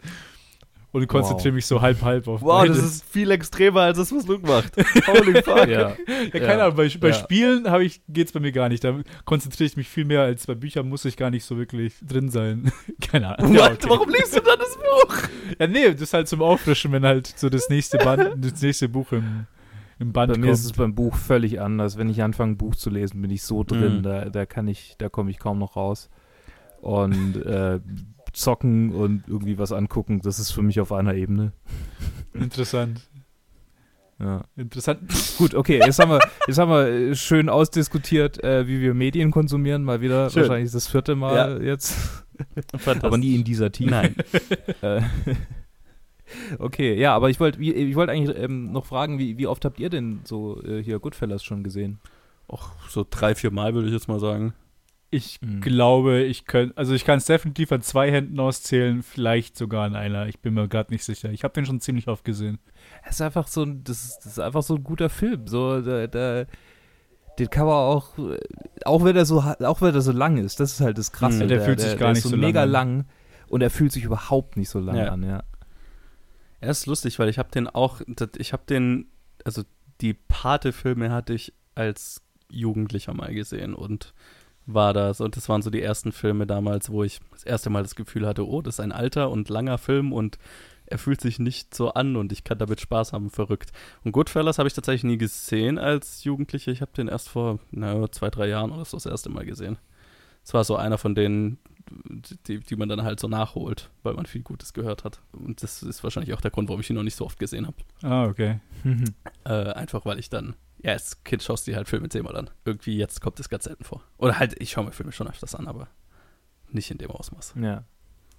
Und 0.96 1.08
konzentriere 1.08 1.50
wow. 1.50 1.56
mich 1.56 1.66
so 1.66 1.82
halb 1.82 2.02
halb 2.04 2.26
auf 2.26 2.42
Wow, 2.42 2.62
beides. 2.62 2.78
das 2.78 2.86
ist 2.86 3.04
viel 3.04 3.30
extremer 3.30 3.82
als 3.82 3.98
das, 3.98 4.16
was 4.16 4.26
Luke 4.28 4.48
macht. 4.48 4.78
Holy 5.08 5.44
fuck. 5.44 5.68
ja. 5.68 5.94
ja, 6.32 6.40
keine 6.40 6.64
Ahnung, 6.64 6.78
bei, 6.78 6.88
bei 6.88 7.10
ja. 7.10 7.14
Spielen 7.14 7.68
geht 8.08 8.28
es 8.28 8.32
bei 8.32 8.40
mir 8.40 8.54
gar 8.54 8.70
nicht. 8.70 8.82
Da 8.82 8.98
konzentriere 9.26 9.68
ich 9.68 9.76
mich 9.76 9.90
viel 9.90 10.06
mehr, 10.06 10.22
als 10.22 10.48
bei 10.48 10.56
Büchern 10.56 10.88
muss 10.88 11.04
ich 11.04 11.18
gar 11.18 11.32
nicht 11.32 11.44
so 11.44 11.58
wirklich 11.58 11.96
drin 12.02 12.30
sein. 12.30 12.72
keine 13.02 13.38
Ahnung. 13.38 13.56
Ja, 13.56 13.74
okay. 13.74 13.88
Warum 13.90 14.10
liest 14.10 14.38
du 14.38 14.40
dann 14.40 14.58
das 14.58 14.78
Buch? 14.78 15.18
Ja, 15.60 15.68
nee, 15.68 15.92
das 15.92 16.02
ist 16.02 16.14
halt 16.14 16.28
zum 16.28 16.42
Auffrischen, 16.42 16.92
wenn 16.92 17.06
halt 17.06 17.28
so 17.28 17.50
das 17.50 17.70
nächste 17.70 17.98
Band, 17.98 18.44
das 18.44 18.62
nächste 18.62 18.90
Buch 18.90 19.12
im 19.12 19.46
im 20.00 20.12
Band 20.12 20.32
Bei 20.32 20.38
mir 20.38 20.48
kommt. 20.48 20.54
ist 20.60 20.66
es 20.66 20.74
beim 20.74 20.96
Buch 20.96 21.16
völlig 21.16 21.62
anders. 21.62 21.98
Wenn 21.98 22.10
ich 22.10 22.24
anfange, 22.24 22.54
ein 22.54 22.58
Buch 22.58 22.76
zu 22.76 22.90
lesen, 22.90 23.22
bin 23.22 23.32
ich 23.32 23.44
so 23.44 23.64
drin, 23.64 23.98
mhm. 23.98 24.04
da, 24.04 24.26
da 24.26 24.46
kann 24.46 24.68
ich, 24.68 24.96
da 24.98 25.08
komme 25.08 25.30
ich 25.32 25.40
kaum 25.40 25.60
noch 25.60 25.76
raus. 25.76 26.10
Und 26.82 27.38
äh, 27.38 27.80
zocken 28.36 28.92
und 28.94 29.24
irgendwie 29.28 29.58
was 29.58 29.72
angucken, 29.72 30.22
das 30.22 30.40
ist 30.40 30.52
für 30.52 30.62
mich 30.62 30.80
auf 30.80 30.92
einer 30.92 31.16
Ebene. 31.16 31.54
Interessant. 32.34 33.02
Ja. 34.20 34.44
Interessant. 34.56 35.02
Gut, 35.38 35.56
okay, 35.56 35.80
jetzt 35.80 36.00
haben 36.00 36.12
wir, 36.12 36.20
jetzt 36.48 36.58
haben 36.58 36.72
wir 36.72 36.88
äh, 36.88 37.16
schön 37.16 37.50
ausdiskutiert, 37.50 38.42
äh, 38.44 38.68
wie 38.68 38.80
wir 38.80 38.94
Medien 38.94 39.32
konsumieren. 39.32 39.84
Mal 39.84 40.02
wieder, 40.02 40.30
schön. 40.30 40.44
wahrscheinlich 40.44 40.72
das 40.72 40.88
vierte 40.88 41.16
Mal 41.16 41.62
ja. 41.62 41.72
jetzt. 41.72 41.98
Aber 43.02 43.18
nie 43.18 43.36
in 43.36 43.44
dieser 43.44 43.72
Tiefe. 43.72 43.92
Nein. 43.92 44.16
Äh, 44.82 45.02
Okay, 46.58 47.00
ja, 47.00 47.16
aber 47.16 47.30
ich 47.30 47.40
wollte 47.40 47.62
ich 47.62 47.96
wollt 47.96 48.10
eigentlich 48.10 48.36
ähm, 48.38 48.72
noch 48.72 48.86
fragen, 48.86 49.20
wie, 49.20 49.38
wie 49.38 49.48
oft 49.48 49.64
habt 49.64 49.80
ihr 49.80 49.90
denn 49.90 50.22
so 50.24 50.62
äh, 50.64 50.82
hier 50.82 51.00
Goodfellas 51.00 51.44
schon 51.44 51.64
gesehen? 51.64 52.00
Och, 52.48 52.72
so 52.90 53.06
drei, 53.08 53.36
vier 53.36 53.52
Mal 53.52 53.74
würde 53.74 53.88
ich 53.88 53.94
jetzt 53.94 54.08
mal 54.08 54.20
sagen. 54.20 54.54
Ich 55.12 55.40
mhm. 55.42 55.62
glaube, 55.62 56.24
ich 56.24 56.46
könnte, 56.46 56.76
also 56.78 56.94
ich 56.94 57.06
kann 57.06 57.20
es 57.20 57.26
definitiv 57.26 57.72
an 57.72 57.82
zwei 57.82 58.12
Händen 58.12 58.40
auszählen, 58.40 59.04
vielleicht 59.04 59.58
sogar 59.58 59.86
an 59.86 59.96
einer. 59.96 60.28
Ich 60.28 60.40
bin 60.40 60.54
mir 60.54 60.68
gerade 60.68 60.92
nicht 60.92 61.04
sicher. 61.04 61.30
Ich 61.30 61.44
habe 61.44 61.54
den 61.54 61.66
schon 61.66 61.80
ziemlich 61.80 62.08
oft 62.08 62.26
gesehen. 62.26 62.60
Es 63.04 63.16
ist 63.16 63.22
einfach 63.22 63.48
so 63.48 63.64
ein, 63.64 63.84
das 63.84 64.04
ist, 64.04 64.18
das 64.20 64.34
ist 64.34 64.40
einfach 64.40 64.64
so 64.64 64.76
ein 64.76 64.84
guter 64.84 65.10
Film. 65.10 65.48
So, 65.48 65.82
da, 65.82 66.08
da, 66.08 66.46
den 67.38 67.50
kann 67.50 67.66
man 67.66 67.76
auch, 67.76 68.18
auch 68.86 69.04
wenn 69.04 69.16
er 69.16 69.26
so, 69.26 69.40
auch 69.40 69.82
wenn 69.82 69.94
er 69.94 70.02
so 70.02 70.12
lang 70.12 70.38
ist, 70.38 70.60
das 70.60 70.74
ist 70.74 70.82
halt 70.82 70.98
das 70.98 71.12
Krasse. 71.12 71.44
Mhm, 71.44 71.48
der, 71.50 71.58
der, 71.58 71.62
fühlt 71.62 71.80
sich 71.80 71.90
der, 71.90 72.00
gar 72.00 72.08
der 72.08 72.14
nicht 72.16 72.24
so, 72.24 72.30
so 72.30 72.38
mega 72.38 72.64
lang 72.64 73.06
und 73.48 73.62
er 73.62 73.70
fühlt 73.70 73.92
sich 73.92 74.04
überhaupt 74.04 74.58
nicht 74.58 74.70
so 74.70 74.80
lang 74.80 74.98
ja. 74.98 75.10
an, 75.10 75.24
ja. 75.24 75.44
Er 76.62 76.72
ist 76.72 76.88
lustig, 76.88 77.20
weil 77.20 77.30
ich 77.30 77.38
habe 77.38 77.52
den 77.52 77.68
auch, 77.68 78.02
ich 78.38 78.54
habe 78.54 78.64
den, 78.68 79.08
also 79.44 79.64
die 80.02 80.14
Pate-Filme 80.14 81.12
hatte 81.12 81.34
ich 81.34 81.54
als 81.76 82.22
Jugendlicher 82.50 83.14
mal 83.14 83.34
gesehen 83.34 83.74
und 83.74 84.14
war 84.66 84.94
das 84.94 85.22
und 85.22 85.38
das 85.38 85.48
waren 85.50 85.62
so 85.62 85.70
die 85.70 85.82
ersten 85.82 86.12
Filme 86.12 86.48
damals, 86.48 86.90
wo 86.90 87.04
ich 87.04 87.20
das 87.32 87.44
erste 87.44 87.70
Mal 87.70 87.84
das 87.84 87.96
Gefühl 87.96 88.26
hatte, 88.26 88.48
oh, 88.48 88.62
das 88.62 88.76
ist 88.76 88.80
ein 88.80 88.92
alter 88.92 89.30
und 89.30 89.50
langer 89.50 89.78
Film 89.78 90.12
und 90.12 90.38
er 90.88 90.98
fühlt 90.98 91.22
sich 91.22 91.40
nicht 91.40 91.74
so 91.74 91.94
an 91.94 92.16
und 92.16 92.32
ich 92.32 92.44
kann 92.44 92.58
damit 92.58 92.80
Spaß 92.80 93.14
haben, 93.14 93.30
verrückt. 93.30 93.72
Und 94.04 94.12
Goodfellas 94.12 94.60
habe 94.60 94.68
ich 94.68 94.74
tatsächlich 94.74 95.04
nie 95.04 95.18
gesehen 95.18 95.80
als 95.80 96.24
Jugendlicher. 96.24 96.72
Ich 96.72 96.82
habe 96.82 96.92
den 96.96 97.08
erst 97.08 97.30
vor 97.30 97.60
na, 97.72 98.12
zwei, 98.12 98.30
drei 98.30 98.48
Jahren 98.48 98.72
oder 98.72 98.86
so 98.86 98.98
das 98.98 99.06
erste 99.06 99.30
Mal 99.30 99.46
gesehen. 99.46 99.78
Es 100.44 100.54
war 100.54 100.64
so 100.64 100.76
einer 100.76 101.00
von 101.00 101.16
denen, 101.16 101.58
die, 102.48 102.60
die 102.60 102.76
man 102.76 102.88
dann 102.90 103.04
halt 103.04 103.20
so 103.20 103.28
nachholt, 103.28 103.90
weil 104.04 104.14
man 104.14 104.28
viel 104.28 104.44
Gutes 104.44 104.74
gehört 104.74 105.04
hat. 105.04 105.22
Und 105.32 105.64
das 105.64 105.82
ist 105.82 106.04
wahrscheinlich 106.04 106.36
auch 106.36 106.42
der 106.42 106.52
Grund, 106.52 106.70
warum 106.70 106.82
ich 106.82 106.90
ihn 106.90 106.96
noch 106.96 107.04
nicht 107.04 107.16
so 107.16 107.26
oft 107.26 107.40
gesehen 107.40 107.66
habe. 107.66 107.78
Ah, 108.04 108.26
okay. 108.26 108.60
äh, 109.46 109.50
einfach 109.50 110.06
weil 110.06 110.20
ich 110.20 110.30
dann, 110.30 110.56
ja, 110.86 110.92
als 110.92 111.24
Kind 111.24 111.42
schaust 111.42 111.66
du 111.66 111.72
dir 111.72 111.78
halt 111.78 111.90
Filme 111.90 112.10
zehnmal 112.10 112.36
an. 112.36 112.52
Irgendwie 112.64 112.96
jetzt 112.96 113.20
kommt 113.20 113.40
es 113.40 113.50
ganz 113.50 113.64
selten 113.64 113.84
vor. 113.84 114.04
Oder 114.18 114.38
halt, 114.38 114.56
ich 114.62 114.70
schaue 114.70 114.86
mir 114.86 114.92
Filme 114.92 115.12
schon 115.12 115.28
öfters 115.28 115.56
an, 115.56 115.68
aber 115.68 115.88
nicht 116.70 116.92
in 116.92 117.00
dem 117.00 117.10
Ausmaß. 117.10 117.56
Ja. 117.60 117.86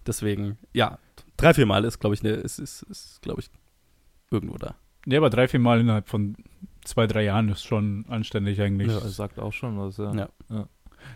Deswegen, 0.06 0.56
ja, 0.72 1.00
drei, 1.37 1.54
vier 1.54 1.66
Mal 1.66 1.85
ist, 1.85 1.98
glaube 1.98 2.14
ich, 2.14 2.22
ne, 2.22 2.30
ist, 2.30 2.61
ist, 2.61 2.82
ist 2.82 3.20
glaube 3.20 3.40
ich, 3.40 3.50
irgendwo 4.30 4.59
da. 4.59 4.76
Ja, 5.06 5.18
aber 5.18 5.28
drei, 5.28 5.48
vier 5.48 5.59
Mal 5.59 5.80
innerhalb 5.80 6.09
von 6.09 6.37
zwei, 6.85 7.09
drei 7.09 7.24
Jahren 7.24 7.48
ist 7.48 7.64
schon 7.64 8.04
anständig 8.09 8.61
eigentlich. 8.61 8.92
Ja, 8.92 9.00
sagt 9.00 9.40
auch 9.40 9.52
schon 9.52 9.76
was, 9.76 9.96
ja. 9.96 10.14
ja. 10.14 10.28
ja. 10.48 10.68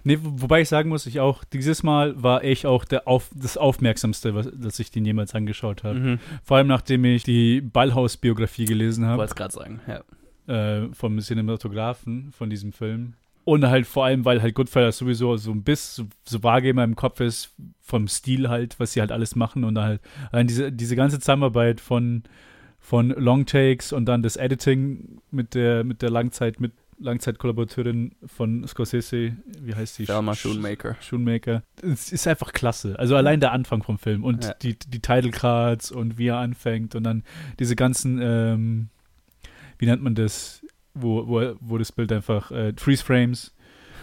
Nee, 0.02 0.18
wobei 0.20 0.62
ich 0.62 0.68
sagen 0.68 0.88
muss, 0.88 1.06
ich 1.06 1.20
auch, 1.20 1.44
dieses 1.44 1.84
Mal 1.84 2.20
war 2.20 2.42
ich 2.42 2.66
auch 2.66 2.84
der 2.84 3.06
auf, 3.06 3.30
das 3.36 3.56
Aufmerksamste, 3.56 4.34
was, 4.34 4.48
dass 4.52 4.80
ich 4.80 4.90
den 4.90 5.04
jemals 5.04 5.32
angeschaut 5.36 5.84
habe. 5.84 5.98
Mhm. 5.98 6.18
Vor 6.42 6.56
allem 6.56 6.66
nachdem 6.66 7.04
ich 7.04 7.22
die 7.22 7.60
Ballhaus-Biografie 7.60 8.64
gelesen 8.64 9.06
habe. 9.06 9.18
Wollte 9.18 9.30
es 9.30 9.36
gerade 9.36 9.54
sagen, 9.54 9.80
ja. 9.86 10.02
Äh, 10.50 10.92
vom 10.94 11.20
Cinematografen 11.20 12.32
von 12.32 12.50
diesem 12.50 12.72
Film. 12.72 13.14
Und 13.44 13.68
halt 13.68 13.86
vor 13.86 14.04
allem, 14.04 14.24
weil 14.24 14.42
halt 14.42 14.56
Goodfellas 14.56 14.98
sowieso 14.98 15.36
so 15.36 15.52
ein 15.52 15.62
bisschen 15.62 16.08
so, 16.24 16.38
so 16.38 16.42
vage 16.42 16.70
in 16.70 16.76
meinem 16.76 16.96
Kopf 16.96 17.20
ist, 17.20 17.54
vom 17.80 18.08
Stil 18.08 18.48
halt, 18.48 18.80
was 18.80 18.92
sie 18.92 19.00
halt 19.00 19.12
alles 19.12 19.36
machen 19.36 19.62
und 19.62 19.78
halt 19.78 20.00
allein 20.32 20.48
diese, 20.48 20.72
diese 20.72 20.96
ganze 20.96 21.20
Zusammenarbeit 21.20 21.80
von, 21.80 22.24
von 22.80 23.10
Long 23.10 23.46
Takes 23.46 23.92
und 23.92 24.06
dann 24.06 24.24
das 24.24 24.34
Editing 24.34 25.20
mit 25.30 25.54
der, 25.54 25.84
mit 25.84 26.02
der 26.02 26.10
Langzeit, 26.10 26.58
mit 26.58 26.72
Langzeitkollaborateurin 26.98 28.16
von 28.26 28.66
Scorsese, 28.66 29.36
wie 29.60 29.74
heißt 29.76 29.94
sie? 29.94 30.06
Thelma 30.06 30.34
Schoonmaker. 30.34 30.96
Schoonmaker. 31.00 31.62
Es 31.80 32.10
ist 32.10 32.26
einfach 32.26 32.52
klasse. 32.52 32.98
Also 32.98 33.14
allein 33.14 33.38
der 33.38 33.52
Anfang 33.52 33.84
vom 33.84 33.98
Film 33.98 34.24
und 34.24 34.46
ja. 34.46 34.54
die, 34.54 34.76
die 34.76 35.00
Title 35.00 35.30
Cards 35.30 35.92
und 35.92 36.18
wie 36.18 36.26
er 36.26 36.38
anfängt 36.38 36.96
und 36.96 37.04
dann 37.04 37.22
diese 37.60 37.76
ganzen, 37.76 38.18
ähm, 38.20 38.88
wie 39.80 39.86
nennt 39.86 40.02
man 40.02 40.14
das, 40.14 40.64
wo, 40.92 41.26
wo, 41.26 41.54
wo 41.60 41.78
das 41.78 41.90
Bild 41.90 42.12
einfach, 42.12 42.50
äh, 42.50 42.74
Freeze 42.76 43.02
Frames. 43.02 43.54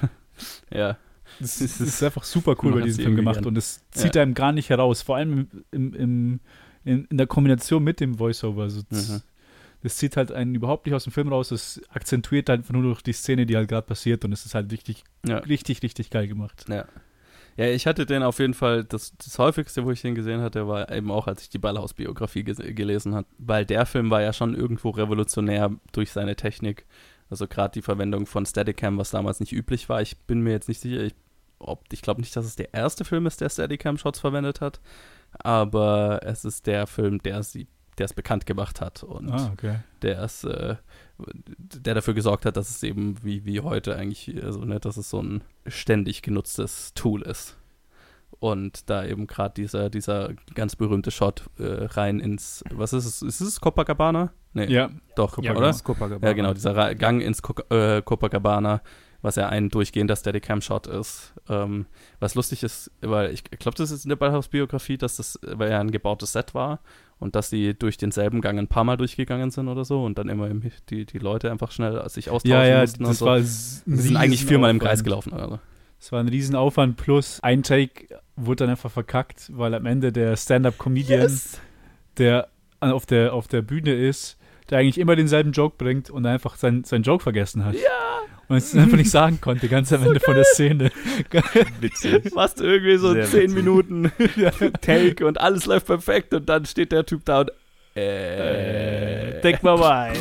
ja. 0.74 0.98
Das 1.40 1.62
ist, 1.62 1.80
das 1.80 1.88
ist 1.88 2.04
einfach 2.04 2.24
super 2.24 2.56
cool 2.64 2.74
bei 2.80 2.82
diesem 2.82 3.04
Film 3.04 3.16
gemacht 3.16 3.36
gern. 3.36 3.46
und 3.46 3.58
es 3.58 3.84
zieht 3.92 4.16
ja. 4.16 4.24
einem 4.24 4.34
gar 4.34 4.52
nicht 4.52 4.70
heraus, 4.70 5.04
vor 5.04 5.18
allem 5.18 5.48
im, 5.72 5.94
im, 5.94 6.40
in, 6.84 7.06
in 7.06 7.18
der 7.18 7.28
Kombination 7.28 7.84
mit 7.84 8.00
dem 8.00 8.18
Voiceover. 8.18 8.64
Also 8.64 8.82
mhm. 8.90 9.22
Das 9.84 9.98
zieht 9.98 10.18
halt 10.18 10.32
einen 10.32 10.56
überhaupt 10.56 10.88
nicht 10.88 10.96
aus 10.96 11.04
dem 11.04 11.14
Film 11.14 11.28
raus, 11.28 11.52
es 11.52 11.80
akzentuiert 11.90 12.50
einfach 12.50 12.74
nur 12.74 12.82
durch 12.82 13.04
die 13.04 13.14
Szene, 13.14 13.46
die 13.46 13.56
halt 13.56 13.70
gerade 13.70 13.86
passiert 13.86 14.26
und 14.26 14.32
es 14.32 14.46
ist 14.48 14.56
halt 14.56 14.72
richtig, 14.72 15.04
ja. 15.28 15.38
richtig, 15.38 15.84
richtig 15.84 16.10
geil 16.10 16.28
gemacht. 16.28 16.66
Ja. 16.68 16.86
Ja, 17.58 17.66
ich 17.66 17.88
hatte 17.88 18.06
den 18.06 18.22
auf 18.22 18.38
jeden 18.38 18.54
Fall, 18.54 18.84
das, 18.84 19.18
das 19.18 19.40
häufigste, 19.40 19.84
wo 19.84 19.90
ich 19.92 20.02
den 20.02 20.14
gesehen 20.14 20.42
hatte, 20.42 20.68
war 20.68 20.92
eben 20.92 21.10
auch, 21.10 21.26
als 21.26 21.42
ich 21.42 21.50
die 21.50 21.58
Ballhaus-Biografie 21.58 22.44
gelesen 22.44 23.16
habe, 23.16 23.28
weil 23.40 23.66
der 23.66 23.88
Film 23.88 24.12
war 24.12 24.22
ja 24.22 24.32
schon 24.32 24.54
irgendwo 24.54 24.92
revolutionär 24.92 25.72
durch 25.92 26.12
seine 26.12 26.36
Technik. 26.36 26.86
Also 27.32 27.48
gerade 27.48 27.74
die 27.74 27.82
Verwendung 27.82 28.28
von 28.28 28.46
Steadicam, 28.46 29.00
was 29.00 29.10
damals 29.10 29.40
nicht 29.40 29.54
üblich 29.54 29.90
war. 29.90 30.02
Ich 30.04 30.18
bin 30.20 30.42
mir 30.42 30.52
jetzt 30.52 30.70
nicht 30.70 30.80
sicher, 30.80 31.02
ich, 31.02 31.16
ich 31.92 32.02
glaube 32.04 32.22
nicht, 32.22 32.36
dass 32.36 32.46
es 32.46 32.56
der 32.56 32.76
erste 32.76 33.04
Film 33.04 33.26
ist, 33.26 33.42
der 33.42 33.50
Steadicam-Shots 33.50 34.20
verwendet 34.20 34.62
hat, 34.62 34.80
aber 35.40 36.22
es 36.24 36.46
ist 36.46 36.68
der 36.68 36.86
Film, 36.86 37.24
der 37.24 37.42
sie 37.42 37.68
der 37.98 38.06
es 38.06 38.14
bekannt 38.14 38.46
gemacht 38.46 38.82
hat 38.82 39.04
und 39.04 39.32
ah, 39.32 39.50
okay. 39.54 39.80
der 40.02 40.22
es, 40.22 40.44
äh, 40.44 40.76
der 41.58 41.96
dafür 41.96 42.14
gesorgt 42.14 42.46
hat, 42.46 42.58
dass 42.58 42.70
es 42.70 42.84
eben 42.84 43.16
wie, 43.24 43.46
wie 43.46 43.62
heute 43.62 43.96
eigentlich, 43.96 44.44
also 44.44 44.62
ne, 44.62 44.80
dass 44.80 44.98
es 44.98 45.10
so 45.10 45.22
ein 45.22 45.44
ständig 45.66 46.22
genutztes 46.22 46.94
Tool 46.94 47.22
ist. 47.22 47.58
Und 48.40 48.90
da 48.90 49.04
eben 49.04 49.26
gerade 49.26 49.56
dieser, 49.56 49.90
dieser 49.90 50.32
ganz 50.54 50.76
berühmte 50.76 51.10
Shot 51.10 51.50
äh, 51.58 51.86
rein 51.86 52.20
ins, 52.20 52.64
was 52.70 52.94
ist 52.94 53.06
es? 53.06 53.22
Ist 53.24 53.42
es 53.42 53.60
Copacabana? 53.60 54.32
Nee, 54.54 54.66
ja. 54.66 54.92
Doch, 55.16 55.42
ja, 55.42 55.56
oder? 55.56 55.74
Ja, 56.22 56.34
genau, 56.34 56.54
dieser 56.54 56.94
Gang 56.94 57.22
ins 57.22 57.42
Co 57.42 57.56
äh, 57.74 58.02
Copacabana 58.04 58.82
was 59.22 59.36
ja 59.36 59.50
ein 59.50 59.70
durchgehender 59.70 60.16
Steadicam-Shot 60.16 60.88
ist. 60.88 61.34
Ähm, 61.50 61.86
was 62.20 62.36
lustig 62.36 62.64
ist, 62.64 62.92
weil 63.02 63.32
ich 63.32 63.44
glaube, 63.44 63.78
das 63.78 63.92
ist 63.92 64.06
in 64.06 64.10
der 64.10 64.16
Ballhaus-Biografie, 64.16 64.98
dass 64.98 65.18
das 65.18 65.40
weil 65.42 65.72
ja 65.72 65.80
ein 65.80 65.92
gebautes 65.92 66.34
Set 66.34 66.54
war 66.54 66.80
und 67.20 67.36
dass 67.36 67.50
sie 67.50 67.74
durch 67.74 67.98
denselben 67.98 68.42
Gang 68.42 68.60
ein 68.60 68.68
paar 68.68 68.84
Mal 68.84 68.98
durchgegangen 68.98 69.52
sind 69.52 69.68
oder 69.68 69.86
so 69.86 70.04
und 70.04 70.18
dann 70.18 70.30
immer 70.30 70.50
die, 70.90 71.06
die 71.06 71.18
Leute 71.18 71.52
einfach 71.52 71.72
schnell 71.72 72.08
sich 72.10 72.30
austauschen 72.30 72.62
ja, 72.62 72.66
ja, 72.66 72.82
mussten. 72.82 73.04
Das 73.04 73.20
so. 73.20 73.26
war 73.26 73.42
Sie 73.42 73.82
sind 73.86 74.18
eigentlich 74.18 74.46
viermal 74.46 74.70
im 74.70 74.80
Kreis 74.80 75.04
gelaufen. 75.04 75.34
Also. 75.34 75.60
Es 76.00 76.12
war 76.12 76.20
ein 76.20 76.28
Riesenaufwand 76.28 76.98
plus 76.98 77.40
ein 77.42 77.64
Take 77.64 78.08
wurde 78.36 78.66
dann 78.66 78.70
einfach 78.70 78.92
verkackt, 78.92 79.52
weil 79.56 79.74
am 79.74 79.86
Ende 79.86 80.12
der 80.12 80.38
Stand-Up-Comedian, 80.38 81.22
yes. 81.22 81.60
der 82.18 82.50
auf 82.80 83.08
der, 83.08 83.34
auf 83.34 83.48
der 83.48 83.64
Bühne 83.64 83.94
ist, 83.94 84.38
der 84.70 84.78
eigentlich 84.78 85.00
immer 85.00 85.16
denselben 85.16 85.52
Joke 85.52 85.76
bringt 85.78 86.10
und 86.12 86.26
einfach 86.26 86.56
seinen 86.56 86.84
sein 86.84 87.02
Joke 87.02 87.24
vergessen 87.24 87.66
hat. 87.66 87.74
Ja! 87.74 88.28
Und 88.50 88.58
es 88.58 88.74
einfach 88.76 88.98
nicht 88.98 89.12
sagen 89.12 89.40
konnte, 89.42 89.68
ganz 89.68 89.92
am 89.92 90.02
so 90.02 90.08
Ende 90.08 90.20
geil. 90.20 90.26
von 90.26 90.36
der 90.36 90.44
Szene. 90.46 90.92
Witzig. 91.82 92.32
Fast 92.34 92.62
irgendwie 92.62 92.98
so 92.98 93.14
Sehr 93.14 93.26
zehn 93.26 93.42
witzig. 93.42 93.56
Minuten 93.56 94.12
Take 94.82 95.26
und 95.26 95.40
alles 95.40 95.66
läuft 95.66 95.88
perfekt 95.88 96.34
und 96.34 96.48
dann 96.48 96.66
steht 96.66 96.94
der 96.94 97.06
Typ 97.06 97.26
da 97.26 97.42
und 97.42 97.52
äh, 97.96 99.42
denk 99.42 99.64
mal 99.64 99.78
mal. 99.78 100.14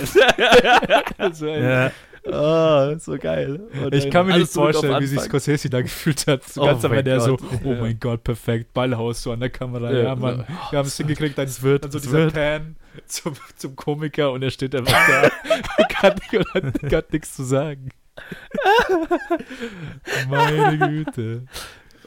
also, 1.18 1.46
ja. 1.46 1.92
Oh, 2.28 2.98
so 2.98 3.16
geil. 3.18 3.60
Und 3.84 3.94
ich 3.94 4.10
kann 4.10 4.26
mir 4.26 4.38
nicht 4.38 4.52
vorstellen, 4.52 5.00
wie 5.00 5.06
sich 5.06 5.20
Scorsese 5.20 5.70
da 5.70 5.80
gefühlt 5.80 6.26
hat. 6.26 6.42
So 6.42 6.62
oh 6.62 6.66
ganz 6.66 6.84
am 6.84 6.92
Ende 6.92 7.20
so, 7.20 7.36
oh 7.64 7.72
ja. 7.72 7.80
mein 7.80 8.00
Gott, 8.00 8.24
perfekt, 8.24 8.74
Ballhaus 8.74 9.22
so 9.22 9.32
an 9.32 9.40
der 9.40 9.50
Kamera. 9.50 9.92
Ja, 9.92 10.02
ja 10.02 10.16
Mann, 10.16 10.44
wir 10.70 10.78
haben 10.78 10.86
es 10.86 10.96
hingekriegt, 10.96 11.38
dann 11.38 11.48
wird 11.60 11.84
dann 11.84 11.90
so 11.92 12.00
dieser 12.00 12.18
wird. 12.18 12.34
Pan 12.34 12.76
zum, 13.06 13.34
zum 13.56 13.76
Komiker 13.76 14.32
und 14.32 14.42
er 14.42 14.50
steht 14.50 14.74
einfach 14.74 14.98
da 15.06 15.22
und 15.78 15.88
kann, 15.88 16.14
und 16.54 16.92
hat 16.92 17.12
nichts 17.12 17.34
zu 17.34 17.44
sagen. 17.44 17.90
Meine 20.29 20.79
Güte. 20.79 21.46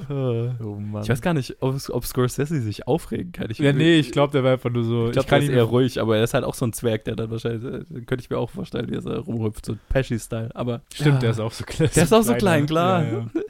Oh 0.07 0.77
ich 1.01 1.09
weiß 1.09 1.21
gar 1.21 1.33
nicht, 1.33 1.57
ob, 1.59 1.75
ob, 1.89 2.05
Scorsese 2.05 2.61
sich 2.61 2.87
aufregen 2.87 3.31
kann. 3.31 3.51
Ich 3.51 3.59
ja, 3.59 3.73
nee, 3.73 3.99
ich 3.99 4.11
glaube, 4.11 4.31
der 4.31 4.43
war 4.43 4.53
einfach 4.53 4.69
nur 4.69 4.83
so. 4.83 5.07
Ich 5.07 5.13
glaube, 5.13 5.29
er 5.29 5.37
ist 5.39 5.49
eher 5.49 5.63
ruhig, 5.63 5.99
aber 5.99 6.17
er 6.17 6.23
ist 6.23 6.33
halt 6.33 6.45
auch 6.45 6.53
so 6.53 6.65
ein 6.65 6.73
Zwerg, 6.73 7.03
der 7.03 7.15
dann 7.15 7.29
wahrscheinlich, 7.29 7.63
äh, 7.63 8.01
könnte 8.01 8.23
ich 8.23 8.29
mir 8.29 8.37
auch 8.37 8.49
vorstellen, 8.49 8.89
wie 8.89 8.95
er 8.95 9.01
so 9.01 9.11
rumhüpft, 9.11 9.65
so 9.65 9.77
Pesci-Style. 9.89 10.55
Aber. 10.55 10.81
Stimmt, 10.93 11.15
ja. 11.15 11.19
der 11.19 11.29
ist 11.31 11.39
auch 11.39 11.51
so 11.51 11.65
klein. 11.65 11.89
Der 11.93 12.03
ist 12.03 12.13
auch 12.13 12.23
so 12.23 12.33
klein, 12.35 12.65
klar. 12.65 13.03
Ja, 13.03 13.11
ja. 13.11 13.29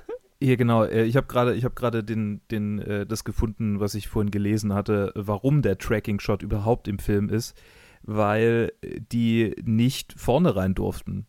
Hier 0.41 0.57
genau, 0.57 0.85
äh, 0.85 1.03
ich 1.03 1.17
habe 1.17 1.27
gerade 1.27 1.53
ich 1.53 1.65
habe 1.65 1.75
gerade 1.75 2.03
den 2.03 2.41
den 2.49 2.79
äh, 2.79 3.05
das 3.05 3.25
gefunden, 3.25 3.79
was 3.79 3.93
ich 3.93 4.07
vorhin 4.07 4.31
gelesen 4.31 4.73
hatte, 4.73 5.11
warum 5.15 5.61
der 5.61 5.77
Tracking 5.77 6.19
Shot 6.19 6.41
überhaupt 6.41 6.87
im 6.87 6.97
Film 6.97 7.29
ist, 7.29 7.61
weil 8.03 8.71
die 8.81 9.53
nicht 9.63 10.13
vorne 10.17 10.55
rein 10.55 10.75
durften. 10.75 11.27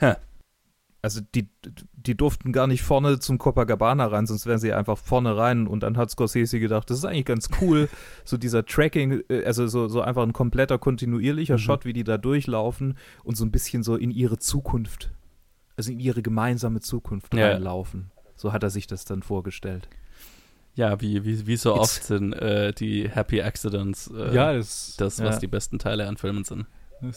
Hä 0.00 0.14
also 1.00 1.20
die, 1.34 1.48
die 1.92 2.16
durften 2.16 2.52
gar 2.52 2.66
nicht 2.66 2.82
vorne 2.82 3.20
zum 3.20 3.38
Copacabana 3.38 4.06
rein, 4.06 4.26
sonst 4.26 4.46
wären 4.46 4.58
sie 4.58 4.72
einfach 4.72 4.98
vorne 4.98 5.36
rein 5.36 5.66
und 5.66 5.82
dann 5.82 5.96
hat 5.96 6.10
Scorsese 6.10 6.58
gedacht, 6.58 6.90
das 6.90 6.98
ist 6.98 7.04
eigentlich 7.04 7.24
ganz 7.24 7.48
cool, 7.60 7.88
so 8.24 8.36
dieser 8.36 8.64
Tracking, 8.64 9.22
äh, 9.28 9.44
also 9.44 9.66
so, 9.68 9.88
so 9.88 10.00
einfach 10.00 10.22
ein 10.22 10.32
kompletter 10.32 10.78
kontinuierlicher 10.78 11.54
mhm. 11.54 11.58
Shot, 11.58 11.84
wie 11.84 11.92
die 11.92 12.04
da 12.04 12.18
durchlaufen 12.18 12.98
und 13.22 13.36
so 13.36 13.44
ein 13.44 13.52
bisschen 13.52 13.82
so 13.82 13.96
in 13.96 14.10
ihre 14.10 14.38
Zukunft, 14.38 15.10
also 15.76 15.92
in 15.92 16.00
ihre 16.00 16.22
gemeinsame 16.22 16.80
Zukunft 16.80 17.34
ja. 17.34 17.52
reinlaufen. 17.52 18.10
So 18.34 18.52
hat 18.52 18.62
er 18.62 18.70
sich 18.70 18.86
das 18.86 19.04
dann 19.04 19.22
vorgestellt. 19.22 19.88
Ja, 20.74 21.00
wie, 21.00 21.24
wie, 21.24 21.46
wie 21.46 21.56
so 21.56 21.72
It's, 21.74 21.80
oft 21.80 22.04
sind 22.04 22.32
äh, 22.34 22.72
die 22.72 23.08
Happy 23.08 23.42
Accidents 23.42 24.12
äh, 24.14 24.32
ja, 24.32 24.52
das, 24.52 24.94
das, 24.96 25.20
was 25.20 25.36
ja. 25.36 25.40
die 25.40 25.48
besten 25.48 25.78
Teile 25.80 26.06
an 26.06 26.16
Filmen 26.16 26.44
sind. 26.44 26.66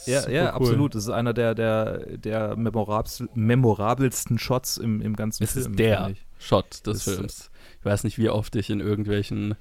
Ja, 0.06 0.30
ja, 0.30 0.44
cool. 0.44 0.50
absolut. 0.50 0.96
Das 0.96 1.04
ist 1.04 1.10
einer 1.10 1.34
der, 1.34 1.56
der, 1.56 2.18
der 2.18 2.56
memorabelsten 2.56 4.38
Shots 4.38 4.78
im, 4.78 5.02
im 5.02 5.16
ganzen 5.16 5.44
es 5.44 5.54
Film. 5.54 5.66
Es 5.66 5.72
ist 5.72 5.80
der 5.80 6.14
Shot 6.38 6.86
des 6.86 7.04
das 7.04 7.16
Films. 7.16 7.52
Ich 7.80 7.86
weiß 7.86 8.04
nicht, 8.04 8.18
wie 8.18 8.30
oft 8.30 8.56
ich 8.56 8.70
in 8.70 8.80
irgendwelchen 8.80 9.56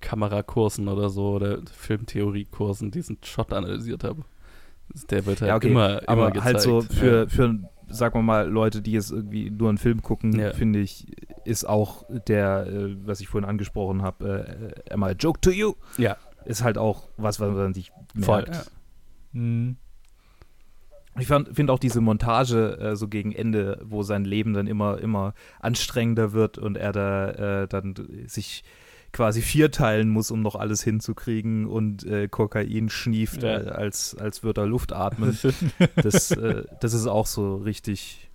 Kamerakursen 0.00 0.88
oder 0.88 1.08
so 1.08 1.30
oder 1.30 1.60
Filmtheoriekursen 1.72 2.90
diesen 2.90 3.18
Shot 3.22 3.52
analysiert 3.52 4.04
habe. 4.04 4.24
Der 5.10 5.24
wird 5.24 5.40
halt 5.40 5.48
ja, 5.48 5.56
okay. 5.56 5.70
immer, 5.70 6.02
immer 6.02 6.08
Aber 6.08 6.30
gezeigt. 6.32 6.44
halt 6.44 6.60
so 6.60 6.82
für, 6.82 7.22
ja. 7.22 7.28
für, 7.28 7.58
sagen 7.88 8.18
wir 8.18 8.22
mal, 8.22 8.48
Leute, 8.48 8.82
die 8.82 8.92
jetzt 8.92 9.10
irgendwie 9.10 9.50
nur 9.50 9.70
einen 9.70 9.78
Film 9.78 10.02
gucken, 10.02 10.38
ja. 10.38 10.52
finde 10.52 10.80
ich, 10.80 11.06
ist 11.44 11.66
auch 11.66 12.04
der, 12.26 12.66
äh, 12.66 12.96
was 13.06 13.20
ich 13.20 13.28
vorhin 13.28 13.48
angesprochen 13.48 14.02
habe, 14.02 14.74
äh, 14.86 14.92
einmal 14.92 15.16
Joke 15.18 15.40
to 15.40 15.50
You. 15.50 15.74
Ja. 15.96 16.16
Ist 16.44 16.62
halt 16.62 16.76
auch 16.76 17.08
was, 17.16 17.40
was 17.40 17.54
man 17.54 17.72
sich 17.72 17.92
merkt. 18.14 18.56
Voll. 18.56 18.64
Mhm. 19.32 19.76
Ich 21.18 21.26
finde 21.26 21.72
auch 21.72 21.78
diese 21.78 22.00
Montage 22.00 22.78
äh, 22.78 22.96
so 22.96 23.06
gegen 23.06 23.32
Ende, 23.32 23.80
wo 23.84 24.02
sein 24.02 24.24
Leben 24.24 24.54
dann 24.54 24.66
immer, 24.66 24.98
immer 24.98 25.34
anstrengender 25.60 26.32
wird 26.32 26.56
und 26.56 26.78
er 26.78 26.92
da 26.92 27.62
äh, 27.62 27.68
dann 27.68 27.94
sich 28.26 28.64
quasi 29.12 29.42
vierteilen 29.42 30.08
muss, 30.08 30.30
um 30.30 30.40
noch 30.40 30.56
alles 30.56 30.82
hinzukriegen 30.82 31.66
und 31.66 32.04
äh, 32.04 32.28
Kokain 32.28 32.88
schnieft, 32.88 33.42
ja. 33.42 33.60
Äh, 33.60 33.68
als, 33.68 34.16
als 34.16 34.42
würde 34.42 34.62
er 34.62 34.66
Luft 34.66 34.92
atmen. 34.92 35.38
das, 35.96 36.30
äh, 36.30 36.64
das 36.80 36.94
ist 36.94 37.06
auch 37.06 37.26
so 37.26 37.56
richtig, 37.56 38.30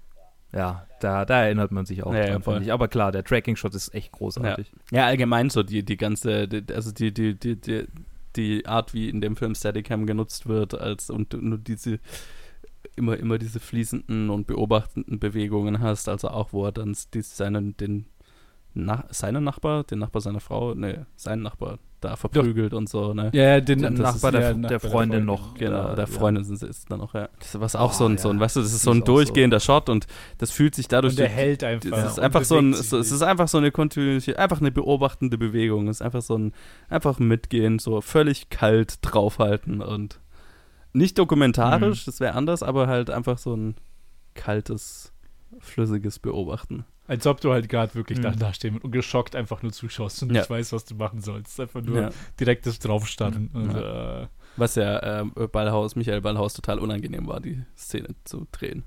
ja, 0.53 0.85
da, 0.99 1.25
da 1.25 1.45
erinnert 1.45 1.71
man 1.71 1.87
sich 1.87 2.03
auch 2.03 2.13
ja, 2.13 2.37
dran, 2.37 2.43
ja, 2.45 2.59
nicht. 2.59 2.71
Aber 2.71 2.87
klar, 2.87 3.11
der 3.11 3.23
Tracking-Shot 3.23 3.73
ist 3.73 3.93
echt 3.95 4.11
großartig. 4.11 4.71
Ja. 4.91 4.99
ja, 4.99 5.05
allgemein 5.07 5.49
so 5.49 5.63
die, 5.63 5.83
die 5.83 5.97
ganze, 5.97 6.47
die, 6.47 6.63
also 6.71 6.91
die, 6.91 7.11
die, 7.11 7.33
die, 7.33 7.59
die 7.59 7.87
die 8.35 8.65
Art, 8.65 8.93
wie 8.93 9.09
in 9.09 9.21
dem 9.21 9.35
Film 9.35 9.55
Steadicam 9.55 10.05
genutzt 10.05 10.47
wird, 10.47 10.73
als 10.73 11.09
und 11.09 11.33
nur 11.33 11.57
diese 11.57 11.99
immer, 12.95 13.17
immer 13.17 13.37
diese 13.37 13.59
fließenden 13.59 14.29
und 14.29 14.47
beobachtenden 14.47 15.19
Bewegungen 15.19 15.79
hast, 15.79 16.09
also 16.09 16.29
auch 16.29 16.53
wo 16.53 16.65
er 16.65 16.71
dann 16.71 16.95
die, 17.13 17.21
seinen, 17.21 17.77
den 17.77 18.05
na, 18.73 19.05
seinen 19.09 19.43
Nachbar, 19.43 19.83
den 19.83 19.99
Nachbar 19.99 20.21
seiner 20.21 20.39
Frau, 20.39 20.73
ne, 20.73 21.07
seinen 21.15 21.43
Nachbar 21.43 21.79
da 21.99 22.15
verprügelt 22.15 22.73
Doch. 22.73 22.77
und 22.77 22.89
so, 22.89 23.13
ne? 23.13 23.31
Ja, 23.33 23.43
ja 23.43 23.61
den 23.61 23.79
Nachbar 23.79 24.31
der, 24.31 24.53
der, 24.53 24.69
der, 24.69 24.79
Freundin 24.79 25.25
noch. 25.25 25.55
Genau, 25.55 25.95
der 25.95 26.05
Freundin 26.05 26.43
ja. 26.43 26.67
ist 26.67 26.91
dann 26.91 26.99
noch, 26.99 27.13
ja. 27.15 27.29
Das 27.39 27.55
ist 27.55 27.59
was 27.59 27.75
auch 27.75 27.91
oh, 27.91 27.93
so, 27.93 28.05
ein, 28.05 28.17
so 28.17 28.29
ein, 28.29 28.39
weißt 28.39 28.55
du, 28.55 28.61
das 28.61 28.73
ist 28.73 28.83
so 28.83 28.91
ein 28.91 29.03
durchgehender 29.03 29.59
so. 29.59 29.73
Shot 29.73 29.89
und 29.89 30.05
das 30.37 30.51
fühlt 30.51 30.75
sich 30.75 30.87
dadurch. 30.87 31.13
Und 31.13 31.19
der 31.19 31.29
hält 31.29 31.63
einfach. 31.63 31.89
Das 31.89 32.13
ist 32.13 32.19
einfach 32.19 32.43
so 32.43 32.57
ein, 32.57 32.73
so, 32.73 32.99
es 32.99 33.11
ist 33.11 33.21
einfach 33.23 33.47
so 33.47 33.57
eine 33.57 33.71
kontinuierliche, 33.71 34.37
einfach 34.37 34.59
eine 34.59 34.71
beobachtende 34.71 35.37
Bewegung. 35.37 35.87
Es 35.87 35.97
ist 35.97 36.01
einfach 36.01 36.21
so 36.21 36.37
ein, 36.37 36.53
einfach 36.87 37.17
mitgehen, 37.17 37.79
so 37.79 38.01
völlig 38.01 38.49
kalt 38.49 38.99
draufhalten 39.01 39.81
und 39.81 40.19
nicht 40.93 41.17
dokumentarisch, 41.17 42.05
mhm. 42.05 42.11
das 42.11 42.19
wäre 42.19 42.33
anders, 42.33 42.63
aber 42.63 42.87
halt 42.87 43.09
einfach 43.09 43.37
so 43.37 43.55
ein 43.55 43.75
kaltes, 44.33 45.13
flüssiges 45.59 46.19
Beobachten. 46.19 46.85
Als 47.07 47.25
ob 47.25 47.39
du 47.39 47.51
halt 47.51 47.69
gerade 47.69 47.95
wirklich 47.95 48.19
mhm. 48.19 48.37
da 48.37 48.53
stehen 48.53 48.77
und 48.77 48.91
geschockt 48.91 49.35
einfach 49.35 49.61
nur 49.63 49.71
zuschaust 49.71 50.21
und 50.23 50.33
ja. 50.33 50.41
nicht 50.41 50.49
weißt, 50.49 50.73
was 50.73 50.85
du 50.85 50.95
machen 50.95 51.21
sollst. 51.21 51.59
Einfach 51.59 51.81
nur 51.81 52.01
ja. 52.01 52.09
direktes 52.39 52.79
Draufstarren. 52.79 53.49
Und, 53.53 53.73
ja. 53.73 54.23
äh, 54.23 54.27
was 54.57 54.75
ja 54.75 55.21
äh, 55.21 55.47
Ballhaus, 55.47 55.95
Michael 55.95 56.21
Ballhaus 56.21 56.53
total 56.53 56.79
unangenehm 56.79 57.27
war, 57.27 57.39
die 57.39 57.63
Szene 57.77 58.09
zu 58.25 58.45
drehen. 58.51 58.83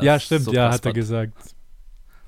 Ja, 0.00 0.18
stimmt, 0.18 0.44
so 0.44 0.52
ja, 0.52 0.70
hat 0.70 0.84
er 0.84 0.92
gesagt. 0.92 1.54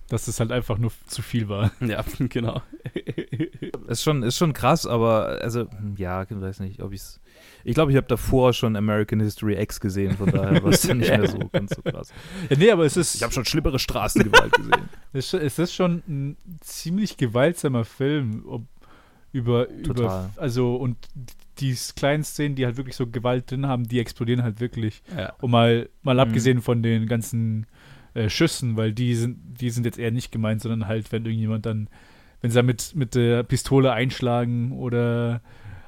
Dass 0.08 0.28
es 0.28 0.38
halt 0.38 0.52
einfach 0.52 0.76
nur 0.78 0.92
zu 1.06 1.22
viel 1.22 1.48
war. 1.48 1.72
Ja, 1.80 2.04
genau. 2.28 2.62
ist, 3.88 4.02
schon, 4.02 4.22
ist 4.22 4.36
schon 4.36 4.52
krass, 4.52 4.86
aber 4.86 5.38
also, 5.42 5.66
ja, 5.96 6.22
ich 6.22 6.28
weiß 6.30 6.60
nicht, 6.60 6.80
ob 6.82 6.92
ich 6.92 7.00
es. 7.00 7.20
Ich 7.66 7.74
glaube, 7.74 7.90
ich 7.90 7.96
habe 7.96 8.06
davor 8.06 8.52
schon 8.52 8.76
American 8.76 9.20
History 9.20 9.54
X 9.60 9.80
gesehen, 9.80 10.16
von 10.16 10.30
daher 10.30 10.62
war 10.62 10.70
es 10.70 10.82
dann 10.82 10.98
nicht 10.98 11.08
mehr 11.08 11.26
so 11.28 11.38
ganz 11.52 11.74
so 11.74 11.80
krass. 11.82 12.12
Ja, 12.50 12.56
nee, 12.58 12.70
aber 12.70 12.84
es 12.84 12.96
ist. 12.98 13.14
Ich 13.14 13.22
habe 13.22 13.32
schon 13.32 13.46
schlimmere 13.46 13.78
Straßengewalt 13.78 14.52
gesehen. 14.52 14.88
es, 15.14 15.32
es 15.32 15.58
ist 15.58 15.74
schon 15.74 16.02
ein 16.06 16.36
ziemlich 16.60 17.16
gewaltsamer 17.16 17.84
Film, 17.86 18.44
ob, 18.46 18.62
über, 19.32 19.66
Total. 19.82 20.04
über, 20.04 20.30
also 20.36 20.76
und 20.76 20.96
die 21.58 21.74
kleinen 21.96 22.24
Szenen, 22.24 22.56
die 22.56 22.66
halt 22.66 22.76
wirklich 22.76 22.96
so 22.96 23.06
Gewalt 23.06 23.50
drin 23.50 23.66
haben, 23.66 23.84
die 23.88 23.98
explodieren 24.00 24.42
halt 24.42 24.60
wirklich. 24.60 25.02
Ja. 25.16 25.32
Und 25.40 25.50
mal, 25.50 25.88
mal 26.02 26.14
Mhm. 26.14 26.20
abgesehen 26.20 26.60
von 26.62 26.82
den 26.82 27.06
ganzen 27.06 27.66
äh, 28.14 28.28
Schüssen, 28.30 28.76
weil 28.76 28.92
die 28.92 29.14
sind, 29.14 29.60
die 29.60 29.70
sind 29.70 29.84
jetzt 29.84 29.98
eher 29.98 30.10
nicht 30.10 30.32
gemeint, 30.32 30.62
sondern 30.62 30.86
halt, 30.88 31.12
wenn 31.12 31.24
irgendjemand 31.24 31.66
dann, 31.66 31.88
wenn 32.40 32.50
sie 32.50 32.56
da 32.56 32.62
mit, 32.62 32.94
mit 32.94 33.14
der 33.14 33.42
Pistole 33.42 33.92
einschlagen 33.92 34.72
oder 34.72 35.40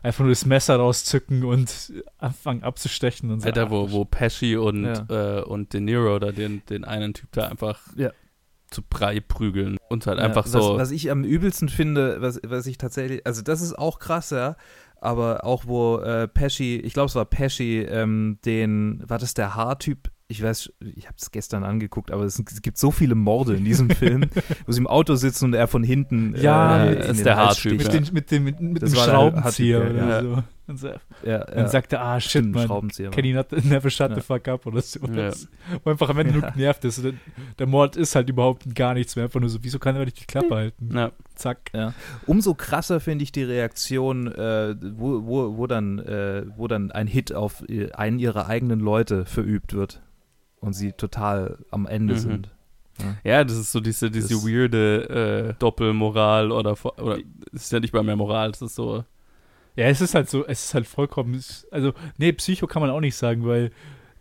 einfach 0.02 0.20
nur 0.20 0.30
das 0.30 0.46
Messer 0.46 0.76
rauszücken 0.76 1.44
und 1.44 1.92
anfangen 2.18 2.62
abzustechen 2.62 3.30
und 3.30 3.40
so. 3.40 3.46
Alter, 3.46 3.70
wo, 3.70 3.90
wo 3.90 4.04
Pesci 4.04 4.56
und, 4.56 4.84
Ja. 4.84 5.38
äh, 5.40 5.42
und 5.42 5.72
De 5.72 5.80
Niro 5.80 6.18
da 6.18 6.30
den, 6.32 6.62
den 6.70 6.84
einen 6.84 7.12
Typ 7.14 7.30
da 7.32 7.48
einfach 7.48 7.80
Ja. 7.96 8.10
zu 8.70 8.82
Brei 8.82 9.20
prügeln 9.20 9.76
und 9.88 10.06
halt 10.06 10.18
Ja, 10.18 10.24
einfach 10.24 10.44
was, 10.44 10.52
so. 10.52 10.76
Was 10.76 10.90
ich 10.92 11.10
am 11.10 11.24
übelsten 11.24 11.68
finde, 11.68 12.20
was, 12.20 12.40
was 12.46 12.66
ich 12.66 12.78
tatsächlich, 12.78 13.26
also 13.26 13.42
das 13.42 13.60
ist 13.60 13.76
auch 13.76 13.98
krass, 13.98 14.30
ja, 14.30 14.56
aber 15.00 15.44
auch 15.44 15.64
wo 15.66 15.98
äh, 15.98 16.26
Pesci, 16.28 16.76
ich 16.76 16.92
glaube 16.94 17.08
es 17.08 17.14
war 17.14 17.24
Pesci, 17.24 17.80
ähm, 17.80 18.38
den, 18.44 19.02
war 19.08 19.18
das 19.18 19.34
der 19.34 19.54
Haartyp? 19.56 20.10
Ich 20.28 20.42
weiß, 20.42 20.72
ich 20.96 21.06
habe 21.06 21.14
es 21.18 21.30
gestern 21.30 21.62
angeguckt, 21.62 22.10
aber 22.10 22.24
es, 22.24 22.38
es 22.38 22.60
gibt 22.60 22.78
so 22.78 22.90
viele 22.90 23.14
Morde 23.14 23.54
in 23.54 23.64
diesem 23.64 23.90
Film, 23.90 24.28
wo 24.66 24.72
sie 24.72 24.80
im 24.80 24.88
Auto 24.88 25.14
sitzen 25.14 25.46
und 25.46 25.54
er 25.54 25.68
von 25.68 25.84
hinten 25.84 26.34
Ja, 26.36 26.84
äh, 26.84 27.10
ist 27.12 27.24
der 27.24 27.36
Haartyp, 27.36 27.78
mit, 27.78 27.92
den, 27.92 28.08
mit 28.12 28.30
dem, 28.32 28.44
mit, 28.44 28.60
mit 28.60 28.82
dem 28.82 28.92
der 28.92 29.00
Schraubenzieher 29.00 29.88
oder 29.88 30.08
ja. 30.08 30.22
so. 30.22 30.42
Und 30.68 30.78
so. 30.78 30.88
Ja, 31.24 31.44
Dann 31.44 31.58
ja. 31.58 31.68
sagt 31.68 31.92
er, 31.92 32.02
ah, 32.02 32.18
shit, 32.18 32.30
Stimmt, 32.30 32.54
man, 32.56 32.66
Schraubenzieher. 32.66 33.10
you 33.16 33.34
not, 33.34 33.52
never 33.64 33.88
shut 33.88 34.10
Ja. 34.10 34.16
the 34.16 34.20
fuck 34.20 34.48
up 34.48 34.66
oder 34.66 34.80
so. 34.82 34.98
Ja. 35.06 35.30
Wo 35.84 35.90
einfach 35.90 36.08
am 36.08 36.18
Ende 36.18 36.34
Ja. 36.34 36.40
nur 36.40 36.50
genervt 36.50 36.84
ist. 36.84 37.04
Der, 37.04 37.12
der 37.58 37.66
Mord 37.68 37.94
ist 37.96 38.14
halt 38.16 38.28
überhaupt 38.28 38.74
gar 38.74 38.94
nichts 38.94 39.14
mehr. 39.14 39.26
Einfach 39.26 39.38
nur 39.38 39.48
so, 39.48 39.58
wieso 39.62 39.78
kann 39.78 39.94
er 39.94 40.04
nicht 40.04 40.20
die 40.20 40.24
Klappe 40.26 40.54
halten? 40.56 40.90
ja. 40.92 41.12
Zack. 41.36 41.70
Umso 42.26 42.54
krasser 42.54 42.98
finde 42.98 43.22
ich 43.22 43.30
die 43.30 43.42
Reaktion, 43.44 44.26
äh, 44.32 44.74
wo, 44.96 45.22
wo, 45.26 45.56
wo, 45.58 45.66
dann, 45.66 45.98
äh, 45.98 46.44
wo 46.56 46.66
dann 46.66 46.90
ein 46.90 47.06
Hit 47.06 47.32
auf 47.34 47.62
äh, 47.68 47.92
einen 47.92 48.18
ihrer 48.18 48.46
eigenen 48.48 48.80
Leute 48.80 49.26
verübt 49.26 49.74
wird 49.74 50.00
und 50.60 50.72
sie 50.72 50.92
total 50.92 51.58
am 51.70 51.86
Ende 51.86 52.14
Mhm. 52.14 52.18
sind. 52.18 52.54
ja, 53.22 53.44
das 53.44 53.58
ist 53.58 53.70
so 53.70 53.80
diese, 53.80 54.10
diese 54.10 54.30
Das- 54.34 54.46
weirde 54.46 55.50
äh, 55.50 55.54
Doppelmoral 55.58 56.50
oder, 56.50 56.74
oder 56.96 57.18
es 57.52 57.64
ist 57.64 57.72
ja 57.72 57.80
nicht 57.80 57.92
mal 57.92 58.02
mehr 58.02 58.16
Moral, 58.16 58.50
es 58.50 58.62
ist 58.62 58.74
so. 58.74 59.04
Ja, 59.76 59.84
es 59.86 60.00
ist 60.00 60.14
halt 60.14 60.28
so, 60.30 60.46
es 60.46 60.64
ist 60.66 60.74
halt 60.74 60.86
vollkommen, 60.86 61.42
also, 61.70 61.92
nee, 62.18 62.32
Psycho 62.32 62.66
kann 62.66 62.80
man 62.82 62.90
auch 62.90 63.00
nicht 63.00 63.14
sagen, 63.16 63.46
weil 63.46 63.70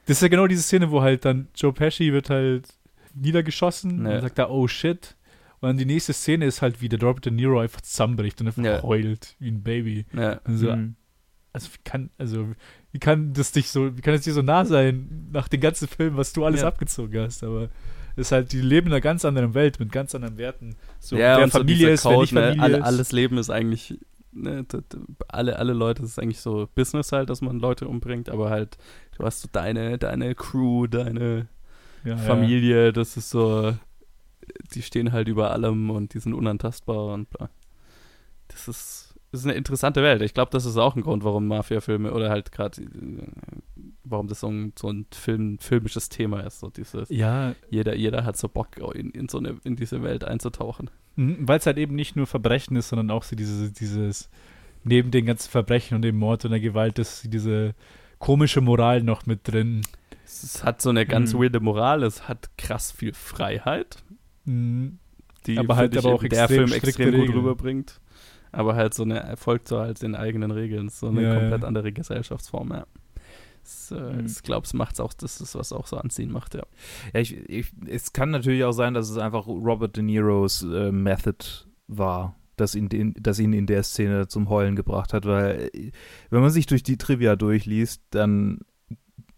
das 0.06 0.18
ist 0.18 0.22
ja 0.22 0.28
genau 0.28 0.48
diese 0.48 0.62
Szene, 0.62 0.92
wo 0.92 1.02
halt 1.02 1.26
dann 1.26 1.48
Joe 1.56 1.74
Pesci 1.74 2.12
wird 2.14 2.30
halt 2.30 2.68
niedergeschossen 3.14 4.06
Ja. 4.06 4.16
und 4.16 4.22
sagt 4.22 4.38
da, 4.38 4.50
oh 4.50 4.68
shit. 4.68 5.16
Und 5.62 5.70
dann 5.70 5.78
die 5.78 5.86
nächste 5.86 6.14
Szene 6.14 6.46
ist 6.46 6.62
halt, 6.62 6.82
wie 6.82 6.90
der 6.90 7.02
Robert 7.02 7.26
De 7.26 7.32
Niro 7.34 7.60
einfach 7.60 7.82
zusammenbricht 7.82 8.40
und 8.42 8.48
einfach 8.48 8.64
Ja. 8.64 8.84
heult 8.84 9.36
wie 9.40 9.50
ein 9.50 9.64
Baby. 9.64 10.06
Ja. 10.14 10.40
Also, 10.44 10.76
Mhm. 10.76 10.96
also 11.54 11.70
wie 11.74 11.80
kann, 11.84 12.10
also 12.18 12.50
wie 12.92 13.00
kann 13.00 13.34
das 13.34 13.52
dich 13.52 13.70
so, 13.70 13.98
wie 13.98 14.02
kann 14.02 14.14
es 14.14 14.22
dir 14.22 14.34
so 14.34 14.42
nah 14.42 14.66
sein 14.66 15.30
nach 15.32 15.48
den 15.48 15.62
ganzen 15.62 15.88
Filmen, 15.88 16.18
was 16.18 16.34
du 16.34 16.46
alles 16.46 16.62
Ja. 16.62 16.68
abgezogen 16.68 17.20
hast? 17.22 17.44
Aber 17.44 17.70
es 18.18 18.28
ist 18.28 18.32
halt, 18.32 18.52
die 18.52 18.62
leben 18.62 18.88
in 18.88 18.94
einer 18.94 19.02
ganz 19.02 19.26
anderen 19.26 19.54
Welt 19.54 19.80
mit 19.80 19.92
ganz 19.92 20.14
anderen 20.14 20.38
Werten. 20.38 20.76
So, 21.00 21.16
ja, 21.18 21.38
wer 21.38 21.46
und 21.46 21.54
so 21.54 21.60
Familie 21.60 21.78
dieser 21.78 21.92
ist, 21.94 22.06
wer 22.06 22.18
nicht 22.20 22.34
ne, 22.34 22.42
Familie 22.42 22.62
alle, 22.62 22.78
ist. 22.78 22.84
Alles 22.84 23.12
Leben 23.14 23.38
ist 23.38 23.50
eigentlich, 23.50 23.98
ne, 24.36 24.66
alle, 25.28 25.58
alle 25.58 25.74
Leute, 25.74 26.02
das 26.02 26.12
ist 26.12 26.20
eigentlich 26.20 26.40
so 26.40 26.68
Business 26.76 27.12
halt, 27.12 27.30
dass 27.30 27.42
man 27.42 27.60
Leute 27.60 27.88
umbringt, 27.88 28.30
aber 28.30 28.50
halt, 28.50 28.78
du 29.18 29.24
hast 29.24 29.42
so 29.42 29.50
deine, 29.52 29.98
deine 29.98 30.36
Crew, 30.36 30.88
deine 30.88 31.48
ja, 32.04 32.18
Familie, 32.18 32.94
das 32.94 33.18
ist 33.18 33.30
so, 33.30 33.74
die 34.74 34.82
stehen 34.82 35.12
halt 35.12 35.28
über 35.28 35.52
allem 35.52 35.90
und 35.90 36.14
die 36.14 36.20
sind 36.20 36.34
unantastbar 36.34 37.14
und 37.14 37.30
bla. 37.30 37.50
Das 38.48 38.68
ist, 38.68 39.16
das 39.32 39.42
ist 39.42 39.48
eine 39.48 39.56
interessante 39.56 40.04
Welt. 40.04 40.22
Ich 40.22 40.34
glaube, 40.34 40.52
das 40.52 40.66
ist 40.66 40.78
auch 40.78 40.96
ein 40.96 41.02
Grund, 41.02 41.24
warum 41.24 41.48
Mafia-Filme 41.48 42.14
oder 42.14 42.30
halt 42.30 42.52
gerade, 42.52 42.82
warum 44.04 44.28
das 44.28 44.42
so 44.42 44.48
ein, 44.48 44.74
so 44.78 44.90
ein 44.90 45.08
Film, 45.12 45.58
filmisches 45.60 46.10
Thema 46.10 46.42
ist. 46.42 46.60
So 46.60 46.70
dieses, 46.70 47.10
Ja, 47.10 47.50
ja 47.50 47.56
jeder, 47.70 47.96
jeder 47.96 48.24
hat 48.24 48.38
so 48.38 48.48
Bock, 48.48 48.78
in, 48.94 49.10
in 49.10 49.28
so 49.28 49.40
eine, 49.40 49.58
in 49.64 49.76
diese 49.76 50.04
Welt 50.04 50.24
einzutauchen. 50.24 50.92
Weil 51.16 51.60
es 51.60 51.66
halt 51.66 51.78
eben 51.78 51.96
nicht 51.96 52.16
nur 52.16 52.28
Verbrechen 52.28 52.76
ist, 52.76 52.90
sondern 52.90 53.12
auch 53.12 53.24
so 53.24 53.36
dieses, 53.36 53.72
dieses, 53.74 54.30
neben 54.84 55.12
den 55.12 55.26
ganzen 55.26 55.50
Verbrechen 55.50 55.96
und 55.96 56.02
dem 56.02 56.18
Mord 56.18 56.46
und 56.46 56.52
der 56.52 56.60
Gewalt 56.60 57.00
ist 57.00 57.34
diese 57.34 57.74
komische 58.20 58.62
Moral 58.62 59.02
noch 59.04 59.26
mit 59.26 59.48
drin. 59.48 59.82
Es 60.26 60.64
hat 60.64 60.82
so 60.82 60.90
eine 60.90 61.06
ganz 61.06 61.34
Mhm. 61.34 61.40
weirde 61.40 61.60
Moral, 61.60 62.04
es 62.04 62.28
hat 62.28 62.50
krass 62.58 62.92
viel 62.92 63.14
Freiheit, 63.14 64.04
Mhm. 64.46 65.00
die 65.48 65.58
Aber 65.58 65.76
halt 65.76 65.96
aber 65.98 66.14
auch 66.14 66.24
der 66.24 66.48
Film 66.48 66.72
extrem 66.72 67.12
gut 67.12 67.22
Regeln. 67.22 67.38
rüberbringt. 67.40 68.00
Aber 68.52 68.76
halt 68.76 68.94
so 68.94 69.04
eine, 69.04 69.20
er 69.20 69.38
folgt 69.38 69.68
so 69.68 69.80
halt 69.80 70.02
den 70.02 70.16
eigenen 70.16 70.50
Regeln. 70.52 70.88
So 70.90 71.08
eine 71.08 71.22
Ja, 71.22 71.34
ja. 71.34 71.40
komplett 71.40 71.64
andere 71.66 71.92
Gesellschaftsform, 71.92 72.70
ja. 72.72 72.86
Das, 73.66 73.92
äh, 73.92 74.14
Mhm. 74.14 74.26
Ich 74.28 74.44
glaube, 74.44 74.66
es 74.66 74.74
macht 74.74 75.02
auch, 75.02 75.14
das 75.14 75.42
ist, 75.42 75.56
was 75.56 75.74
auch 75.74 75.88
so 75.88 75.98
anziehen 75.98 76.32
macht, 76.32 76.54
ja. 76.54 76.64
Ja, 77.14 77.20
ich, 77.20 77.36
ich, 77.50 77.72
es 77.88 78.14
kann 78.14 78.30
natürlich 78.30 78.64
auch 78.64 78.74
sein, 78.74 78.94
dass 78.94 79.10
es 79.10 79.18
einfach 79.18 79.48
Robert 79.48 79.96
De 79.96 80.04
Niros 80.04 80.62
äh, 80.64 80.92
Method 80.92 81.44
war, 81.88 82.36
das 82.58 82.76
ihn, 82.76 82.90
den, 82.90 83.16
das 83.20 83.40
ihn 83.40 83.54
in 83.54 83.66
der 83.66 83.82
Szene 83.84 84.28
zum 84.28 84.50
Heulen 84.50 84.76
gebracht 84.76 85.14
hat, 85.14 85.26
weil 85.26 85.70
äh, 85.74 85.92
wenn 86.30 86.42
man 86.42 86.52
sich 86.52 86.68
durch 86.68 86.84
die 86.84 86.98
Trivia 86.98 87.36
durchliest, 87.36 88.04
dann 88.12 88.60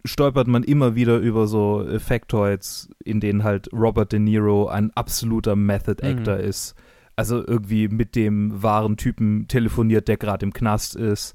stolpert 0.03 0.47
man 0.47 0.63
immer 0.63 0.95
wieder 0.95 1.17
über 1.19 1.47
so 1.47 1.85
Factoids, 1.99 2.89
in 3.03 3.19
denen 3.19 3.43
halt 3.43 3.69
Robert 3.73 4.11
De 4.11 4.19
Niro 4.19 4.67
ein 4.67 4.91
absoluter 4.91 5.55
Method 5.55 6.01
Mhm. 6.05 6.17
Actor 6.19 6.37
ist. 6.37 6.75
Also 7.15 7.45
irgendwie 7.45 7.87
mit 7.87 8.15
dem 8.15 8.61
wahren 8.61 8.95
Typen 8.95 9.47
telefoniert, 9.47 10.07
der 10.07 10.17
gerade 10.17 10.45
im 10.45 10.53
Knast 10.53 10.95
ist, 10.95 11.33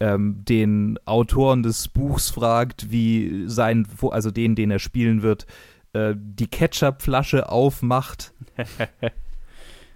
ähm, 0.00 0.44
den 0.44 0.98
Autoren 1.04 1.62
des 1.62 1.88
Buchs 1.88 2.30
fragt, 2.30 2.90
wie 2.90 3.44
sein, 3.46 3.86
also 4.10 4.30
den, 4.30 4.54
den 4.54 4.70
er 4.70 4.78
spielen 4.78 5.22
wird, 5.22 5.46
äh, 5.92 6.14
die 6.16 6.46
Ketchupflasche 6.48 7.48
aufmacht. 7.50 8.32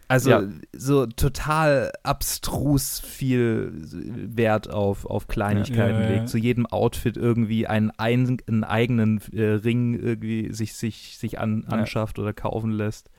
Also 0.07 0.31
Ja. 0.31 0.43
so 0.77 1.07
total 1.07 1.91
abstrus 2.03 3.01
viel 3.01 3.73
Wert 3.75 4.69
auf, 4.71 5.07
auf 5.07 5.29
Kleinigkeiten 5.29 6.03
Ja, 6.03 6.09
ja, 6.11 6.15
legt. 6.17 6.29
Zu 6.29 6.37
jedem 6.37 6.67
Outfit 6.67 7.17
irgendwie 7.17 7.67
einen, 7.67 7.91
ein, 7.97 8.37
einen 8.47 8.65
eigenen 8.65 9.23
äh, 9.33 9.43
Ring 9.45 9.95
irgendwie 9.99 10.53
sich, 10.53 10.75
sich, 10.75 11.17
sich 11.17 11.39
an, 11.39 11.65
anschafft 11.69 12.19
oder 12.19 12.35
kaufen 12.35 12.71
lässt. 12.71 13.11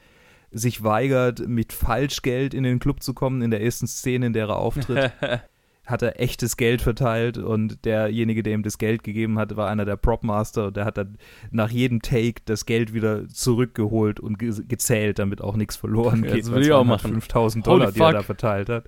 Sich 0.51 0.83
weigert, 0.83 1.47
mit 1.47 1.73
Falschgeld 1.73 2.53
in 2.53 2.63
den 2.63 2.77
Club 2.77 3.01
zu 3.01 3.15
kommen. 3.15 3.41
In 3.41 3.49
der 3.49 3.63
ersten 3.63 3.87
Szene, 3.87 4.27
in 4.27 4.33
der 4.33 4.47
er 4.47 4.57
auftritt, 4.57 5.11
hat 5.85 6.01
er 6.01 6.19
echtes 6.19 6.57
Geld 6.57 6.81
verteilt 6.81 7.37
und 7.37 7.85
derjenige, 7.85 8.41
der 8.43 8.53
ihm 8.53 8.63
das 8.63 8.77
Geld 8.77 9.03
gegeben 9.03 9.37
hat, 9.37 9.55
war 9.55 9.69
einer 9.69 9.85
der 9.85 9.95
Propmaster 9.97 10.67
und 10.67 10.77
der 10.77 10.85
hat 10.85 10.97
dann 10.97 11.17
nach 11.51 11.69
jedem 11.69 12.01
Take 12.01 12.41
das 12.45 12.65
Geld 12.65 12.93
wieder 12.93 13.27
zurückgeholt 13.29 14.19
und 14.19 14.39
ge 14.39 14.51
gezählt, 14.67 15.19
damit 15.19 15.41
auch 15.41 15.55
nichts 15.55 15.75
verloren 15.75 16.23
Ja, 16.23 16.31
geht. 16.33 16.43
das 16.45 16.51
will 16.51 16.63
ich 16.63 16.71
auch 16.71 16.83
machen. 16.83 17.11
5000 17.13 17.67
Holy 17.67 17.79
Dollar, 17.79 17.91
die 17.91 17.99
er 17.99 18.11
da 18.13 18.23
verteilt 18.23 18.69
hat. 18.69 18.85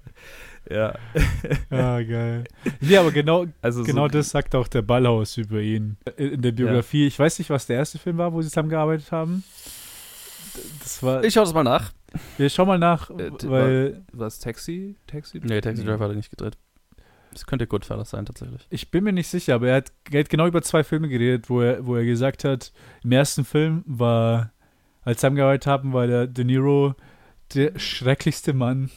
Ja, 0.70 0.96
Ja, 1.70 2.02
geil. 2.02 2.44
Ja, 2.82 3.00
aber 3.02 3.12
genau, 3.12 3.46
also 3.62 3.84
genau 3.84 4.04
so, 4.08 4.10
das 4.10 4.30
sagt 4.32 4.54
auch 4.56 4.68
der 4.68 4.82
Ballhaus 4.82 5.38
über 5.38 5.62
ihn. 5.62 5.98
In 6.18 6.42
der 6.42 6.52
Biografie, 6.52 7.08
ich 7.08 7.18
weiß 7.18 7.40
nicht, 7.40 7.50
was 7.50 7.68
der 7.68 7.78
erste 7.78 8.00
Film 8.00 8.18
war, 8.18 8.34
wo 8.34 8.42
sie 8.42 8.50
zusammengearbeitet 8.50 9.12
haben. 9.12 9.44
Das 10.82 11.04
war. 11.04 11.24
Ich 11.24 11.34
schau 11.36 11.42
das 11.42 11.54
mal 11.54 11.64
nach. 11.64 11.94
wir 12.38 12.50
schauen 12.50 12.68
mal 12.68 12.80
nach, 12.80 13.10
Äh, 13.12 13.32
weil 13.44 14.02
Was, 14.12 14.40
Taxi? 14.40 14.96
Taxi? 15.06 15.40
Nee, 15.44 15.62
Taxi 15.62 15.84
Driver 15.84 16.06
hat 16.06 16.12
er 16.12 16.16
nicht 16.16 16.32
gedreht. 16.32 16.58
Das 17.32 17.46
könnte 17.46 17.68
Goodfellas 17.68 18.10
sein, 18.10 18.26
tatsächlich. 18.26 18.66
ich 18.70 18.90
bin 18.90 19.04
mir 19.04 19.14
nicht 19.14 19.28
sicher, 19.28 19.56
aber 19.56 19.70
er 19.70 19.76
hat, 19.78 19.92
er 20.12 20.22
hat 20.22 20.30
genau 20.30 20.48
über 20.48 20.62
zwei 20.62 20.84
Filme 20.84 21.08
geredet, 21.08 21.50
wo 21.50 21.62
er, 21.62 21.86
wo 21.86 21.96
er 21.96 22.06
gesagt 22.06 22.44
hat, 22.44 22.72
im 23.04 23.12
ersten 23.12 23.46
Film 23.46 23.84
war, 23.86 24.52
als 25.04 25.20
zusammengearbeitet 25.20 25.68
haben, 25.68 25.94
war 25.94 26.08
der 26.08 26.28
De 26.28 26.44
Niro 26.44 26.96
der 27.54 27.78
schrecklichste 27.80 28.54
Mann, 28.54 28.90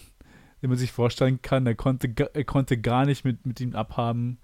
den 0.62 0.70
man 0.70 0.78
sich 0.78 0.93
vorstellen 0.93 1.41
kann. 1.43 1.66
Er 1.66 1.74
konnte, 1.74 2.12
er 2.33 2.45
konnte 2.45 2.78
gar 2.78 3.07
nicht 3.07 3.24
mit, 3.24 3.47
mit 3.47 3.61
ihm 3.61 3.74
abhaben. 3.74 4.39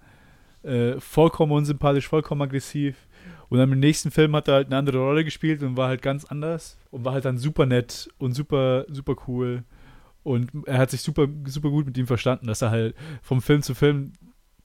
Äh, 0.63 0.99
vollkommen 0.99 1.51
unsympathisch, 1.51 2.07
vollkommen 2.07 2.41
aggressiv. 2.41 3.07
Und 3.49 3.59
dann 3.59 3.71
im 3.71 3.79
nächsten 3.79 4.11
Film 4.11 4.35
hat 4.35 4.47
er 4.47 4.55
halt 4.55 4.67
eine 4.67 4.77
andere 4.77 4.99
Rolle 4.99 5.23
gespielt 5.23 5.63
und 5.63 5.77
war 5.77 5.87
halt 5.87 6.01
ganz 6.01 6.25
anders 6.25 6.77
und 6.91 7.05
war 7.05 7.13
halt 7.13 7.25
dann 7.25 7.37
super 7.37 7.65
nett 7.65 8.09
und 8.17 8.33
super, 8.33 8.85
super 8.89 9.15
cool. 9.27 9.63
Und 10.23 10.51
er 10.65 10.77
hat 10.79 10.91
sich 10.91 11.01
super, 11.01 11.27
super 11.45 11.69
gut 11.69 11.85
mit 11.85 11.97
ihm 11.97 12.07
verstanden, 12.07 12.47
dass 12.47 12.61
er 12.61 12.71
halt 12.71 12.95
vom 13.21 13.41
Film 13.41 13.61
zu 13.61 13.75
Film, 13.75 14.13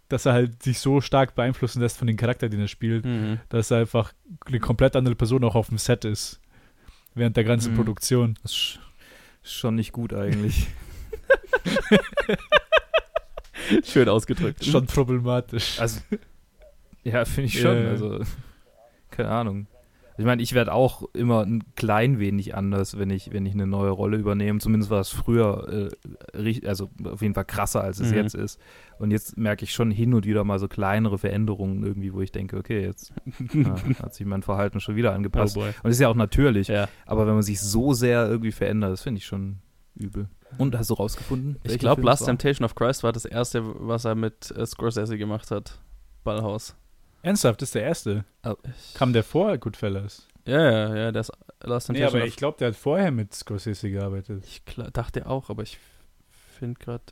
dass 0.09 0.27
er 0.27 0.33
halt 0.33 0.63
sich 0.63 0.79
so 0.81 1.01
stark 1.01 1.35
beeinflussen 1.35 1.81
lässt 1.81 1.99
von 1.99 2.07
dem 2.07 2.17
Charakter, 2.17 2.49
den 2.49 2.61
er 2.61 2.69
spielt, 2.69 3.05
Mhm. 3.05 3.39
dass 3.49 3.71
er 3.71 3.79
einfach 3.79 4.13
eine 4.47 4.61
komplett 4.61 4.97
andere 4.97 5.15
Person 5.15 5.45
auch 5.45 5.55
auf 5.55 5.69
dem 5.69 5.79
Set 5.79 6.05
ist. 6.05 6.41
Während 7.15 7.37
der 7.37 7.45
ganzen 7.45 7.73
Mhm. 7.73 7.77
Produktion. 7.77 8.39
Das 8.43 8.53
ist 8.53 8.59
sch- 8.59 8.79
schon 9.43 9.75
nicht 9.77 9.93
gut 9.93 10.13
eigentlich. 10.15 10.67
Schön 13.85 14.09
ausgedrückt. 14.09 14.65
Schon 14.65 14.87
problematisch. 14.87 15.79
Also, 15.81 16.01
ja, 17.05 17.25
finde 17.25 17.47
ich 17.49 17.61
schon. 17.61 17.83
Ja. 17.83 17.89
Also, 17.91 18.21
keine 19.11 19.29
Ahnung. 19.31 19.67
Ich 20.23 20.27
meine, 20.27 20.41
ich 20.41 20.53
werde 20.55 20.73
auch 20.73 21.03
immer 21.15 21.45
ein 21.45 21.65
klein 21.75 22.21
wenig 22.21 22.55
anders, 22.55 22.97
wenn 22.97 23.11
ich, 23.11 23.33
wenn 23.33 23.45
ich 23.45 23.55
eine 23.55 23.67
neue 23.67 23.91
Rolle 23.91 24.17
übernehme. 24.19 24.61
Zumindest 24.61 24.89
war 24.91 25.01
es 25.01 25.09
früher, 25.09 25.91
äh, 26.35 26.61
also 26.67 26.91
auf 27.05 27.23
jeden 27.23 27.35
Fall 27.35 27.45
krasser, 27.45 27.83
als 27.83 27.99
es 27.99 28.11
Mhm. 28.13 28.17
jetzt 28.19 28.35
ist. 28.37 28.61
Und 29.01 29.11
jetzt 29.11 29.37
merke 29.37 29.65
ich 29.65 29.73
schon 29.73 29.91
hin 29.91 30.15
und 30.15 30.25
wieder 30.25 30.45
mal 30.45 30.61
so 30.61 30.69
kleinere 30.69 31.19
Veränderungen 31.19 31.83
irgendwie, 31.83 32.13
wo 32.15 32.21
ich 32.21 32.31
denke, 32.31 32.57
okay, 32.57 32.83
jetzt 32.85 33.13
ja, 33.53 33.75
hat 34.03 34.15
sich 34.15 34.25
mein 34.27 34.43
Verhalten 34.43 34.79
schon 34.79 34.95
wieder 34.95 35.11
Oh 35.11 35.15
angepasst. 35.15 35.55
boy. 35.55 35.69
Und 35.69 35.75
das 35.85 35.95
ist 35.95 36.01
ja 36.01 36.09
auch 36.09 36.15
natürlich. 36.15 36.69
Ja. 36.69 36.89
Aber 37.05 37.27
wenn 37.27 37.35
man 37.35 37.43
sich 37.43 37.61
so 37.61 37.93
sehr 37.93 38.29
irgendwie 38.29 38.53
verändert, 38.53 38.93
das 38.93 39.03
finde 39.03 39.19
ich 39.19 39.27
schon 39.27 39.57
übel. 39.97 40.29
Und 40.57 40.79
hast 40.79 40.91
du 40.91 40.95
rausgefunden? 40.95 41.57
Ich 41.65 41.79
glaube, 41.79 42.03
Last 42.03 42.21
war? 42.23 42.27
Temptation 42.29 42.65
of 42.65 42.75
Christ 42.77 43.03
war 43.03 43.13
das 43.13 43.25
erste, 43.25 43.63
was 43.87 44.05
er 44.05 44.15
mit 44.15 44.51
äh, 44.57 44.65
Scorsese 44.67 45.19
gemacht 45.19 45.51
hat. 45.51 45.81
Ballhaus. 46.25 46.77
Ernsthaft, 47.23 47.63
das 47.63 47.69
ist 47.69 47.75
der 47.75 47.83
erste. 47.85 48.25
Oh, 48.45 48.55
Kam 48.95 49.13
der 49.13 49.23
vor 49.25 49.57
Goodfellas? 49.59 50.27
Ja, 50.45 50.61
ja, 50.71 50.97
ja, 50.97 51.13
das 51.13 51.31
Last 51.63 51.91
Nee, 51.91 52.03
aber 52.05 52.25
ich 52.25 52.35
glaube, 52.37 52.59
der 52.59 52.69
hat 52.69 52.77
vorher 52.77 53.13
mit 53.13 53.33
Scorsese 53.33 53.89
gearbeitet. 53.91 54.43
Ich 54.45 54.63
dachte 54.93 55.27
auch, 55.27 55.49
aber 55.51 55.63
ich 55.63 55.79
finde 56.59 56.81
gerade. 56.81 57.05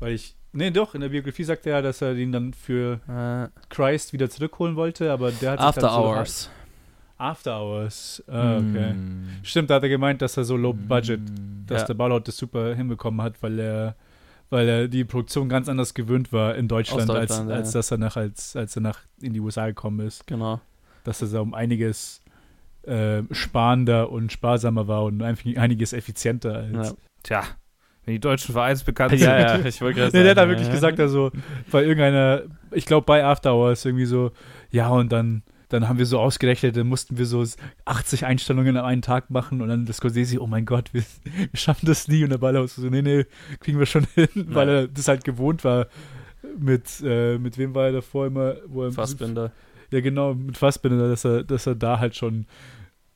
Weil 0.00 0.12
ich. 0.14 0.34
Nee, 0.52 0.70
doch, 0.70 0.94
in 0.94 1.02
der 1.02 1.10
Biografie 1.10 1.44
sagt 1.44 1.66
er 1.66 1.76
ja, 1.76 1.82
dass 1.82 2.00
er 2.00 2.14
ihn 2.16 2.32
dann 2.32 2.54
für 2.54 3.00
Äh, 3.06 3.48
Christ 3.68 4.14
wieder 4.14 4.30
zurückholen 4.30 4.76
wollte, 4.76 5.12
aber 5.12 5.30
der 5.30 5.50
hat 5.52 5.58
sich 5.58 5.68
After 5.68 5.80
dann 5.82 5.90
so 5.92 5.98
Hours. 5.98 6.50
After 7.18 7.60
Hours. 7.60 8.24
Ah, 8.28 8.56
okay. 8.56 8.92
Mm. 8.94 9.28
Stimmt, 9.42 9.68
da 9.68 9.74
hat 9.74 9.82
er 9.82 9.88
gemeint, 9.90 10.22
dass 10.22 10.36
er 10.38 10.44
so 10.44 10.56
low 10.56 10.72
budget, 10.72 11.20
Mm. 11.20 11.66
dass 11.66 11.82
Ja. 11.82 11.86
der 11.88 11.94
Baulaut 11.94 12.26
das 12.26 12.36
super 12.38 12.74
hinbekommen 12.74 13.20
hat, 13.20 13.42
weil 13.42 13.58
er 13.58 13.96
weil 14.50 14.68
er 14.68 14.88
die 14.88 15.04
Produktion 15.04 15.48
ganz 15.48 15.68
anders 15.68 15.94
gewöhnt 15.94 16.32
war 16.32 16.54
in 16.54 16.68
Deutschland, 16.68 17.10
Aus 17.10 17.16
als, 17.16 17.28
Deutschland, 17.28 17.50
ja, 17.50 17.56
als 17.56 17.72
dass 17.72 17.90
er 17.90 17.98
nach 17.98 18.16
als, 18.16 18.56
als 18.56 18.76
er 18.76 18.82
nach 18.82 19.00
in 19.20 19.32
die 19.32 19.40
USA 19.40 19.66
gekommen 19.66 20.06
ist. 20.06 20.26
Genau. 20.26 20.60
Dass 21.04 21.22
er 21.22 21.28
da 21.28 21.40
um 21.40 21.54
einiges 21.54 22.22
äh, 22.82 23.22
sparender 23.30 24.10
und 24.10 24.32
sparsamer 24.32 24.88
war 24.88 25.04
und 25.04 25.22
einfach 25.22 25.44
einiges 25.56 25.92
effizienter 25.92 26.54
als. 26.54 26.90
Ja. 26.90 26.96
Tja, 27.22 27.44
wenn 28.08 28.14
die 28.14 28.20
deutschen 28.20 28.52
Vereins 28.54 28.82
bekannt 28.84 29.10
sind. 29.18 29.20
ja, 29.20 29.58
ja, 29.58 29.58
ich 29.64 29.80
wollte 29.82 30.00
gerade 30.00 30.16
Nee, 30.16 30.22
der 30.22 30.30
hat 30.30 30.38
da 30.38 30.42
sagen, 30.42 30.50
wirklich 30.50 30.70
gesagt, 30.70 30.98
also 30.98 31.30
bei 31.70 31.82
irgendeiner, 31.82 32.42
ich 32.70 32.86
glaube 32.86 33.04
bei 33.04 33.22
After 33.22 33.52
Hours 33.52 33.84
irgendwie 33.84 34.06
so, 34.06 34.32
ja 34.70 34.88
und 34.88 35.12
dann, 35.12 35.42
dann 35.68 35.88
haben 35.88 35.98
wir 35.98 36.06
so 36.06 36.18
ausgerechnet, 36.18 36.76
dann 36.76 36.86
mussten 36.86 37.18
wir 37.18 37.26
so 37.26 37.44
80 37.84 38.24
Einstellungen 38.24 38.76
an 38.76 38.84
einen 38.84 39.02
Tag 39.02 39.30
machen 39.30 39.60
und 39.60 39.68
dann 39.68 39.84
das 39.84 39.98
Scorsese, 39.98 40.40
oh 40.40 40.46
mein 40.46 40.64
Gott, 40.64 40.94
wir, 40.94 41.02
wir 41.24 41.48
schaffen 41.54 41.86
das 41.86 42.08
nie. 42.08 42.24
Und 42.24 42.30
der 42.30 42.38
Ballhaus 42.38 42.76
so, 42.76 42.88
nee, 42.88 43.02
nee, 43.02 43.26
kriegen 43.60 43.78
wir 43.78 43.86
schon 43.86 44.06
hin, 44.14 44.28
weil 44.48 44.68
er 44.68 44.88
das 44.88 45.08
halt 45.08 45.24
gewohnt 45.24 45.64
war. 45.64 45.88
Mit, 46.58 47.02
äh, 47.04 47.36
mit 47.38 47.58
wem 47.58 47.74
war 47.74 47.86
er 47.86 47.92
davor 47.92 48.26
immer, 48.26 48.56
wo 48.66 48.84
er 48.84 48.92
Fassbinder. 48.92 49.52
ja, 49.90 50.00
genau, 50.00 50.34
mit 50.34 50.56
Fassbinder, 50.56 51.08
dass 51.08 51.24
er, 51.24 51.42
dass 51.44 51.66
er 51.66 51.74
da 51.74 51.98
halt 51.98 52.16
schon 52.16 52.46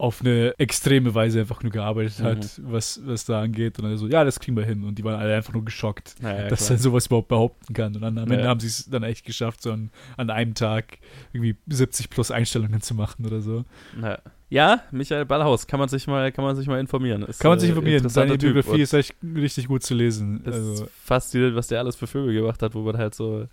auf 0.03 0.21
eine 0.21 0.53
extreme 0.59 1.15
Weise 1.15 1.39
einfach 1.39 1.63
nur 1.63 1.71
gearbeitet 1.71 2.19
Mhm. 2.19 2.25
hat, 2.25 2.61
was, 2.65 3.01
was 3.05 3.25
da 3.25 3.41
angeht. 3.41 3.79
Und 3.79 3.85
dann 3.85 3.97
so, 3.97 4.09
ja, 4.09 4.25
das 4.25 4.41
kriegen 4.41 4.57
wir 4.57 4.65
hin. 4.65 4.83
Und 4.83 4.97
die 4.99 5.05
waren 5.05 5.15
alle 5.15 5.33
einfach 5.37 5.53
nur 5.53 5.65
geschockt, 5.65 6.17
Naja, 6.21 6.49
dass 6.49 6.67
klar. 6.67 6.73
er 6.73 6.83
sowas 6.83 7.07
überhaupt 7.07 7.29
behaupten 7.29 7.73
kann. 7.73 7.95
Und 7.95 8.01
dann 8.03 8.19
am 8.19 8.29
Ende 8.29 8.43
Ja. 8.43 8.51
haben 8.51 8.59
sie 8.59 8.67
es 8.67 8.91
dann 8.91 9.05
echt 9.05 9.25
geschafft, 9.25 9.63
so 9.63 9.71
an, 9.71 9.91
an 10.17 10.29
einem 10.29 10.55
Tag 10.55 10.99
irgendwie 11.33 11.55
70 11.69 12.11
plus 12.11 12.33
Einstellungen 12.33 12.81
zu 12.81 12.97
machen 12.97 13.25
oder 13.25 13.41
so. 13.43 13.65
Ja. 14.03 14.19
ja, 14.51 14.83
Michael 14.91 15.25
Ballhaus, 15.25 15.69
kann 15.69 15.79
man 15.79 15.89
sich 15.89 16.09
mal, 16.09 16.33
kann 16.33 16.45
man 16.45 16.57
sich 16.57 16.67
mal 16.67 16.81
informieren. 16.81 17.23
Ist, 17.23 17.39
Kann 17.39 17.51
man 17.53 17.61
sich 17.61 17.69
äh, 17.69 17.73
informieren. 17.73 18.09
Seine 18.09 18.37
Typ. 18.37 18.55
Biografie 18.55 18.83
ist 18.83 18.95
echt 18.95 19.15
richtig 19.23 19.69
gut 19.69 19.85
zu 19.85 19.95
lesen. 19.95 20.43
Das 20.43 20.57
Also, 20.57 20.85
ist 20.85 20.91
faszinierend, 21.05 21.55
was 21.57 21.69
der 21.69 21.79
alles 21.79 21.95
für 21.95 22.09
Filme 22.09 22.33
gemacht 22.33 22.61
hat, 22.61 22.75
wo 22.75 22.81
man 22.83 22.99
halt 22.99 23.15
so 23.15 23.47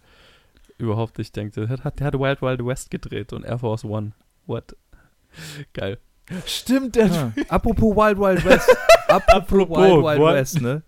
überhaupt 0.80 1.20
nicht 1.20 1.36
denkt. 1.36 1.58
Der 1.58 1.70
hat, 1.70 2.00
der 2.00 2.08
hat 2.08 2.16
Wild 2.20 2.41
Wild 2.41 2.66
West 2.66 2.89
gedreht 2.89 3.34
und 3.34 3.43
Air 3.43 3.60
Force 3.60 3.86
One. 3.86 4.14
What? 4.47 4.76
Geil. 5.74 6.00
Stimmt, 6.46 6.96
der 6.96 7.12
Ah, 7.12 7.32
apropos 7.50 7.96
Wild 7.96 8.20
Wild 8.20 8.46
West. 8.46 8.70
apropos 9.08 9.68
Apropos, 9.70 9.78
Wild 9.78 10.04
Wild 10.04 10.20
what? 10.20 10.34
West, 10.36 10.62
ne? 10.62 10.84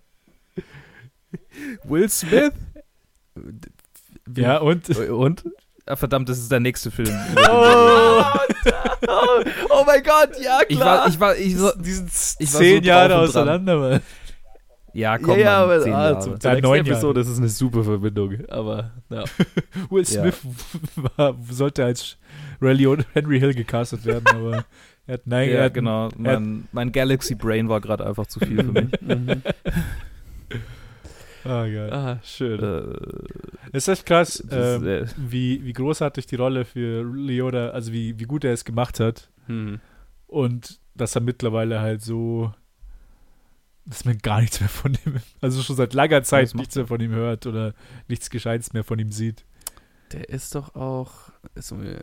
Will 1.84 2.08
Smith? 2.08 2.52
Ja, 4.34 4.58
und? 4.58 4.88
Und? 4.98 5.44
Ah, 5.86 5.96
verdammt, 5.96 6.28
das 6.28 6.38
ist 6.38 6.50
der 6.50 6.60
nächste 6.60 6.90
Film. 6.90 7.10
Oh, 9.04 9.08
oh, 9.08 9.42
oh 9.70 9.84
mein 9.84 10.02
Gott, 10.04 10.30
ja, 10.40 10.60
Ich 10.68 10.78
war, 10.78 11.08
ich 11.08 11.18
war, 11.18 11.36
ich 11.36 11.56
so, 11.56 11.72
diesen 11.76 12.08
zehn 12.08 12.46
so 12.46 12.88
Jahre 12.88 13.18
auseinander, 13.18 13.76
Mann. 13.76 14.00
Ja, 14.92 15.18
komm, 15.18 15.38
ja, 15.38 15.44
ja, 15.44 15.66
Mann, 15.66 15.70
aber 15.70 15.80
zehn 15.82 15.92
ah, 15.92 16.02
Jahre. 16.04 16.18
zum, 16.20 16.32
Ja, 16.34 16.38
zur 16.38 16.50
nächsten 16.52 16.68
neun 16.68 16.80
Episode 16.86 17.20
ist 17.20 17.28
es 17.28 17.38
eine 17.38 17.48
super 17.48 17.82
Verbindung. 17.82 18.36
Aber 18.48 18.92
ja. 19.10 19.24
Will 19.90 20.04
Ja. 20.04 20.20
Smith 20.30 20.38
war, 21.16 21.34
sollte 21.50 21.84
als 21.84 22.16
Rally 22.60 22.86
und 22.86 23.04
Henry 23.12 23.40
Hill 23.40 23.54
gecastet 23.54 24.04
werden, 24.04 24.24
aber 24.28 24.64
er 25.06 25.14
hat 25.14 25.26
nein, 25.26 25.48
er 25.48 25.54
ja, 25.58 25.64
hat, 25.64 25.74
genau. 25.74 26.08
Mein, 26.16 26.68
mein 26.72 26.92
Galaxy 26.92 27.34
Brain 27.34 27.68
war 27.68 27.80
gerade 27.80 28.06
einfach 28.06 28.26
zu 28.26 28.40
viel 28.40 28.62
für 28.64 28.72
mich. 28.72 28.90
Mhm. 29.00 29.42
Ah, 31.44 31.64
ja. 31.64 31.88
ah, 31.90 32.20
schön. 32.22 32.62
äh, 32.62 33.26
Es 33.72 33.88
ist 33.88 33.98
echt 33.98 34.06
krass, 34.06 34.44
das, 34.48 34.80
ähm, 34.80 34.86
äh, 34.86 35.06
wie, 35.16 35.64
wie 35.64 35.72
großartig 35.72 36.26
die 36.26 36.36
Rolle 36.36 36.64
für 36.64 37.02
Leoda, 37.02 37.70
also 37.70 37.92
wie, 37.92 38.16
wie 38.20 38.24
gut 38.26 38.44
er 38.44 38.52
es 38.52 38.64
gemacht 38.64 39.00
hat 39.00 39.28
Hm. 39.46 39.80
und 40.28 40.78
dass 40.94 41.16
er 41.16 41.20
mittlerweile 41.20 41.80
halt 41.80 42.00
so, 42.00 42.54
dass 43.86 44.04
man 44.04 44.18
gar 44.18 44.40
nichts 44.40 44.60
mehr 44.60 44.68
von 44.68 44.96
ihm, 45.04 45.16
also 45.40 45.62
schon 45.62 45.74
seit 45.74 45.94
langer 45.94 46.22
Zeit 46.22 46.54
nichts 46.54 46.76
mehr 46.76 46.86
von 46.86 47.00
ihm 47.00 47.10
hört 47.10 47.44
oder 47.48 47.74
nichts 48.06 48.30
Gescheites 48.30 48.72
mehr 48.72 48.84
von 48.84 49.00
ihm 49.00 49.10
sieht. 49.10 49.44
Der 50.12 50.28
ist 50.28 50.54
doch 50.54 50.76
auch. 50.76 51.32
Ist, 51.56 51.72
äh, 51.72 51.96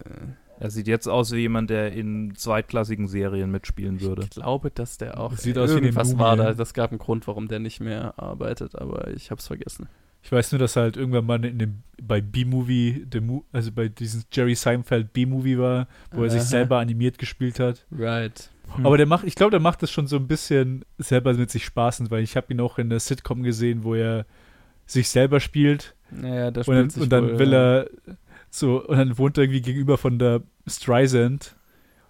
er 0.59 0.69
sieht 0.69 0.89
jetzt 0.89 1.07
aus 1.07 1.31
wie 1.31 1.39
jemand, 1.39 1.69
der 1.69 1.93
in 1.93 2.35
zweitklassigen 2.35 3.07
Serien 3.07 3.49
mitspielen 3.49 4.01
würde. 4.01 4.23
ich 4.23 4.29
glaube, 4.29 4.71
dass 4.71 4.97
der 4.97 5.17
auch. 5.17 5.31
Sieht 5.33 5.57
aus 5.57 5.69
wie 5.73 5.79
Mumie, 5.79 5.95
war 6.17 6.35
da. 6.35 6.53
Das 6.53 6.73
gab 6.73 6.91
einen 6.91 6.99
Grund, 6.99 7.27
warum 7.27 7.47
der 7.47 7.59
nicht 7.59 7.79
mehr 7.79 8.13
arbeitet, 8.17 8.75
aber 8.75 9.07
ich 9.11 9.31
hab's 9.31 9.47
vergessen. 9.47 9.87
Ich 10.21 10.33
weiß 10.33 10.51
nur, 10.51 10.59
dass 10.59 10.75
er 10.75 10.81
halt 10.83 10.97
irgendwann 10.97 11.25
mal 11.25 11.45
in 11.45 11.59
dem, 11.59 11.83
bei 12.01 12.19
B-Movie, 12.19 13.07
also 13.53 13.71
bei 13.71 13.87
diesem 13.87 14.23
Jerry 14.33 14.53
Seinfeld 14.53 15.13
B-Movie 15.13 15.57
war, 15.57 15.87
wo 16.11 16.23
er 16.23 16.29
sich 16.29 16.41
Aha. 16.41 16.47
selber 16.47 16.79
animiert 16.79 17.17
gespielt 17.17 17.57
hat. 17.61 17.85
Right. 17.89 18.49
Hm. 18.75 18.85
Aber 18.85 18.97
der 18.97 19.05
macht, 19.05 19.23
ich 19.23 19.35
glaube, 19.35 19.51
der 19.51 19.61
macht 19.61 19.81
das 19.81 19.91
schon 19.91 20.07
so 20.07 20.17
ein 20.17 20.27
bisschen 20.27 20.83
selber 20.97 21.33
mit 21.35 21.49
sich 21.49 21.63
spaßend, 21.63 22.11
weil 22.11 22.21
ich 22.21 22.35
habe 22.35 22.51
ihn 22.51 22.59
auch 22.59 22.77
in 22.77 22.89
der 22.89 22.99
Sitcom 22.99 23.43
gesehen, 23.43 23.85
wo 23.85 23.95
er 23.95 24.25
sich 24.85 25.07
selber 25.07 25.39
spielt 25.39 25.95
Naja, 26.11 26.47
und 26.47 26.57
dann, 26.57 26.63
spielt 26.65 26.91
sich 26.91 27.03
und 27.03 27.09
dann 27.09 27.23
wohl, 27.23 27.39
will 27.39 27.53
ja. 27.53 27.85
So 28.49 28.83
und 28.85 28.97
dann 28.97 29.17
wohnt 29.17 29.37
er 29.37 29.43
irgendwie 29.43 29.61
gegenüber 29.61 29.97
von 29.97 30.19
der 30.19 30.41
Streisand. 30.67 31.55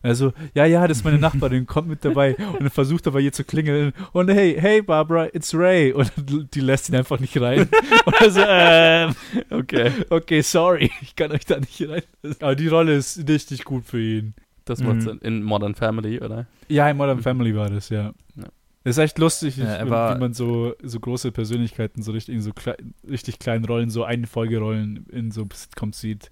Und 0.02 0.10
er 0.10 0.16
so, 0.16 0.32
ja, 0.54 0.66
ja, 0.66 0.88
das 0.88 1.00
ist 1.00 1.04
meine 1.04 1.18
Nachbarin, 1.20 1.66
kommt 1.68 1.90
mit 1.90 2.06
dabei. 2.06 2.36
Und 2.38 2.62
dann 2.62 2.70
versucht 2.70 3.06
er 3.06 3.12
bei 3.12 3.20
ihr 3.20 3.34
zu 3.34 3.44
klingeln. 3.44 3.92
Und 4.14 4.30
hey, 4.30 4.56
hey, 4.58 4.82
Barbara, 4.82 5.28
it's 5.34 5.54
Ray. 5.54 5.92
Und 5.92 6.10
die 6.54 6.62
lässt 6.62 6.88
ihn 6.88 6.96
einfach 6.96 7.20
nicht 7.20 7.40
rein. 7.40 7.68
Und 8.06 8.22
er 8.22 8.32
so, 8.32 8.42
ähm, 8.48 9.16
Okay. 9.50 9.92
okay, 10.10 10.42
sorry, 10.42 10.90
ich 11.02 11.16
kann 11.18 11.32
euch 11.34 11.46
da 11.46 11.60
nicht 11.60 11.82
rein. 11.88 12.04
Aber 12.40 12.56
die 12.56 12.68
Rolle 12.70 12.96
ist 12.96 13.28
richtig 13.28 13.66
gut 13.66 13.86
für 13.86 14.00
ihn. 14.02 14.34
Das 14.64 14.82
macht 14.82 14.98
Mhm. 14.98 15.20
In 15.22 15.44
Modern 15.44 15.76
Family, 15.76 16.20
oder? 16.22 16.46
Ja, 16.70 16.90
in 16.90 16.96
Modern 16.96 17.22
Family 17.22 17.54
war 17.56 17.70
das, 17.70 17.90
ja. 17.90 18.14
Ja. 18.36 18.46
Das 18.84 18.98
ist 18.98 19.04
echt 19.04 19.18
lustig, 19.20 19.58
Ja, 19.58 19.86
wie, 19.86 19.90
war- 19.90 20.16
wie 20.16 20.20
man 20.20 20.34
so, 20.34 20.74
so 20.82 21.00
große 21.00 21.32
Persönlichkeiten, 21.32 22.02
so 22.02 22.12
richtig, 22.14 22.36
in 22.36 22.42
so 22.42 22.54
klei 22.54 22.76
richtig 23.10 23.38
kleinen 23.40 23.66
Rollen, 23.66 23.90
so 23.90 24.04
Einfolgerollen 24.06 25.06
in 25.12 25.32
so 25.32 25.48
Sitcoms 25.54 26.00
sieht. 26.00 26.32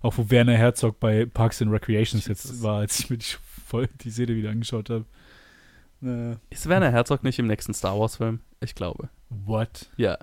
Auch 0.00 0.16
wo 0.16 0.30
Werner 0.30 0.56
Herzog 0.56 1.00
bei 1.00 1.26
Parks 1.26 1.60
and 1.60 1.70
Recreations 1.72 2.26
jetzt 2.26 2.44
Jesus. 2.46 2.62
war, 2.62 2.78
als 2.78 2.98
ich 3.00 3.10
mir 3.10 3.18
die, 3.18 3.26
voll, 3.66 3.88
die 4.02 4.10
Serie 4.10 4.36
wieder 4.36 4.50
angeschaut 4.50 4.88
habe. 4.90 5.04
Äh, 6.02 6.36
Ist 6.50 6.68
Werner 6.68 6.90
Herzog 6.92 7.22
nicht 7.24 7.38
im 7.38 7.46
nächsten 7.46 7.74
Star 7.74 7.98
Wars-Film? 7.98 8.40
Ich 8.60 8.74
glaube. 8.74 9.08
what? 9.28 9.90
Ja. 9.96 10.16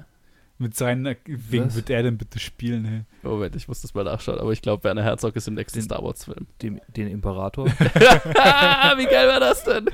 Mit 0.59 0.75
seinen, 0.75 1.15
wem 1.25 1.65
Was? 1.65 1.75
wird 1.75 1.89
er 1.89 2.03
denn 2.03 2.17
bitte 2.17 2.39
spielen? 2.39 2.85
Hey? 2.85 3.01
Moment, 3.23 3.55
ich 3.55 3.67
muss 3.67 3.81
das 3.81 3.93
mal 3.95 4.03
nachschauen, 4.03 4.39
aber 4.39 4.51
ich 4.51 4.61
glaube, 4.61 4.83
Werner 4.83 5.03
Herzog 5.03 5.35
ist 5.35 5.47
im 5.47 5.55
nächsten 5.55 5.79
Den- 5.79 5.85
Star 5.85 6.03
Wars-Film. 6.03 6.47
Den, 6.61 6.79
den 6.95 7.07
Imperator. 7.09 7.65
Wie 7.67 9.05
geil 9.05 9.27
war 9.27 9.39
das 9.39 9.63
denn? 9.63 9.89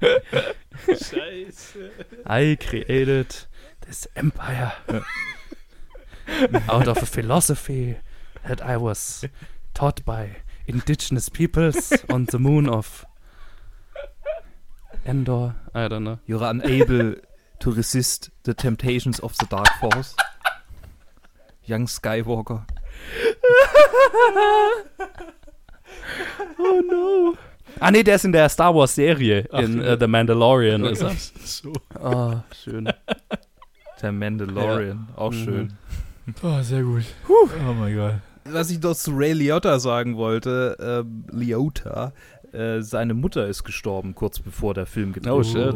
Scheiße. 0.86 1.90
I 2.26 2.56
created 2.60 3.34
this 3.86 4.06
empire 4.16 4.72
out 6.68 6.88
of 6.88 7.02
a 7.02 7.06
philosophy 7.06 7.96
that 8.46 8.60
I 8.62 8.76
was 8.76 9.24
taught 9.74 10.04
by 10.04 10.36
indigenous 10.66 11.28
peoples 11.28 11.92
on 12.10 12.26
the 12.26 12.38
moon 12.38 12.68
of 12.68 13.04
Endor. 15.06 15.54
I 15.74 15.88
don't 15.88 16.04
know. 16.04 16.18
You're 16.26 16.44
unable 16.44 17.14
to 17.60 17.70
resist 17.72 18.30
the 18.42 18.54
temptations 18.54 19.18
of 19.20 19.36
the 19.38 19.46
Dark 19.46 19.68
Force. 19.80 20.14
Young 21.64 21.86
Skywalker. 21.86 22.66
Oh 26.60 26.80
no. 26.84 27.36
Ah 27.80 27.90
nee, 27.90 28.02
der 28.02 28.16
ist 28.16 28.24
in 28.24 28.32
der 28.32 28.48
Star 28.48 28.74
Wars 28.74 28.94
Serie 28.94 29.46
Ach, 29.52 29.60
in 29.60 29.80
ja. 29.80 29.92
äh, 29.94 29.96
The 30.00 30.06
Mandalorian. 30.06 30.84
Ist 30.84 31.02
er. 31.02 31.12
so. 31.44 31.72
Oh, 32.02 32.34
schön. 32.64 32.88
Der 34.02 34.12
Mandalorian, 34.12 35.08
auch 35.16 35.30
Mhm. 35.32 35.44
schön. 35.44 35.72
Oh, 36.42 36.60
sehr 36.62 36.82
gut. 36.82 37.04
Oh 37.28 37.72
mein 37.72 37.96
Gott. 37.96 38.14
Was 38.50 38.70
ich 38.70 38.80
noch 38.82 38.94
zu 38.94 39.12
Ray 39.14 39.32
Liotta 39.32 39.78
sagen 39.78 40.16
wollte, 40.16 40.76
ähm, 40.80 41.24
Liotta, 41.30 42.12
äh, 42.52 42.80
seine 42.80 43.14
Mutter 43.14 43.46
ist 43.46 43.64
gestorben, 43.64 44.14
kurz 44.14 44.38
bevor 44.38 44.74
der 44.74 44.86
Film 44.86 45.12
gedreht 45.12 45.32
Oh, 45.32 45.42
wurde. 45.44 45.74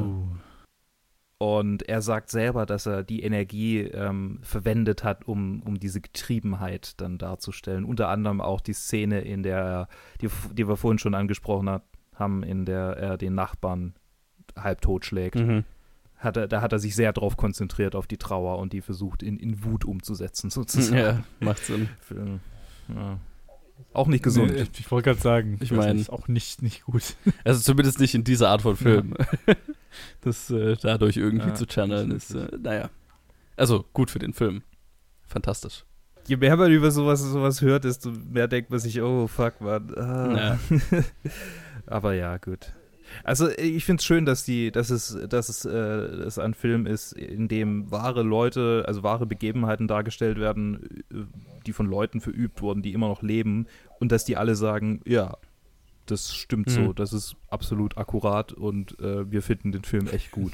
Und 1.43 1.89
er 1.89 2.03
sagt 2.03 2.31
selber, 2.31 2.67
dass 2.67 2.87
er 2.87 3.03
die 3.03 3.25
Energie 3.25 3.81
ähm, 3.81 4.39
verwendet 4.43 5.03
hat, 5.03 5.27
um, 5.27 5.61
um 5.65 5.81
diese 5.81 6.01
Getriebenheit 6.01 7.01
dann 7.01 7.19
darzustellen. 7.19 7.85
Unter 7.85 8.11
anderem 8.11 8.41
auch 8.41 8.61
die 8.61 8.75
Szene, 8.75 9.23
in 9.23 9.43
der, 9.43 9.89
die, 10.21 10.29
die 10.53 10.69
wir 10.69 10.77
vorhin 10.77 11.01
schon 11.01 11.17
angesprochen 11.17 11.69
hat, 11.69 11.83
haben, 12.15 12.45
in 12.45 12.65
der 12.65 12.97
er 12.97 13.19
den 13.19 13.35
Nachbarn 13.35 13.95
halb 14.57 14.83
totschlägt. 14.83 15.35
Mhm. 15.35 15.65
Hat 16.17 16.37
er, 16.37 16.47
da 16.47 16.61
hat 16.61 16.73
er 16.73 16.79
sich 16.79 16.95
sehr 16.95 17.13
darauf 17.13 17.37
konzentriert, 17.37 17.97
auf 17.97 18.07
die 18.07 18.19
Trauer 18.19 18.59
und 18.59 18.73
die 18.73 18.81
versucht 18.81 19.25
in, 19.25 19.37
in 19.37 19.65
Wut 19.65 19.85
umzusetzen, 19.85 20.49
sozusagen. 20.49 20.97
Ja, 20.97 21.25
macht 21.41 21.65
Sinn. 21.65 21.89
Für, 21.99 22.39
ja. 22.95 23.19
Auch 23.93 24.07
nicht 24.07 24.25
gesund. 24.25 24.53
Nee, 24.53 24.65
ich 24.79 24.91
wollte 24.91 25.11
gerade 25.11 25.21
sagen, 25.21 25.59
Ich 25.61 25.69
das 25.69 25.77
mein- 25.79 25.99
ist 25.99 26.11
auch 26.11 26.27
nicht, 26.29 26.63
nicht 26.63 26.85
gut. 26.85 27.03
Also 27.45 27.61
zumindest 27.61 28.01
nicht 28.01 28.15
in 28.15 28.25
dieser 28.25 28.49
Art 28.49 28.63
von 28.63 28.77
Film. 28.77 29.15
das 30.23 30.51
äh, 30.51 30.77
dadurch 30.81 31.17
irgendwie 31.19 31.49
Ja, 31.49 31.55
zu 31.55 31.67
channeln 31.67 32.11
ist, 32.11 32.35
äh, 32.35 32.49
naja. 32.59 32.89
Also 33.57 33.85
gut 33.93 34.11
für 34.11 34.19
den 34.19 34.33
Film. 34.33 34.63
Fantastisch. 35.27 35.85
Je 36.27 36.37
mehr 36.37 36.57
man 36.57 36.71
über 36.73 36.91
sowas, 36.91 37.21
sowas 37.21 37.61
hört, 37.61 37.85
desto 37.85 38.11
mehr 38.11 38.49
denkt 38.49 38.71
man 38.71 38.79
sich, 38.79 39.01
oh 39.03 39.27
fuck, 39.27 39.61
man. 39.61 39.95
Ah. 39.97 40.59
Aber 41.87 42.15
ja, 42.15 42.39
gut. 42.39 42.73
Also 43.25 43.49
ich 43.51 43.85
finde 43.85 44.01
es 44.01 44.05
schön, 44.05 44.27
dass 44.27 44.45
die, 44.45 44.71
dass 44.71 44.91
es, 44.91 45.19
dass 45.29 45.49
es, 45.49 45.65
äh, 45.65 45.71
es 45.71 46.39
ein 46.39 46.55
Film 46.55 46.87
ist, 46.87 47.13
in 47.13 47.49
dem 47.49 47.91
wahre 47.91 48.23
Leute, 48.23 48.85
also 48.87 49.03
wahre 49.03 49.27
Begebenheiten 49.27 49.89
dargestellt 49.89 50.39
werden, 50.39 51.05
äh, 51.13 51.17
die 51.67 51.73
von 51.73 51.87
Leuten 51.87 52.21
verübt 52.21 52.63
wurden, 52.63 52.83
die 52.83 52.93
immer 52.93 53.09
noch 53.09 53.23
leben, 53.23 53.67
und 54.01 54.13
dass 54.13 54.25
die 54.25 54.37
alle 54.37 54.55
sagen, 54.55 55.01
ja, 55.07 55.37
das 56.07 56.35
stimmt 56.35 56.69
so, 56.69 56.81
Mhm. 56.81 56.95
das 56.97 57.13
ist 57.13 57.37
absolut 57.49 57.97
akkurat 57.97 58.53
und 58.53 58.99
äh, 59.01 59.31
wir 59.31 59.41
finden 59.43 59.71
den 59.73 59.85
Film 59.85 60.09
echt 60.09 60.33
gut. 60.33 60.53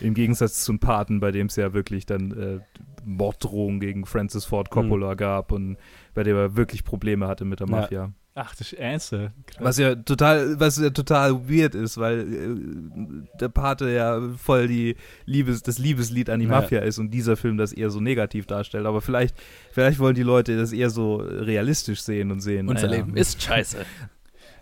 Im 0.00 0.14
Gegensatz 0.14 0.64
zum 0.64 0.80
Paten, 0.80 1.20
bei 1.20 1.30
dem 1.30 1.46
es 1.46 1.56
ja 1.56 1.72
wirklich 1.72 2.04
dann 2.04 2.32
äh, 2.32 2.60
Morddrohungen 3.04 3.80
gegen 3.80 4.04
Francis 4.06 4.44
Ford 4.44 4.70
Coppola 4.70 5.14
gab 5.14 5.52
und 5.52 5.76
bei 6.14 6.24
dem 6.24 6.36
er 6.36 6.56
wirklich 6.56 6.84
Probleme 6.84 7.26
hatte 7.26 7.44
mit 7.44 7.60
der 7.60 7.68
Ja. 7.90 8.12
Ach, 8.40 8.54
das 8.54 8.72
ist 8.72 8.78
ernste. 8.78 9.32
Was 9.58 9.78
ja 9.78 9.96
total, 9.96 10.60
was 10.60 10.78
ja 10.78 10.90
total 10.90 11.48
weird 11.48 11.74
ist, 11.74 11.98
weil 11.98 12.20
äh, 12.20 13.38
der 13.40 13.48
Pate 13.48 13.90
ja 13.90 14.20
voll 14.36 14.68
die 14.68 14.94
Liebes, 15.24 15.64
das 15.64 15.78
Liebeslied 15.80 16.30
an 16.30 16.38
die 16.38 16.46
Ja. 16.46 16.52
Mafia 16.52 16.80
ist 16.80 16.98
und 16.98 17.10
dieser 17.10 17.36
Film 17.36 17.56
das 17.56 17.72
eher 17.72 17.90
so 17.90 17.98
negativ 17.98 18.46
darstellt. 18.46 18.86
Aber 18.86 19.00
vielleicht, 19.00 19.34
vielleicht 19.72 19.98
wollen 19.98 20.14
die 20.14 20.22
Leute 20.22 20.56
das 20.56 20.72
eher 20.72 20.90
so 20.90 21.16
realistisch 21.16 22.00
sehen 22.02 22.30
und 22.30 22.40
sehen. 22.40 22.68
Unser 22.68 22.86
Leben 22.86 23.16
ist 23.16 23.42
scheiße. 23.42 23.78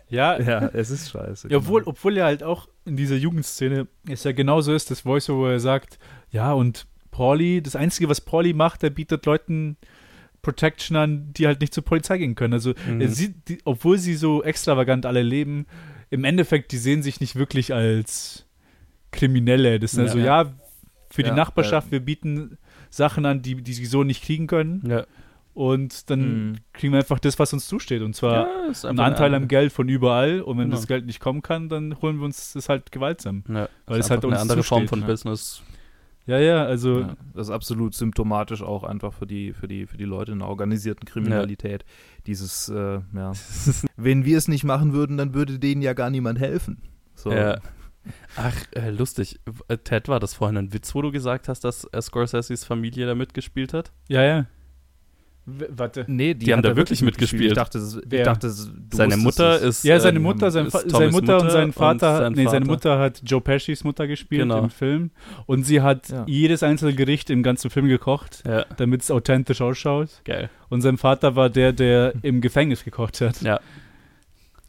Ja, 0.09 0.41
Ja, 0.41 0.71
es 0.73 0.89
ist 0.89 1.11
scheiße. 1.11 1.49
Ja, 1.51 1.59
obwohl, 1.59 1.83
genau. 1.83 1.91
obwohl 1.91 2.17
er 2.17 2.25
halt 2.25 2.43
auch 2.43 2.69
in 2.87 2.97
dieser 2.97 3.17
Jugendszene 3.17 3.89
es 4.09 4.25
ja 4.25 4.33
genauso 4.33 4.73
ist, 4.73 4.91
das 4.91 5.05
Voiceover, 5.05 5.43
wo 5.43 5.47
er 5.49 5.61
sagt, 5.61 5.99
ja, 6.31 6.53
und 6.55 6.87
Pauli, 7.11 7.61
das 7.61 7.77
Einzige, 7.77 8.09
was 8.09 8.23
Pauli 8.23 8.55
macht, 8.55 8.83
er 8.83 8.91
bietet 8.91 9.27
Leuten 9.27 9.77
Protection 10.47 10.97
an, 10.97 11.33
die 11.33 11.47
halt 11.49 11.61
nicht 11.61 11.75
zur 11.75 11.85
Polizei 11.85 12.19
gehen 12.19 12.35
können. 12.37 12.53
Also, 12.55 12.73
Mhm. 12.89 13.01
er 13.01 13.09
sieht, 13.09 13.49
die, 13.49 13.59
obwohl 13.65 13.99
sie 13.99 14.15
so 14.15 14.43
extravagant 14.45 15.05
alle 15.07 15.23
leben, 15.23 15.67
im 16.11 16.23
Endeffekt, 16.25 16.71
die 16.71 16.79
sehen 16.79 17.03
sich 17.03 17.21
nicht 17.21 17.35
wirklich 17.35 17.75
als 17.75 18.47
Kriminelle. 19.11 19.79
Das 19.81 19.93
sind 19.93 20.05
Ja. 20.05 20.11
also, 20.13 20.19
ja, 20.19 20.53
für 21.11 21.23
die 21.23 21.31
Ja, 21.31 21.35
Nachbarschaft, 21.35 21.91
wir 21.91 22.01
bieten 22.01 22.59
Sachen 22.91 23.27
an, 23.27 23.43
die, 23.43 23.57
die 23.63 23.73
sie 23.73 23.87
so 23.87 24.05
nicht 24.05 24.23
kriegen 24.25 24.47
können. 24.47 24.83
Ja. 24.89 25.05
Und 25.55 26.11
dann 26.11 26.21
Mhm. 26.51 26.57
kriegen 26.75 26.93
wir 26.93 26.99
einfach 27.01 27.19
das, 27.19 27.39
was 27.39 27.53
uns 27.55 27.67
zusteht. 27.67 28.03
Und 28.03 28.15
zwar 28.15 28.69
ist 28.71 28.85
einen 28.85 29.01
Anteil 29.01 29.35
am 29.35 29.49
Geld 29.49 29.73
von 29.73 29.89
überall 29.89 30.43
und 30.43 30.59
wenn 30.59 30.65
Genau. 30.67 30.77
das 30.77 30.87
Geld 30.87 31.07
nicht 31.07 31.19
kommen 31.19 31.41
kann, 31.41 31.71
dann 31.71 31.97
holen 32.03 32.19
wir 32.19 32.27
uns 32.27 32.53
das 32.53 32.69
halt 32.69 32.93
gewaltsam. 32.93 33.43
Ja, 33.49 33.69
Weil 33.87 33.99
ist 33.99 34.07
es 34.07 34.11
halt 34.11 34.25
eine 34.25 34.39
andere 34.39 34.63
Form 34.63 34.83
zusteht, 34.83 34.91
von 34.91 35.01
ja. 35.01 35.07
Business. 35.07 35.63
Ja, 36.27 36.39
ja, 36.39 36.65
also 36.65 37.01
Ja, 37.01 37.17
das 37.35 37.49
ist 37.49 37.53
absolut 37.53 37.95
symptomatisch 37.95 38.63
auch 38.63 38.83
einfach 38.83 39.13
für 39.13 39.27
die, 39.27 39.53
für 39.53 39.69
die, 39.69 39.87
für 39.87 39.97
die 39.97 40.05
Leute 40.05 40.33
in 40.33 40.41
der 40.41 40.49
organisierten 40.49 41.07
Kriminalität. 41.07 41.85
Dieses, 42.27 42.69
äh, 42.69 43.01
ja. 43.15 43.33
Wenn 43.97 44.25
wir 44.25 44.37
es 44.37 44.49
nicht 44.49 44.65
machen 44.65 44.93
würden, 44.93 45.17
dann 45.17 45.35
würde 45.35 45.59
denen 45.59 45.83
ja 45.83 45.93
gar 45.93 46.11
niemand 46.11 46.41
helfen. 46.41 46.83
So. 47.15 47.31
Ja. 47.31 47.61
Ach, 48.37 48.57
äh, 48.73 48.91
lustig. 48.91 49.41
Äh, 49.69 49.79
Ted, 49.79 50.09
war 50.09 50.21
das 50.21 50.35
vorhin 50.35 50.57
ein 50.57 50.73
Witz, 50.73 50.95
wo 50.95 51.03
du 51.03 51.11
gesagt 51.13 51.49
hast, 51.49 51.65
dass 51.65 51.85
äh, 51.93 52.03
Scorseses 52.03 52.65
Familie 52.65 53.07
da 53.07 53.15
mitgespielt 53.15 53.73
hat? 53.73 53.93
ja, 54.09 54.23
ja. 54.23 54.47
Warte. 55.47 56.05
Nee, 56.09 56.35
die, 56.35 56.47
Die 56.47 56.53
haben 56.53 56.63
da 56.63 56.75
wirklich 56.75 57.03
mitgespielt. 57.03 57.53
Ich 57.53 57.55
dachte, 57.55 57.79
ich 57.79 58.23
dachte 58.25 58.51
Seine 58.93 59.17
Mutter 59.17 59.55
es. 59.63 59.79
ist. 59.79 59.85
Ja, 59.85 60.01
seine 60.01 60.17
ähm, 60.17 60.25
Mutter, 60.25 60.51
sein 60.51 60.69
seine 60.71 61.13
Mutter 61.13 61.41
und 61.41 61.51
sein 61.51 61.73
Vater, 61.73 62.19
sein 62.19 62.33
nee, 62.33 62.45
seine 62.47 62.67
Vater. 62.67 62.73
Mutter 62.73 62.99
hat 62.99 63.23
Joe 63.25 63.41
Pescis 63.41 63.85
Mutter 63.85 64.09
gespielt 64.09 64.43
Genau. 64.43 64.65
im 64.65 64.71
Film 64.71 65.11
und 65.47 65.63
sie 65.63 65.83
hat 65.83 66.09
Ja. 66.09 66.25
jedes 66.27 66.65
einzelne 66.65 66.95
Gericht 66.95 67.31
im 67.31 67.45
ganzen 67.45 67.71
Film 67.71 67.87
gekocht, 67.87 68.43
Ja, 68.45 68.67
damit 68.77 69.03
es 69.03 69.11
authentisch 69.13 69.61
ausschaut. 69.61 70.09
geil. 70.25 70.51
Und 70.69 70.81
sein 70.81 70.99
Vater 70.99 71.37
war 71.37 71.49
der, 71.49 71.73
der 71.73 72.15
im 72.23 72.41
Gefängnis 72.41 72.83
gekocht 72.83 73.21
hat. 73.21 73.41
Ja. 73.43 73.61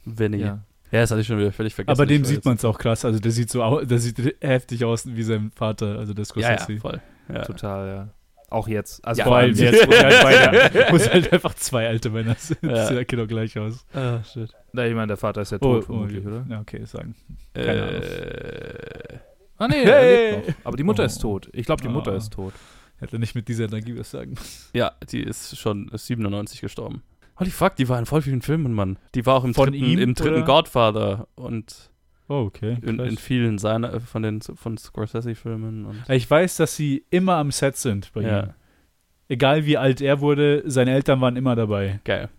Vinny. 0.05 0.38
Ja. 0.38 0.59
Ja. 0.91 1.01
das 1.01 1.11
hatte 1.11 1.21
ich 1.21 1.28
schon 1.28 1.39
wieder 1.39 1.51
völlig 1.51 1.73
vergessen. 1.73 1.99
Aber 1.99 2.05
dem 2.05 2.23
sieht 2.23 2.45
man 2.45 2.55
es 2.55 2.63
auch 2.63 2.78
krass. 2.78 3.03
Also 3.03 3.19
der 3.19 3.32
sieht 3.32 3.49
so 3.49 3.82
der 3.82 3.97
sieht 3.99 4.36
heftig 4.41 4.86
aus 4.86 5.07
wie 5.07 5.23
sein 5.23 5.51
Vater, 5.55 5.97
also 5.97 6.13
der 6.13 6.21
Ja, 6.21 6.25
Scorsese. 6.25 6.73
ja, 6.73 6.80
voll. 6.80 7.01
Ja. 7.34 7.41
Total, 7.43 7.88
ja. 7.88 8.07
Auch 8.49 8.67
jetzt. 8.69 9.03
Also 9.05 9.19
Ja, 9.19 9.25
vor 9.25 9.35
allem 9.37 9.53
jetzt, 9.55 9.87
wo 9.87 9.91
halt 9.91 10.23
beide, 10.23 10.85
wo 10.91 10.97
halt 10.99 11.33
einfach 11.33 11.53
zwei 11.55 11.87
alte 11.87 12.09
Männer 12.09 12.35
sind. 12.39 12.63
Ja. 12.63 12.69
Das 12.69 12.87
sieht 12.89 13.07
genau 13.09 13.27
gleich 13.27 13.57
aus. 13.59 13.85
Ah, 13.93 14.23
shit. 14.23 14.49
Na, 14.71 14.85
ich 14.87 14.93
meine, 14.93 15.07
der 15.07 15.17
Vater 15.17 15.41
ist 15.41 15.51
ja 15.51 15.57
Oh, 15.57 15.73
tot, 15.75 15.83
oh, 15.83 15.85
vermutlich, 15.87 16.25
oder? 16.25 16.45
Ja, 16.49 16.61
okay, 16.61 16.85
sagen. 16.85 17.15
Keine 17.53 17.83
Ahnung. 17.83 18.01
Äh, 18.01 19.17
Ah, 19.59 19.67
nee, 19.67 19.83
Hey! 19.85 20.31
er 20.31 20.35
lebt 20.37 20.47
noch. 20.49 20.55
Aber 20.65 20.77
die 20.77 20.83
Mutter 20.83 21.03
Oh. 21.03 21.05
ist 21.07 21.17
tot. 21.19 21.49
Ich 21.51 21.65
glaube, 21.65 21.81
die 21.81 21.89
Mutter 21.89 22.11
Ah. 22.11 22.17
ist 22.17 22.31
tot. 22.31 22.53
Hätte 22.99 23.17
nicht 23.19 23.35
mit 23.35 23.47
dieser 23.47 23.65
Energie 23.65 23.97
was 23.97 24.11
sagen. 24.11 24.35
ja, 24.73 24.91
die 25.11 25.21
ist 25.21 25.57
schon 25.57 25.89
97 25.93 26.61
gestorben. 26.61 27.01
Holy 27.39 27.49
fuck, 27.51 27.75
die 27.75 27.87
war 27.89 27.99
in 27.99 28.05
voll 28.05 28.21
vielen 28.21 28.41
Filmen, 28.41 28.73
Mann. 28.73 28.97
Die 29.13 29.25
war 29.25 29.35
auch 29.35 29.43
im 29.43 29.53
Von 29.53 29.71
dritten, 29.71 29.83
ihm, 29.85 29.99
im 29.99 30.13
dritten 30.15 30.35
oder? 30.37 30.45
Godfather 30.45 31.27
und 31.35 31.91
Oh, 32.30 32.41
okay. 32.45 32.78
in, 32.82 32.99
in 32.99 33.17
vielen 33.17 33.57
seiner, 33.57 33.99
von 34.01 34.21
den 34.21 34.41
von 34.41 34.78
Scorsese-Filmen. 34.78 36.03
ich 36.09 36.30
weiß, 36.30 36.57
dass 36.57 36.75
sie 36.75 37.05
immer 37.09 37.36
am 37.36 37.51
Set 37.51 37.78
sind 37.78 38.11
bei 38.13 38.21
Ja. 38.21 38.43
ihm. 38.43 38.49
Egal 39.30 39.65
wie 39.65 39.78
alt 39.78 40.01
er 40.01 40.19
wurde, 40.21 40.63
seine 40.65 40.91
Eltern 40.91 41.19
waren 41.21 41.36
immer 41.36 41.55
dabei. 41.55 41.99
Geil. 42.05 42.30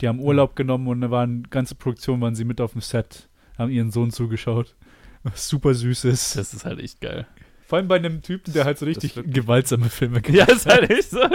Die 0.00 0.08
haben 0.08 0.20
Urlaub 0.20 0.56
genommen 0.56 0.88
und 0.88 1.00
da 1.00 1.10
waren 1.10 1.44
ganze 1.50 1.74
Produktion 1.76 2.20
waren 2.20 2.34
sie 2.34 2.44
mit 2.44 2.60
auf 2.60 2.72
dem 2.72 2.80
Set, 2.80 3.28
haben 3.58 3.70
ihren 3.70 3.90
Sohn 3.92 4.10
zugeschaut. 4.10 4.74
Was 5.22 5.48
super 5.48 5.74
süß 5.74 6.04
ist. 6.06 6.36
Das 6.36 6.52
ist 6.54 6.64
halt 6.64 6.80
echt 6.80 7.00
geil. 7.00 7.26
Vor 7.66 7.78
allem 7.78 7.86
bei 7.88 7.96
einem 7.96 8.20
Typen, 8.22 8.52
der 8.52 8.64
halt 8.64 8.78
so 8.78 8.86
richtig 8.86 9.14
gewaltsame 9.26 9.88
Filme 9.88 10.20
gemacht 10.20 10.48
Ja, 10.48 10.52
ist 10.54 10.66
halt 10.66 10.90
echt 10.90 11.10
so. 11.10 11.20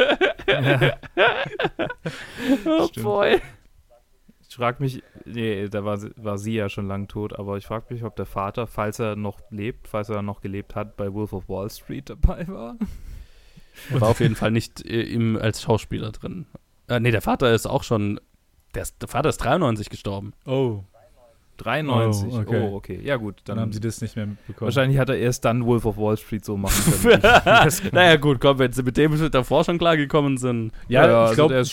oh 2.65 2.87
Stimmt. 2.87 3.03
boy. 3.05 3.41
Ich 4.57 4.59
frage 4.59 4.81
mich, 4.81 5.03
nee, 5.23 5.69
da 5.69 5.85
war, 5.85 5.99
sie- 5.99 6.09
war 6.15 6.39
sie 6.39 6.55
ja 6.55 6.67
schon 6.67 6.87
lang 6.87 7.07
tot, 7.07 7.37
aber 7.37 7.57
ich 7.57 7.67
frage 7.67 7.93
mich, 7.93 8.03
ob 8.03 8.15
der 8.15 8.25
Vater, 8.25 8.65
falls 8.65 8.97
er 8.97 9.15
noch 9.15 9.39
lebt, 9.51 9.87
falls 9.87 10.09
er 10.09 10.23
noch 10.23 10.41
gelebt 10.41 10.73
hat, 10.73 10.97
bei 10.97 11.13
Wolf 11.13 11.31
of 11.31 11.47
Wall 11.47 11.69
Street 11.69 12.09
dabei 12.09 12.47
war. 12.47 12.75
Er 13.93 14.01
war 14.01 14.09
auf 14.09 14.19
jeden 14.19 14.33
Fall 14.33 14.49
nicht 14.49 14.83
äh, 14.83 15.03
im, 15.03 15.37
als 15.37 15.61
Schauspieler 15.61 16.11
drin. 16.11 16.47
Äh, 16.87 16.99
nee, 16.99 17.11
der 17.11 17.21
Vater 17.21 17.53
ist 17.53 17.67
auch 17.67 17.83
schon. 17.83 18.19
Der, 18.73 18.81
ist, 18.81 18.99
der 18.99 19.07
Vater 19.07 19.29
ist 19.29 19.37
93 19.37 19.91
gestorben. 19.91 20.33
Oh, 20.47 20.83
93. 21.57 22.33
Oh, 22.33 22.37
okay. 22.39 22.61
Oh, 22.71 22.75
okay. 22.77 22.99
Ja, 23.03 23.17
gut. 23.17 23.41
dann, 23.45 23.57
Dann, 23.57 23.61
haben 23.65 23.73
sie 23.73 23.79
das 23.79 24.01
nicht 24.01 24.15
mehr 24.15 24.25
mitbekommen. 24.25 24.65
Wahrscheinlich 24.65 24.97
hat 24.97 25.09
er 25.09 25.19
erst 25.19 25.45
dann 25.45 25.67
Wolf 25.67 25.85
of 25.85 25.97
Wall 25.97 26.17
Street 26.17 26.43
so 26.43 26.57
machen 26.57 26.93
können. 27.03 27.21
Naja, 27.91 28.15
gut, 28.15 28.41
komm, 28.41 28.57
wenn 28.57 28.71
sie 28.71 28.81
mit 28.81 28.97
dem 28.97 29.29
davor 29.29 29.63
schon 29.63 29.77
klargekommen 29.77 30.37
sind. 30.37 30.71
Ja, 30.87 31.05
Ja, 31.05 31.07
ich 31.07 31.29
also 31.29 31.35
glaube, 31.35 31.53
der 31.53 31.61
ist 31.61 31.71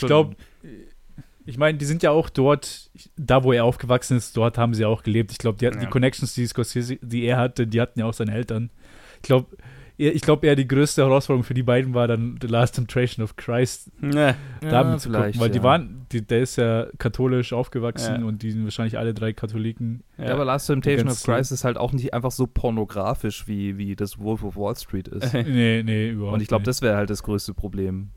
ich 1.46 1.58
meine, 1.58 1.76
die 1.78 1.84
sind 1.84 2.02
ja 2.02 2.10
auch 2.10 2.28
dort, 2.30 2.90
da 3.16 3.44
wo 3.44 3.52
er 3.52 3.64
aufgewachsen 3.64 4.16
ist, 4.16 4.36
dort 4.36 4.56
haben 4.58 4.74
sie 4.74 4.84
auch 4.84 5.02
gelebt. 5.02 5.32
Ich 5.32 5.38
glaube, 5.38 5.58
die, 5.58 5.66
hatten 5.66 5.78
Ja. 5.78 5.84
die 5.84 5.90
Connections, 5.90 6.34
die 6.34 6.46
Scorsese, 6.46 6.96
die 7.02 7.24
er 7.24 7.36
hatte, 7.38 7.66
die 7.66 7.80
hatten 7.80 7.98
ja 8.00 8.06
auch 8.06 8.14
seine 8.14 8.32
Eltern. 8.32 8.70
Ich 9.16 9.22
glaube, 9.22 9.48
ich 9.96 10.22
glaube 10.22 10.44
eher 10.46 10.56
die 10.56 10.66
größte 10.66 11.02
Herausforderung 11.02 11.44
für 11.44 11.54
die 11.54 11.62
beiden 11.62 11.94
war 11.94 12.08
dann 12.08 12.36
The 12.40 12.48
Last 12.48 12.74
Temptation 12.74 13.22
of 13.22 13.36
Christ, 13.36 13.92
Ne. 14.02 14.34
da 14.60 14.82
mitzugucken, 14.82 15.38
weil 15.38 15.50
die 15.50 15.58
ja. 15.58 15.62
waren, 15.62 16.06
die, 16.10 16.26
der 16.26 16.40
ist 16.40 16.56
ja 16.56 16.86
katholisch 16.98 17.52
aufgewachsen 17.52 18.22
Ja. 18.22 18.26
und 18.26 18.42
die 18.42 18.50
sind 18.50 18.64
wahrscheinlich 18.64 18.98
alle 18.98 19.14
drei 19.14 19.32
Katholiken. 19.32 20.02
Ja, 20.18 20.32
aber 20.32 20.44
Last 20.44 20.66
Temptation 20.66 21.08
of 21.08 21.22
Christ 21.22 21.52
ist 21.52 21.62
halt 21.62 21.76
auch 21.76 21.92
nicht 21.92 22.12
einfach 22.12 22.32
so 22.32 22.48
pornografisch, 22.48 23.46
wie, 23.46 23.78
wie 23.78 23.94
das 23.94 24.18
Wolf 24.18 24.42
of 24.42 24.56
Wall 24.56 24.74
Street 24.76 25.06
ist. 25.08 25.32
Nee, 25.46 25.82
nee, 25.84 26.08
überhaupt 26.10 26.34
Und 26.34 26.40
ich 26.40 26.48
glaube, 26.48 26.64
das 26.64 26.82
wäre 26.82 26.96
halt 26.96 27.10
das 27.10 27.22
größte 27.22 27.54
Problem. 27.54 28.10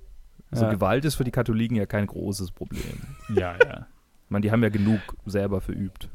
Also 0.52 0.66
Ja. 0.66 0.72
Gewalt 0.72 1.06
ist 1.06 1.16
für 1.16 1.24
die 1.24 1.32
Katholiken 1.32 1.76
ja 1.78 1.86
kein 1.86 2.08
großes 2.08 2.52
Problem. 2.52 2.82
Ja, 3.34 3.56
ja. 3.62 3.88
Ich 4.26 4.32
meine, 4.32 4.44
die 4.44 4.52
haben 4.52 4.64
ja 4.64 4.70
genug 4.70 5.00
selber 5.26 5.62
verübt. 5.62 6.10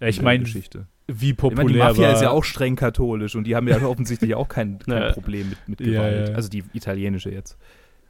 ja 0.00 0.08
ich 0.08 0.20
meine, 0.22 0.44
Geschichte. 0.44 0.86
wie 1.06 1.30
Ich 1.30 1.36
populär 1.36 1.64
meine, 1.64 1.72
die 1.72 1.78
Mafia 1.78 2.06
war. 2.08 2.14
ist 2.14 2.22
ja 2.22 2.30
auch 2.30 2.44
streng 2.44 2.74
katholisch 2.76 3.34
und 3.36 3.44
die 3.44 3.54
haben 3.56 3.68
ja 3.68 3.80
offensichtlich 3.86 4.34
auch 4.34 4.48
kein, 4.48 4.78
kein 4.78 5.02
Ja. 5.02 5.12
Problem 5.12 5.50
mit, 5.50 5.68
mit 5.68 5.78
Gewalt. 5.78 6.28
ja. 6.30 6.34
Also 6.34 6.48
die 6.48 6.64
italienische 6.72 7.30
jetzt. 7.30 7.58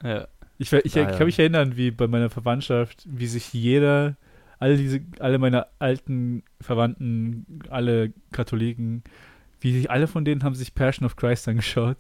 Ja. 0.03 0.29
Ich, 0.59 0.73
ich, 0.73 0.93
Daher- 0.93 1.17
kann 1.17 1.27
mich 1.27 1.39
erinnern, 1.39 1.77
wie 1.77 1.91
bei 1.91 2.07
meiner 2.07 2.31
Verwandtschaft, 2.31 3.05
wie 3.11 3.27
sich 3.27 3.53
jeder, 3.53 4.17
alle 4.61 4.77
diese, 4.77 5.01
alle 5.19 5.39
meine 5.39 5.67
alten 5.81 6.45
Verwandten, 6.61 7.61
alle 7.71 8.13
Katholiken, 8.31 9.03
wie 9.61 9.73
sich 9.73 9.91
alle 9.91 10.07
von 10.07 10.25
denen 10.25 10.45
haben 10.45 10.55
sich 10.55 10.75
Passion 10.75 11.07
of 11.07 11.17
Christ 11.17 11.49
angeschaut, 11.49 11.99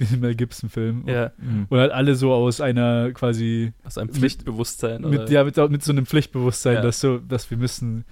den 0.00 0.20
Mel 0.20 0.34
Gibson-Film. 0.34 1.04
ja. 1.06 1.30
Und 1.68 1.78
halt 1.78 1.92
alle 1.92 2.14
so 2.14 2.32
aus 2.32 2.60
einer 2.60 3.10
quasi 3.12 3.72
Aus 3.84 3.98
einem 3.98 4.08
Mit- 4.08 4.16
Pflichtbewusstzein. 4.16 5.02
mit, 5.02 5.20
oder? 5.20 5.30
ja, 5.30 5.44
mit, 5.44 5.56
mit 5.70 5.82
so 5.82 5.92
einem 5.92 6.06
Pflichtbewusstsein, 6.06 6.74
Ja. 6.76 6.80
dass 6.82 7.00
so, 7.00 7.18
dass 7.18 7.50
wir 7.50 7.56
müssen, 7.58 8.04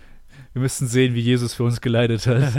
wir 0.52 0.62
müssen 0.62 0.86
sehen, 0.88 1.14
wie 1.14 1.20
Jesus 1.20 1.54
für 1.54 1.64
uns 1.64 1.80
geleitet 1.80 2.26
hat. 2.26 2.54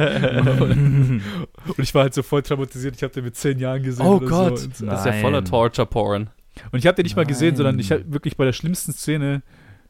Mhm. 0.76 1.22
Und 1.68 1.80
ich 1.80 1.94
war 1.96 2.04
halt 2.04 2.14
so 2.14 2.24
voll 2.24 2.42
traumatisiert. 2.44 2.96
Ich 2.96 3.04
habe 3.04 3.14
den 3.14 3.24
mit 3.24 3.36
zehn 3.36 3.58
Jahren 3.60 3.82
gesehen. 3.84 4.06
Oh 4.06 4.18
oder 4.18 4.28
Gott, 4.28 4.60
So. 4.60 4.66
Und, 4.66 4.72
das 4.92 5.00
ist 5.02 5.06
ja 5.06 5.12
Nein. 5.12 5.22
voller 5.22 5.44
Torture-Porn. 5.44 6.30
und 6.72 6.80
ich 6.80 6.88
habe 6.88 6.96
den 6.96 7.04
nicht 7.04 7.16
mal 7.16 7.26
gesehen, 7.26 7.50
Nein. 7.50 7.56
sondern 7.58 7.80
ich 7.80 7.92
habe 7.92 8.04
wirklich 8.14 8.38
bei 8.38 8.46
der 8.46 8.54
schlimmsten 8.54 8.94
Szene 8.94 9.42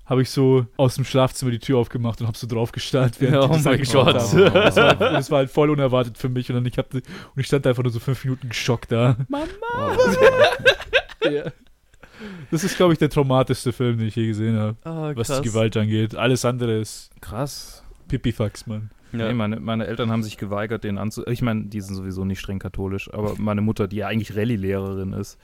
habe 0.05 0.21
ich 0.21 0.29
so 0.29 0.65
aus 0.77 0.95
dem 0.95 1.05
Schlafzimmer 1.05 1.51
die 1.51 1.59
Tür 1.59 1.77
aufgemacht 1.79 2.21
und 2.21 2.27
habe 2.27 2.37
so 2.37 2.47
drauf 2.47 2.71
gestarrt, 2.71 3.15
während 3.19 3.43
Oh 3.51 3.57
mein 3.63 3.83
Gott. 3.83 4.15
Das 4.15 4.35
war, 4.35 4.53
halt, 4.53 5.01
das 5.01 5.31
war 5.31 5.37
halt 5.39 5.49
voll 5.49 5.69
unerwartet 5.69 6.17
für 6.17 6.29
mich 6.29 6.49
und 6.49 6.55
dann 6.55 6.65
ich 6.65 6.77
hab, 6.77 6.93
und 6.93 7.03
ich 7.35 7.47
stand 7.47 7.65
einfach 7.65 7.83
nur 7.83 7.91
so 7.91 7.99
fünf 7.99 8.23
Minuten 8.23 8.49
geschockt 8.49 8.91
da. 8.91 9.17
Oh, 9.31 9.95
Ja. 11.29 11.51
Das 12.51 12.63
ist, 12.63 12.77
glaube 12.77 12.93
ich, 12.93 12.99
der 12.99 13.09
traumatischste 13.09 13.73
Film, 13.73 13.97
den 13.97 14.07
ich 14.07 14.15
je 14.15 14.27
gesehen 14.27 14.57
habe, 14.57 14.77
Oh, 14.85 15.11
was 15.15 15.41
die 15.41 15.47
Gewalt 15.49 15.75
angeht. 15.75 16.15
Alles 16.15 16.45
andere 16.45 16.79
ist 16.79 17.09
krass. 17.19 17.83
Pipifax, 18.07 18.67
Mann. 18.67 18.91
Ja. 19.11 19.27
Nee, 19.27 19.33
meine, 19.33 19.59
meine 19.59 19.87
Eltern 19.87 20.11
haben 20.11 20.23
sich 20.23 20.37
geweigert, 20.37 20.83
den 20.83 20.97
anzu... 20.97 21.25
Ich 21.27 21.41
meine, 21.41 21.65
die 21.65 21.81
sind 21.81 21.95
sowieso 21.95 22.25
nicht 22.25 22.39
streng 22.39 22.59
katholisch, 22.59 23.11
aber 23.13 23.35
meine 23.37 23.61
Mutter, 23.61 23.87
die 23.87 23.97
ja 23.97 24.07
eigentlich 24.07 24.35
Rallye-Lehrerin 24.35 25.13
ist, 25.13 25.39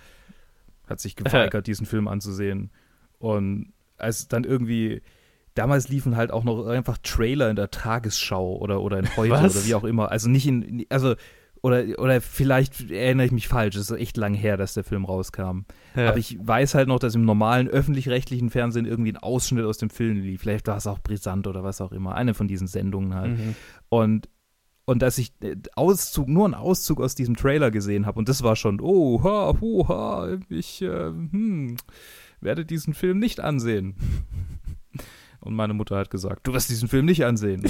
hat 0.88 1.00
sich 1.00 1.16
geweigert, 1.18 1.68
diesen 1.68 1.86
Film 1.86 2.08
anzusehen. 2.08 2.70
Und 3.20 3.74
als 4.02 4.28
dann 4.28 4.44
irgendwie... 4.44 5.02
Damals 5.54 5.90
liefen 5.90 6.16
halt 6.16 6.32
auch 6.32 6.44
noch 6.44 6.66
einfach 6.66 6.98
Trailer 7.04 7.50
in 7.50 7.56
der 7.56 7.72
Tagesschau 7.72 8.58
oder, 8.58 8.82
oder 8.82 9.00
in 9.00 9.16
Heute 9.18 9.32
Was? 9.32 9.56
oder 9.56 9.66
wie 9.66 9.76
auch 9.76 9.84
immer. 9.84 10.12
Also 10.12 10.30
nicht 10.30 10.48
in... 10.48 10.86
Also... 10.90 11.16
Oder, 11.64 11.84
oder 12.00 12.22
vielleicht 12.22 12.90
erinnere 12.90 13.28
ich 13.28 13.32
mich 13.32 13.48
falsch, 13.48 13.76
es 13.76 13.92
ist 13.92 14.00
echt 14.00 14.18
lang 14.18 14.34
her, 14.34 14.58
dass 14.58 14.74
der 14.74 14.84
Film 14.84 15.06
rauskam. 15.06 15.66
Ja. 15.96 16.10
Aber 16.10 16.18
ich 16.18 16.36
weiß 16.42 16.74
halt 16.74 16.88
noch, 16.88 16.98
dass 16.98 17.14
im 17.14 17.24
normalen 17.24 17.68
öffentlich-rechtlichen 17.68 18.50
Fernsehen 18.50 18.88
irgendwie 18.88 19.12
ein 19.12 19.18
Ausschnitt 19.18 19.66
aus 19.66 19.78
dem 19.78 19.92
Film 19.92 20.24
lief. 20.24 20.42
Vielleicht 20.42 20.68
war 20.68 20.78
es 20.78 20.88
auch 20.88 20.98
brisant 20.98 21.46
oder 21.46 21.64
was 21.64 21.80
auch 21.80 21.92
immer. 21.92 22.16
Eine 22.16 22.34
von 22.34 22.48
diesen 22.48 22.66
Sendungen 22.66 23.14
halt. 23.14 23.38
Mhm. 23.38 23.56
Und, 23.90 24.28
und 24.86 25.04
dass 25.04 25.20
ich 25.20 25.34
äh, 25.44 25.56
Auszug, 25.76 26.30
nur 26.30 26.46
einen 26.46 26.56
Auszug 26.56 27.00
aus 27.00 27.14
diesem 27.14 27.38
Trailer 27.38 27.70
gesehen 27.70 28.08
habe 28.08 28.18
und 28.18 28.28
das 28.28 28.42
war 28.42 28.56
schon, 28.56 28.82
oh, 28.82 29.24
ha, 29.24 29.54
hu, 29.62 29.88
ha, 29.88 30.40
ich 30.50 30.82
äh, 30.82 30.88
hm, 30.88 31.78
werde 32.42 32.66
diesen 32.66 32.94
Film 32.94 33.20
nicht 33.20 33.40
ansehen. 33.40 33.96
Und 35.40 35.56
meine 35.56 35.74
Mutter 35.74 35.98
hat 35.98 36.10
gesagt, 36.12 36.46
du 36.48 36.54
wirst 36.54 36.70
diesen 36.70 36.88
Film 36.88 37.06
nicht 37.06 37.26
ansehen. 37.26 37.64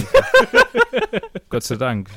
Gott 1.49 1.63
sei 1.63 1.75
Dank. 1.75 2.09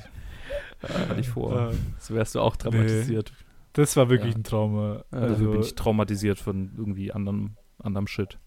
Hatte 0.83 1.21
ich 1.21 1.29
vor. 1.29 1.71
Äh, 1.71 1.75
So 1.99 2.15
wärst 2.15 2.35
du 2.35 2.41
auch 2.41 2.57
traumatisiert. 2.57 3.33
Das 3.73 3.97
war 3.97 4.09
wirklich 4.09 4.33
Ja. 4.35 4.39
ein 4.41 4.45
Trauma. 4.45 5.05
Also 5.11 5.27
Also, 5.35 5.51
bin 5.53 5.61
ich 5.61 5.75
traumatisiert 5.75 6.39
von 6.39 6.73
irgendwie 6.77 7.13
anderem, 7.13 7.57
anderem 7.79 8.07
Shit. 8.07 8.39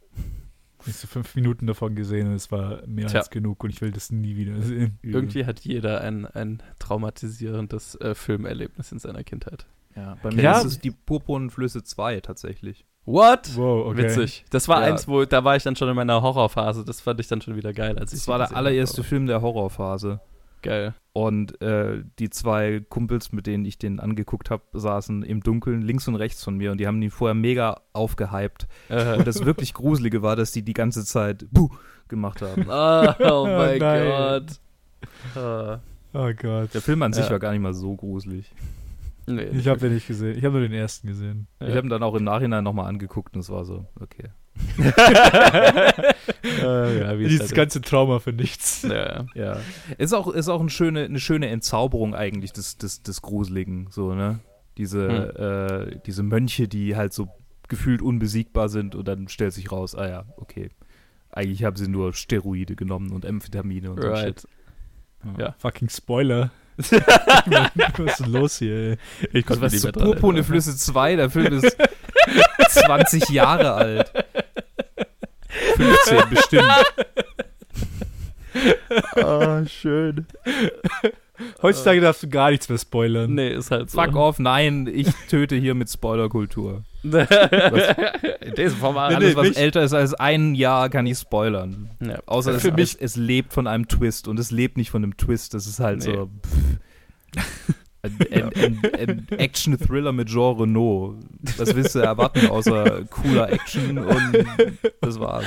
ich 0.86 0.96
so 0.96 1.08
fünf 1.08 1.36
Minuten 1.36 1.68
davon 1.68 1.96
gesehen 1.96 2.28
und 2.28 2.34
es 2.34 2.52
war 2.52 2.86
mehr 2.88 3.08
Tja. 3.08 3.20
als 3.22 3.30
genug 3.30 3.64
und 3.64 3.70
ich 3.72 3.82
will 3.82 3.92
das 3.92 4.12
nie 4.12 4.36
wieder 4.38 4.62
sehen. 4.62 5.00
Irgendwie 5.02 5.46
hat 5.46 5.60
jeder 5.62 6.02
ein, 6.02 6.26
ein 6.26 6.62
traumatisierendes 6.80 7.96
äh, 7.96 8.16
Filmerlebnis 8.16 8.92
in 8.92 9.00
seiner 9.00 9.24
Kindheit. 9.24 9.66
Ja, 9.96 10.16
bei 10.22 10.32
mir 10.34 10.44
Ja. 10.44 10.60
ist 10.60 10.66
es 10.66 10.80
die 10.80 10.92
Purpurnen 10.92 11.50
Flüsse 11.50 11.84
2 11.84 12.22
tatsächlich. 12.22 12.86
What? 13.08 13.56
Wow, 13.56 13.88
okay. 13.88 14.04
Witzig. 14.04 14.44
Das 14.52 14.68
war 14.68 14.82
Ja. 14.82 14.88
eins, 14.94 15.08
wo 15.08 15.24
da 15.26 15.44
war 15.44 15.56
ich 15.56 15.64
dann 15.64 15.76
schon 15.78 15.88
in 15.90 15.96
meiner 15.96 16.22
Horrorphase. 16.22 16.84
Das 16.86 17.00
fand 17.02 17.20
ich 17.22 17.28
dann 17.28 17.42
schon 17.42 17.56
wieder 17.56 17.72
geil. 17.74 17.98
Als 17.98 18.12
ich 18.14 18.20
Das 18.20 18.28
war 18.28 18.38
der 18.38 18.56
allererste 18.56 19.02
Film 19.04 19.26
der 19.28 19.42
Horrorphase. 19.42 20.20
Geil. 20.62 20.94
Und 21.14 21.62
äh, 21.62 22.04
die 22.20 22.30
zwei 22.30 22.82
Kumpels, 22.90 23.32
mit 23.32 23.48
denen 23.48 23.64
ich 23.64 23.78
den 23.78 24.00
angeguckt 24.02 24.50
habe, 24.52 24.64
saßen 24.74 25.24
im 25.24 25.42
Dunkeln 25.42 25.82
links 25.84 26.08
und 26.10 26.16
rechts 26.16 26.44
von 26.44 26.58
mir 26.58 26.72
und 26.72 26.80
die 26.80 26.86
haben 26.88 27.02
ihn 27.02 27.10
vorher 27.12 27.34
mega 27.34 27.80
aufgehypt. 27.94 28.68
Äh, 28.90 29.18
Und 29.18 29.26
das 29.26 29.46
wirklich 29.46 29.74
Gruselige 29.74 30.22
war, 30.22 30.36
dass 30.36 30.52
die 30.52 30.64
die 30.64 30.74
ganze 30.74 31.06
Zeit 31.06 31.46
Buh 31.52 31.70
gemacht 32.10 32.42
haben. 32.42 32.66
oh, 32.68 33.14
oh 33.32 33.46
mein. 33.48 33.80
Gott. 33.80 34.46
Ah. 35.36 35.80
Oh 36.14 36.32
Gott. 36.40 36.74
Der 36.74 36.82
Film 36.82 37.02
an 37.04 37.14
sich 37.14 37.26
Ja. 37.26 37.32
war 37.32 37.40
gar 37.40 37.52
nicht 37.52 37.62
mal 37.62 37.74
so 37.74 37.96
gruselig. 37.96 38.52
Nee, 39.28 39.44
Ich 39.52 39.68
habe 39.68 39.80
den 39.80 39.94
nicht 39.94 40.08
gesehen. 40.08 40.38
Ich 40.38 40.44
habe 40.46 40.58
nur 40.58 40.68
den 40.68 40.74
ersten 40.74 41.08
gesehen. 41.08 41.48
Ja. 41.60 41.68
Ich 41.68 41.76
habe 41.76 41.86
ihn 41.88 41.90
dann 41.90 42.02
auch 42.02 42.16
im 42.16 42.24
Nachhinein 42.24 42.64
nochmal 42.64 42.88
angeguckt 42.88 43.36
und 43.36 43.42
es 43.42 43.50
war 43.50 43.66
so, 43.66 43.86
okay. 44.00 44.30
äh, 46.62 47.00
ja, 47.00 47.16
Dieses 47.16 47.42
halt 47.42 47.56
ganze 47.56 47.82
Trauma 47.82 48.20
für 48.20 48.32
nichts. 48.34 48.84
ist. 48.84 48.92
Ja. 48.92 49.26
Ja. 49.36 49.58
Ist 49.98 50.14
auch, 50.14 50.28
ist 50.30 50.48
auch 50.48 50.62
eine, 50.62 50.70
schöne, 50.70 51.04
eine 51.06 51.20
schöne 51.20 51.48
Entzauberung 51.48 52.16
eigentlich 52.16 52.54
des, 52.54 52.78
des, 52.78 53.04
des 53.04 53.22
Gruseligen, 53.22 53.88
so, 53.92 54.14
ne? 54.14 54.40
Diese, 54.78 55.90
äh, 55.92 56.00
diese 56.06 56.24
Mönche, 56.24 56.68
die 56.68 56.96
halt 56.96 57.12
so 57.12 57.28
gefühlt 57.68 58.02
unbesiegbar 58.02 58.70
sind 58.70 58.96
und 58.96 59.08
dann 59.08 59.28
stellt 59.28 59.54
sich 59.54 59.72
raus, 59.72 59.96
ah 59.96 60.08
ja, 60.08 60.26
okay. 60.38 60.70
Eigentlich 61.32 61.64
haben 61.64 61.76
sie 61.76 61.88
nur 61.88 62.14
Steroide 62.14 62.76
genommen 62.76 63.12
und 63.12 63.26
Amphetamine 63.26 63.92
und 63.92 64.02
so 64.02 64.08
Right. 64.08 64.42
Shit. 64.42 64.50
Ja. 65.38 65.56
Fucking 65.58 65.90
Spoiler. 65.90 66.52
Was 66.78 68.12
ist 68.12 68.20
denn 68.20 68.32
los 68.32 68.58
hier, 68.60 68.76
ey? 68.76 68.98
Ich 69.34 69.46
Also 69.46 69.48
konnte 69.48 69.62
was 69.64 69.72
nicht 69.74 69.82
zu 69.82 69.92
Purpurne. 69.92 70.44
Flüsse 70.44 70.76
2, 70.76 71.16
der 71.16 71.30
Film 71.30 71.54
ist 71.64 71.76
20 72.70 73.30
Jahre 73.30 73.74
alt. 73.74 74.12
15 75.76 76.30
bestimmt. 76.30 76.72
Ah, 79.16 79.66
schön. 79.66 80.28
Heutzutage 81.62 82.02
darfst 82.02 82.24
du 82.24 82.30
gar 82.30 82.50
nichts 82.52 82.68
mehr 82.70 82.78
spoilern. 82.78 83.34
Nee, 83.36 83.50
ist 83.50 83.72
halt 83.72 83.90
so. 83.92 84.02
Fuck 84.02 84.16
off, 84.16 84.40
nein, 84.40 84.88
ich 84.92 85.08
töte 85.30 85.56
hier 85.56 85.76
mit 85.76 85.90
Spoilerkultur. 85.90 86.84
In 87.04 88.56
diesem 88.58 88.78
Format, 88.80 89.14
alles, 89.16 89.30
nee, 89.30 89.36
was 89.36 89.48
mich- 89.50 89.58
älter 89.58 89.84
ist 89.84 89.94
als 89.94 90.14
ein 90.14 90.56
Jahr, 90.56 90.90
kann 90.90 91.06
ich 91.06 91.18
spoilern. 91.18 91.90
ja. 92.00 92.20
Außer 92.26 92.54
es, 92.56 92.62
Für 92.64 92.72
mich- 92.72 92.96
es, 92.96 92.96
es 92.96 93.16
lebt 93.16 93.54
von 93.54 93.68
einem 93.68 93.88
Twist 93.88 94.28
und 94.28 94.40
es 94.40 94.52
lebt 94.52 94.78
nicht 94.78 94.90
von 94.90 95.04
einem 95.04 95.16
Twist. 95.18 95.54
Das 95.54 95.68
ist 95.68 95.80
halt 95.80 96.00
Nee. 96.06 96.14
so. 96.16 96.30
Pff, 96.46 97.44
ein, 98.04 98.18
ein, 98.32 98.52
ein, 98.56 99.28
ein 99.30 99.40
Action-Thriller 99.40 100.12
mit 100.14 100.30
Jean 100.30 100.56
Renault. 100.58 101.18
Was 101.58 101.76
willst 101.76 101.96
du 101.96 102.00
erwarten, 102.00 102.48
außer 102.48 103.04
cooler 103.10 103.52
Action 103.52 103.98
und 103.98 104.46
das 105.02 105.20
war's. 105.20 105.46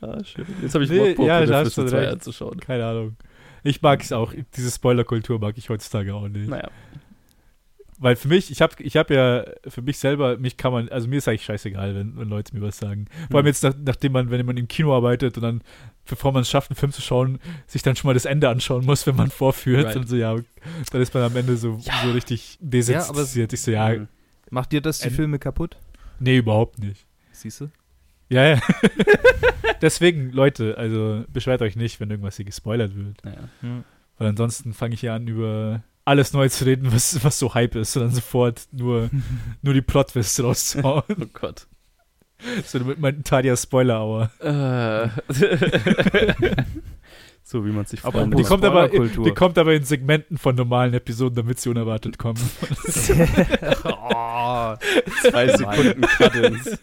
Ah, 0.00 0.22
schön. 0.24 0.46
Jetzt 0.62 0.74
habe 0.74 0.84
ich 0.84 0.90
Nee, 0.90 1.14
Bock, 1.14 1.26
ja, 1.26 1.44
da 1.46 1.64
hast 1.64 1.76
du 1.78 1.84
2 1.86 1.96
recht. 1.98 2.12
anzuschauen. 2.12 2.60
Keine 2.60 2.86
Ahnung. 2.86 3.16
Ich 3.62 3.80
mag 3.82 4.02
es 4.02 4.12
auch. 4.12 4.32
Diese 4.56 4.70
Spoilerkultur 4.70 5.38
mag 5.38 5.56
ich 5.58 5.68
heutzutage 5.68 6.14
auch 6.14 6.28
nicht. 6.28 6.48
Naja. 6.48 6.68
Weil 7.98 8.16
für 8.16 8.26
mich, 8.26 8.50
ich 8.50 8.60
habe 8.60 8.74
ich 8.82 8.96
hab 8.96 9.10
ja, 9.10 9.44
für 9.68 9.80
mich 9.82 9.98
selber, 9.98 10.36
mich 10.36 10.56
kann 10.56 10.72
man, 10.72 10.88
also 10.88 11.06
mir 11.06 11.16
ist 11.18 11.28
eigentlich 11.28 11.44
scheißegal, 11.44 11.94
wenn, 11.94 12.16
wenn 12.16 12.28
Leute 12.28 12.52
mir 12.56 12.62
was 12.62 12.78
sagen. 12.78 13.04
Vor 13.30 13.36
allem 13.36 13.44
Hm. 13.44 13.46
jetzt, 13.46 13.62
nach, 13.62 13.74
nachdem 13.84 14.12
man, 14.12 14.30
wenn 14.30 14.44
man 14.44 14.56
im 14.56 14.66
Kino 14.66 14.92
arbeitet 14.96 15.36
und 15.36 15.42
dann, 15.42 15.62
bevor 16.08 16.32
man 16.32 16.42
es 16.42 16.50
schafft, 16.50 16.70
einen 16.70 16.76
Film 16.76 16.90
zu 16.90 17.00
schauen, 17.00 17.38
sich 17.68 17.82
dann 17.82 17.94
schon 17.94 18.08
mal 18.08 18.14
das 18.14 18.24
Ende 18.24 18.48
anschauen 18.48 18.84
muss, 18.84 19.06
wenn 19.06 19.14
man 19.14 19.30
vorführt 19.30 19.84
Right. 19.86 19.96
und 19.96 20.08
so, 20.08 20.16
ja, 20.16 20.34
dann 20.90 21.00
ist 21.02 21.14
man 21.14 21.22
am 21.22 21.36
Ende 21.36 21.56
so, 21.56 21.78
so 21.78 22.10
richtig 22.10 22.58
desensibilisiert. 22.60 23.52
ich 23.52 23.60
so, 23.62 23.70
ja, 23.70 23.90
Mhm. 23.90 24.08
Macht 24.50 24.72
dir 24.72 24.80
das 24.82 24.98
die 24.98 25.08
Filme 25.10 25.38
kaputt? 25.38 25.76
nee, 26.18 26.38
überhaupt 26.38 26.78
nicht. 26.80 27.06
Siehst 27.30 27.60
du? 27.60 27.70
Ja, 28.28 28.46
ja. 28.54 28.60
Deswegen, 29.82 30.30
Leute, 30.32 30.78
also 30.78 31.24
beschwert 31.28 31.60
euch 31.62 31.76
nicht, 31.76 32.00
wenn 32.00 32.10
irgendwas 32.10 32.36
hier 32.36 32.44
gespoilert 32.44 32.96
wird. 32.96 33.24
Naja. 33.24 33.48
Weil 34.18 34.28
ansonsten 34.28 34.72
fange 34.72 34.94
ich 34.94 35.00
hier 35.00 35.12
an, 35.12 35.26
über 35.26 35.82
alles 36.04 36.32
neu 36.32 36.48
zu 36.48 36.64
reden, 36.64 36.92
was, 36.92 37.22
was 37.24 37.38
so 37.38 37.54
Hype 37.54 37.74
ist 37.76 37.96
und 37.96 38.02
dann 38.04 38.12
sofort 38.12 38.66
nur, 38.72 39.10
nur 39.62 39.74
die 39.74 39.82
Plot-Twists 39.82 40.42
rauszuhauen. 40.42 41.02
Oh 41.20 41.26
Gott. 41.32 41.66
so 42.64 42.80
mit 42.80 42.98
meinem 42.98 43.22
Tadia 43.24 43.56
Spoiler-Hour. 43.56 44.30
Äh. 44.40 45.08
so 47.44 47.64
wie 47.64 47.70
man 47.70 47.84
sich 47.86 48.00
freuen 48.00 48.30
Die 48.32 48.42
kommt, 48.42 48.64
aber, 48.64 48.86
Spoilerkultur. 48.86 49.24
die 49.24 49.32
kommt 49.32 49.58
aber 49.58 49.74
in 49.74 49.84
Segmenten 49.84 50.38
von 50.38 50.54
normalen 50.56 50.94
Episoden, 50.94 51.36
damit 51.36 51.60
sie 51.60 51.68
unerwartet 51.70 52.18
kommen. 52.18 52.40
oh, 53.84 54.74
Zwei 55.30 55.56
Sekunden 55.56 56.00
Cut-ins. 56.02 56.78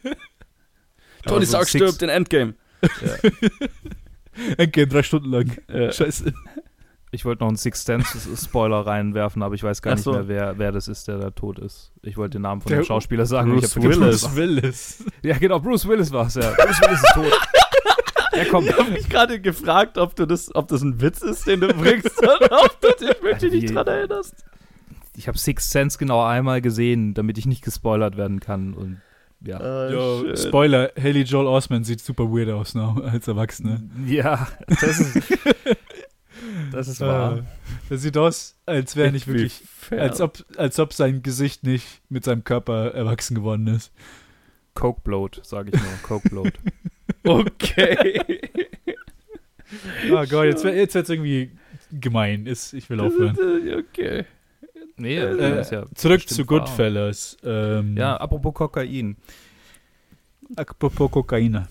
Tony 1.29 1.45
so 1.45 1.51
Stark 1.51 1.67
Six- 1.67 1.83
stirbt 1.83 2.01
in 2.01 2.09
Endgame. 2.09 2.53
Endgame 4.57 4.87
drei 4.87 5.03
Stunden 5.03 5.29
lang. 5.31 5.51
Ja. 5.73 5.91
Scheiße. 5.91 6.33
Ich 7.11 7.25
wollte 7.25 7.41
noch 7.41 7.47
einen 7.47 7.57
Sixth 7.57 7.85
Sense-Spoiler 7.87 8.85
reinwerfen, 8.85 9.41
aber 9.41 9.55
ich 9.55 9.63
weiß 9.63 9.81
gar 9.81 9.93
Ach 9.93 9.95
nicht 9.97 10.03
so. 10.03 10.11
mehr, 10.11 10.27
wer, 10.27 10.59
wer 10.59 10.71
das 10.71 10.87
ist, 10.87 11.07
der 11.07 11.17
da 11.17 11.31
tot 11.31 11.57
ist. 11.57 11.91
Ich 12.03 12.17
wollte 12.17 12.33
den 12.37 12.43
Namen 12.43 12.61
von 12.61 12.69
Der- 12.69 12.81
dem 12.81 12.85
Schauspieler 12.85 13.25
sagen. 13.25 13.51
Bruce 13.51 13.63
ich 13.63 13.75
hab 13.75 13.81
vergessen, 13.81 14.01
Willis. 14.03 14.23
es 14.23 14.35
Willis. 14.35 15.05
Ja, 15.23 15.37
genau, 15.39 15.59
Bruce 15.59 15.87
Willis 15.87 16.11
war 16.11 16.27
es, 16.27 16.35
ja. 16.35 16.51
Bruce 16.51 16.81
Willis 16.81 17.01
ist 17.03 17.13
tot. 17.15 17.39
Ja, 18.33 18.45
komm. 18.51 18.65
Ich 18.65 18.77
habe 18.77 18.91
mich 18.91 19.09
gerade 19.09 19.41
gefragt, 19.41 19.97
ob, 19.97 20.15
du 20.15 20.27
das, 20.27 20.53
ob 20.55 20.67
das 20.67 20.83
ein 20.83 21.01
Witz 21.01 21.23
ist, 21.23 21.47
den 21.47 21.61
du 21.61 21.73
bringst, 21.73 22.19
oder 22.21 22.63
ob 22.63 22.79
du 22.79 22.89
dich 22.99 23.23
wirklich 23.23 23.51
nicht 23.53 23.73
dran 23.75 23.87
erinnerst. 23.87 24.45
Ich 25.17 25.27
habe 25.27 25.37
Six 25.37 25.71
Sense 25.71 25.97
genau 25.97 26.23
einmal 26.23 26.61
gesehen, 26.61 27.15
damit 27.15 27.39
ich 27.39 27.47
nicht 27.47 27.63
gespoilert 27.63 28.17
werden 28.17 28.39
kann. 28.39 28.75
Und 28.75 29.01
ja. 29.41 29.59
Ah, 29.59 29.89
Yo. 29.89 30.35
Spoiler, 30.35 30.91
Haley 31.01 31.21
Joel 31.23 31.47
Osment 31.47 31.85
sieht 31.85 32.01
super 32.01 32.25
weird 32.31 32.49
aus 32.49 32.75
now, 32.75 33.01
als 33.03 33.27
Erwachsene. 33.27 33.89
Ja, 34.05 34.47
das 34.67 34.99
ist. 34.99 35.15
das 36.71 36.87
ist 36.87 37.01
wahr. 37.01 37.37
Äh, 37.39 37.41
Das 37.89 38.01
sieht 38.01 38.17
aus, 38.17 38.55
als 38.65 38.95
wäre 38.95 39.07
er 39.07 39.11
nicht 39.11 39.27
wirklich, 39.27 39.63
als 39.91 40.21
ob, 40.21 40.43
als 40.57 40.79
ob 40.79 40.93
sein 40.93 41.23
Gesicht 41.23 41.63
nicht 41.63 42.01
mit 42.09 42.23
seinem 42.23 42.43
Körper 42.43 42.93
erwachsen 42.93 43.35
geworden 43.35 43.67
ist. 43.67 43.91
Coke 44.75 45.01
Bloat, 45.03 45.41
sage 45.43 45.71
ich 45.73 45.81
nur. 45.81 45.91
Coke 46.03 46.29
Bloat. 46.29 46.53
Okay. 47.23 48.39
Oh 50.11 50.23
Gott, 50.29 50.45
jetzt, 50.45 50.63
jetzt 50.63 50.95
wird's 50.95 51.09
irgendwie 51.09 51.51
gemein. 51.91 52.45
Ist, 52.45 52.73
ich 52.73 52.89
will 52.89 52.99
aufhören. 53.01 53.35
okay. 53.77 54.25
Nee, 54.99 55.17
Äh, 55.17 55.63
ja 55.71 55.85
Zurück 55.95 56.27
zu. 56.29 56.45
Goodfellas. 56.45 57.37
Ähm, 57.43 57.97
Ja, 57.97 58.17
apropos 58.17 58.53
Kokain. 58.53 59.17
Apropos 60.55 61.11
Kokainer. 61.11 61.67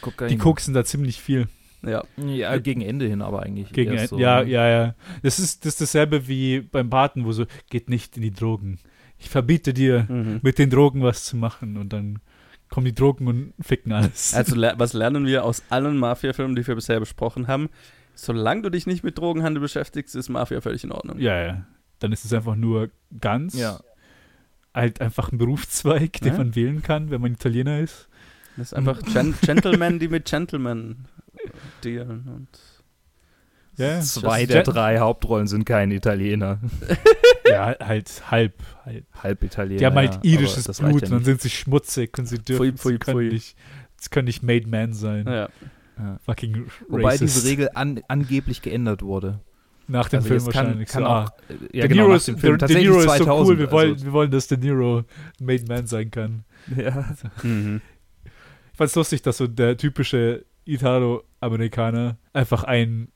Kokain. 0.00 0.28
Die 0.28 0.38
koksen 0.38 0.74
da 0.74 0.84
ziemlich 0.84 1.20
viel. 1.20 1.48
Ja. 1.82 2.02
Ja, 2.16 2.56
gegen 2.58 2.80
Ende 2.80 3.06
hin 3.06 3.22
aber 3.22 3.42
eigentlich. 3.42 3.72
Gegen, 3.72 3.92
erst 3.92 4.10
so, 4.10 4.18
ja, 4.18 4.42
ne? 4.42 4.50
ja, 4.50 4.68
ja. 4.68 4.94
Das 5.22 5.38
ist, 5.38 5.64
das 5.64 5.74
ist 5.74 5.80
dasselbe 5.80 6.26
wie 6.28 6.60
beim 6.60 6.90
Paten, 6.90 7.24
wo 7.24 7.32
so, 7.32 7.46
geht 7.70 7.88
nicht 7.88 8.16
in 8.16 8.22
die 8.22 8.32
Drogen. 8.32 8.78
Ich 9.18 9.28
verbiete 9.30 9.72
dir, 9.74 10.06
Mhm. 10.08 10.40
mit 10.42 10.58
den 10.58 10.70
Drogen 10.70 11.02
was 11.02 11.24
zu 11.24 11.36
machen. 11.36 11.76
Und 11.76 11.92
dann 11.92 12.20
kommen 12.68 12.84
die 12.86 12.94
Drogen 12.94 13.26
und 13.26 13.52
ficken 13.60 13.92
alles. 13.92 14.34
Also 14.34 14.56
was 14.76 14.92
lernen 14.92 15.26
wir 15.26 15.44
aus 15.44 15.62
allen 15.70 15.98
Mafia-Filmen, 15.98 16.54
die 16.56 16.66
wir 16.66 16.74
bisher 16.74 17.00
besprochen 17.00 17.46
haben? 17.48 17.68
Solange 18.14 18.62
du 18.62 18.70
dich 18.70 18.86
nicht 18.86 19.04
mit 19.04 19.18
Drogenhandel 19.18 19.60
beschäftigst, 19.60 20.16
ist 20.16 20.28
Mafia 20.28 20.60
völlig 20.60 20.82
in 20.84 20.92
Ordnung. 20.92 21.18
ja, 21.18 21.40
ja. 21.44 21.66
Dann 22.00 22.12
ist 22.12 22.24
es 22.24 22.32
einfach 22.32 22.54
nur 22.54 22.90
ganz, 23.20 23.54
Ja. 23.54 23.80
halt 24.74 25.00
einfach 25.00 25.32
ein 25.32 25.38
Berufszweig, 25.38 26.12
den 26.20 26.32
Ja. 26.32 26.38
man 26.38 26.54
wählen 26.54 26.82
kann, 26.82 27.10
wenn 27.10 27.20
man 27.20 27.32
Italiener 27.32 27.80
ist. 27.80 28.08
Das 28.56 28.68
ist 28.68 28.74
einfach 28.74 29.00
Gen 29.02 29.34
Gentlemen, 29.42 29.98
die 29.98 30.08
mit 30.08 30.24
Gentlemen 30.26 31.06
dealen. 31.84 32.28
Und 32.28 32.48
Ja, 33.76 34.00
Zwei 34.00 34.44
der 34.46 34.64
drei 34.64 34.98
Hauptrollen 34.98 35.46
sind 35.46 35.64
kein 35.64 35.90
Italiener. 35.90 36.60
Ja, 37.48 37.74
halt 37.80 38.30
halb, 38.30 38.62
halb. 38.84 39.06
Halb 39.22 39.42
Italiener. 39.42 39.78
Die 39.78 39.86
haben 39.86 39.96
halt 39.96 40.14
ja, 40.16 40.20
irisches 40.32 40.66
Blut 40.80 41.02
und 41.04 41.10
dann 41.10 41.24
sind 41.24 41.40
sie 41.40 41.48
schmutzig 41.48 42.18
und 42.18 42.26
sie 42.26 42.38
dürfen, 42.38 42.76
Pfui, 42.76 42.76
pfui, 42.76 42.92
sie 42.92 42.98
können 42.98 43.16
pfui. 43.16 43.28
nicht, 43.32 43.56
sie 43.96 44.08
können 44.10 44.26
nicht 44.26 44.42
Made 44.42 44.66
Man 44.68 44.92
sein. 44.92 45.26
ja. 45.26 45.48
Ja. 45.98 46.18
Fucking 46.26 46.66
Wobei 46.88 47.04
racist. 47.14 47.22
diese 47.36 47.48
Regel 47.48 47.70
an, 47.74 48.00
angeblich 48.06 48.60
geändert 48.60 49.00
wurde. 49.02 49.40
Nach 49.88 50.08
dem 50.08 50.18
Also 50.18 50.28
Film 50.28 50.38
jetzt 50.40 50.52
kann, 50.52 50.66
wahrscheinlich. 50.66 50.88
kann 50.88 51.02
so, 51.02 51.08
auch, 51.08 51.14
ah, 51.30 51.36
ja, 51.72 51.80
De 51.82 51.88
genau, 51.88 51.94
Niro 52.02 52.08
nach 52.10 52.16
ist, 52.16 52.28
dem 52.28 52.34
De, 52.34 52.40
Film. 52.40 52.52
De 52.52 52.58
Tatsächlich 52.60 52.86
Niro 52.88 52.98
ist 52.98 53.04
so 53.18 53.24
2000, 53.24 53.48
cool, 53.48 53.58
wir 53.58 53.70
wollen, 53.72 53.92
also, 53.92 54.04
wir 54.04 54.12
wollen, 54.12 54.30
dass 54.30 54.46
De 54.48 54.58
Niro 54.58 54.98
ein 54.98 55.04
Made 55.46 55.64
Man 55.66 55.86
sein 55.86 56.10
kann. 56.10 56.44
ja. 56.76 57.16
Mhm. 57.42 57.80
Ich 58.24 58.76
fand's 58.76 58.94
lustig, 58.94 59.22
dass 59.22 59.38
so 59.38 59.46
der 59.46 59.76
typische 59.76 60.44
Italo-Amerikaner 60.64 62.18
einfach 62.32 62.64
einen 62.64 63.10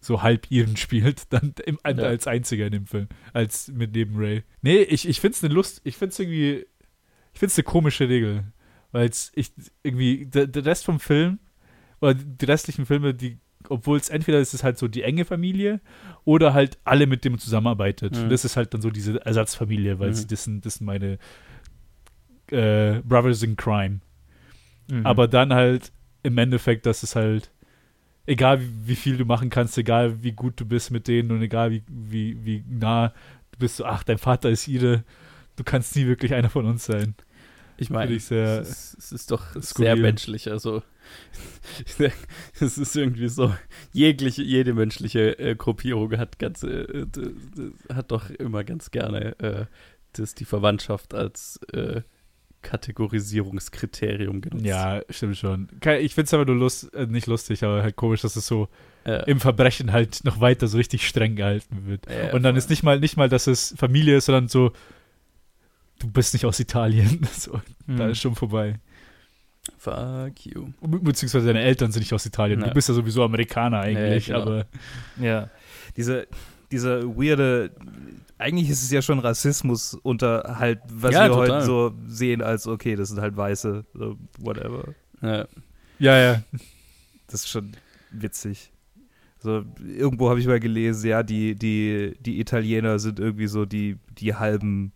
so 0.00 0.22
halb 0.22 0.50
iren 0.50 0.76
spielt, 0.76 1.32
dann 1.32 1.54
im, 1.66 1.78
Ja. 1.84 2.04
als 2.04 2.26
einziger 2.26 2.66
in 2.66 2.72
dem 2.72 2.86
Film, 2.86 3.08
als 3.32 3.68
mit 3.68 3.92
neben 3.94 4.16
Ray. 4.16 4.44
Nee, 4.62 4.78
ich, 4.82 5.08
ich 5.08 5.20
find's 5.20 5.42
eine 5.42 5.52
Lust, 5.52 5.80
ich 5.84 5.96
find's 5.96 6.18
irgendwie, 6.18 6.66
ich 7.32 7.40
find's 7.40 7.56
eine 7.58 7.64
komische 7.64 8.08
Regel, 8.08 8.44
weil 8.92 9.10
ich 9.34 9.50
irgendwie, 9.82 10.26
der, 10.26 10.46
der 10.46 10.64
Rest 10.64 10.84
vom 10.84 11.00
Film, 11.00 11.38
oder 12.00 12.14
die 12.14 12.44
restlichen 12.44 12.86
Filme, 12.86 13.12
die, 13.12 13.38
obwohl 13.70 13.98
es 13.98 14.08
entweder 14.08 14.38
ist 14.40 14.54
es 14.54 14.62
halt 14.64 14.78
so 14.78 14.88
die 14.88 15.02
enge 15.02 15.24
Familie 15.24 15.80
oder 16.24 16.54
halt 16.54 16.78
alle, 16.84 17.06
mit 17.06 17.24
denen 17.24 17.34
man 17.34 17.40
zusammenarbeitet. 17.40 18.16
Mhm. 18.16 18.24
Und 18.24 18.28
das 18.30 18.44
ist 18.44 18.56
halt 18.56 18.72
dann 18.74 18.80
so 18.82 18.90
diese 18.90 19.24
Ersatzfamilie, 19.24 19.98
weil 19.98 20.10
Mhm. 20.10 20.14
sie, 20.14 20.26
das, 20.26 20.44
sind, 20.44 20.64
das 20.66 20.74
sind 20.74 20.86
meine 20.86 21.18
äh, 22.50 23.00
Brothers 23.04 23.42
in 23.42 23.56
Crime. 23.56 24.00
Mhm. 24.90 25.04
Aber 25.06 25.28
dann 25.28 25.52
halt 25.52 25.92
im 26.22 26.38
Endeffekt, 26.38 26.86
dass 26.86 27.02
es 27.02 27.14
halt, 27.14 27.50
egal 28.26 28.60
wie, 28.60 28.70
wie 28.88 28.96
viel 28.96 29.16
du 29.16 29.24
machen 29.24 29.50
kannst, 29.50 29.76
egal 29.78 30.22
wie 30.22 30.32
gut 30.32 30.58
du 30.60 30.64
bist 30.64 30.90
mit 30.90 31.08
denen 31.08 31.30
und 31.30 31.42
egal 31.42 31.70
wie, 31.70 31.82
wie, 31.88 32.44
wie 32.44 32.64
nah 32.68 33.08
du 33.52 33.58
bist, 33.58 33.76
so, 33.76 33.84
ach, 33.84 34.02
dein 34.04 34.18
Vater 34.18 34.50
ist 34.50 34.66
Ide, 34.68 35.04
du 35.56 35.64
kannst 35.64 35.96
nie 35.96 36.06
wirklich 36.06 36.34
einer 36.34 36.50
von 36.50 36.66
uns 36.66 36.84
sein. 36.84 37.14
Ich 37.80 37.90
meine, 37.90 38.06
Finde 38.06 38.16
ich 38.16 38.24
sehr 38.24 38.60
es, 38.60 38.68
ist- 38.70 38.98
es 38.98 39.12
ist 39.12 39.30
doch 39.30 39.42
skurril. 39.62 39.86
sehr 39.94 39.96
menschlich. 39.96 40.50
Also, 40.50 40.82
es 42.60 42.76
ist 42.78 42.96
irgendwie 42.96 43.28
so, 43.28 43.54
jegliche, 43.92 44.42
jede 44.42 44.74
menschliche 44.74 45.38
äh, 45.38 45.54
Gruppierung 45.54 46.16
hat 46.18 46.38
ganz, 46.38 46.62
äh, 46.64 47.06
hat 47.94 48.10
doch 48.10 48.30
immer 48.30 48.64
ganz 48.64 48.90
gerne 48.90 49.38
äh, 49.38 49.64
das, 50.14 50.34
die 50.34 50.44
Verwandtschaft 50.44 51.14
als 51.14 51.60
äh, 51.72 52.02
Kategorisierungskriterium 52.62 54.40
genutzt. 54.40 54.64
Ja, 54.66 55.00
stimmt 55.10 55.36
schon. 55.36 55.68
Ich 56.00 56.14
finde 56.14 56.26
es 56.26 56.34
aber 56.34 56.44
nur 56.44 56.56
lust, 56.56 56.92
äh, 56.94 57.06
nicht 57.06 57.26
lustig, 57.26 57.62
aber 57.64 57.82
halt 57.82 57.96
komisch, 57.96 58.22
dass 58.22 58.36
es 58.36 58.46
so 58.46 58.68
Äh, 59.04 59.30
im 59.30 59.40
Verbrechen 59.40 59.92
halt 59.92 60.24
noch 60.24 60.40
weiter 60.40 60.66
so 60.66 60.76
richtig 60.76 61.06
streng 61.06 61.36
gehalten 61.36 61.86
wird. 61.86 62.06
ja, 62.10 62.32
Und 62.34 62.42
dann 62.42 62.56
ist 62.56 62.68
nicht 62.70 62.82
mal, 62.82 62.98
nicht 63.00 63.16
mal, 63.16 63.28
dass 63.28 63.46
es 63.46 63.74
Familie 63.78 64.16
ist, 64.16 64.26
sondern 64.26 64.48
so, 64.48 64.72
du 65.98 66.10
bist 66.10 66.32
nicht 66.34 66.44
aus 66.44 66.60
Italien. 66.60 67.20
So, 67.38 67.60
Mhm. 67.86 67.96
Da 67.96 68.08
ist 68.08 68.18
schon 68.20 68.34
vorbei. 68.34 68.74
Fuck 69.78 70.44
you. 70.46 70.68
Be- 70.80 70.98
Beziehungsweise 71.00 71.46
deine 71.46 71.60
Eltern 71.62 71.90
sind 71.92 72.00
nicht 72.00 72.12
aus 72.12 72.26
Italien. 72.26 72.60
Ja. 72.60 72.68
Du 72.68 72.74
bist 72.74 72.88
ja 72.88 72.94
sowieso 72.94 73.22
Amerikaner 73.24 73.80
eigentlich, 73.80 74.26
genau. 74.26 74.42
aber 74.42 74.66
Ja, 75.20 75.50
diese, 75.96 76.26
diese 76.70 77.04
weirde, 77.16 77.70
eigentlich 78.38 78.68
ist 78.70 78.82
es 78.82 78.90
ja 78.90 79.02
schon 79.02 79.18
Rassismus 79.18 79.94
unter 79.94 80.56
halt, 80.58 80.80
was 80.88 81.14
Ja, 81.14 81.24
wir 81.24 81.28
total. 81.28 81.50
heute 81.56 81.66
so 81.66 81.92
sehen 82.08 82.42
als, 82.42 82.66
okay, 82.66 82.94
das 82.96 83.08
sind 83.08 83.20
halt 83.20 83.36
Weiße, 83.36 83.84
so, 83.94 84.16
whatever. 84.38 84.94
Ja. 85.22 85.46
ja, 85.98 86.18
ja. 86.18 86.42
Das 87.26 87.40
ist 87.40 87.48
schon 87.48 87.72
witzig. 88.10 88.70
So, 89.40 89.64
irgendwo 89.86 90.30
habe 90.30 90.40
ich 90.40 90.46
mal 90.46 90.60
gelesen, 90.60 91.08
ja, 91.08 91.22
die, 91.22 91.54
die, 91.54 92.14
die 92.20 92.40
Italiener 92.40 92.98
sind 92.98 93.20
irgendwie 93.20 93.46
so 93.46 93.64
die, 93.66 93.96
die 94.18 94.34
halben, 94.34 94.92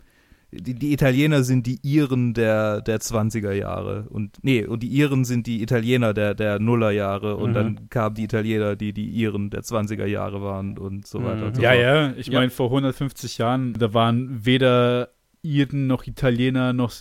die, 0.53 0.74
die 0.74 0.92
Italiener 0.92 1.42
sind 1.44 1.66
die 1.66 1.78
Iren 1.82 2.34
der, 2.34 2.82
der 2.82 3.00
20er 3.00 3.53
Jahre. 3.53 4.07
Und, 4.11 4.36
nee, 4.42 4.64
und 4.66 4.82
die 4.82 4.88
Iren 4.88 5.24
sind 5.24 5.46
die 5.46 5.62
Italiener 5.62 6.12
der, 6.12 6.34
der 6.34 6.59
Nullerjahre. 6.59 7.36
Und 7.36 7.50
Mhm. 7.50 7.55
dann 7.55 7.88
kamen 7.90 8.14
die 8.14 8.24
Italiener, 8.24 8.76
die 8.76 8.92
die 8.92 9.09
Iren 9.09 9.48
der 9.50 9.62
20er 9.62 10.05
Jahre 10.07 10.42
waren 10.42 10.76
und 10.78 11.07
so 11.07 11.24
weiter 11.24 11.46
und 11.46 11.55
so 11.57 11.61
Mhm. 11.61 11.64
Ja, 11.64 11.70
fort. 11.72 11.82
ja. 11.82 12.12
Ich 12.18 12.26
Ja. 12.28 12.38
meine, 12.38 12.50
vor 12.50 12.70
150 12.70 13.38
Jahren, 13.38 13.72
da 13.72 13.94
waren 13.94 14.44
weder 14.44 15.09
Iren 15.42 15.86
noch 15.86 16.07
Italiener 16.07 16.72
noch 16.72 16.92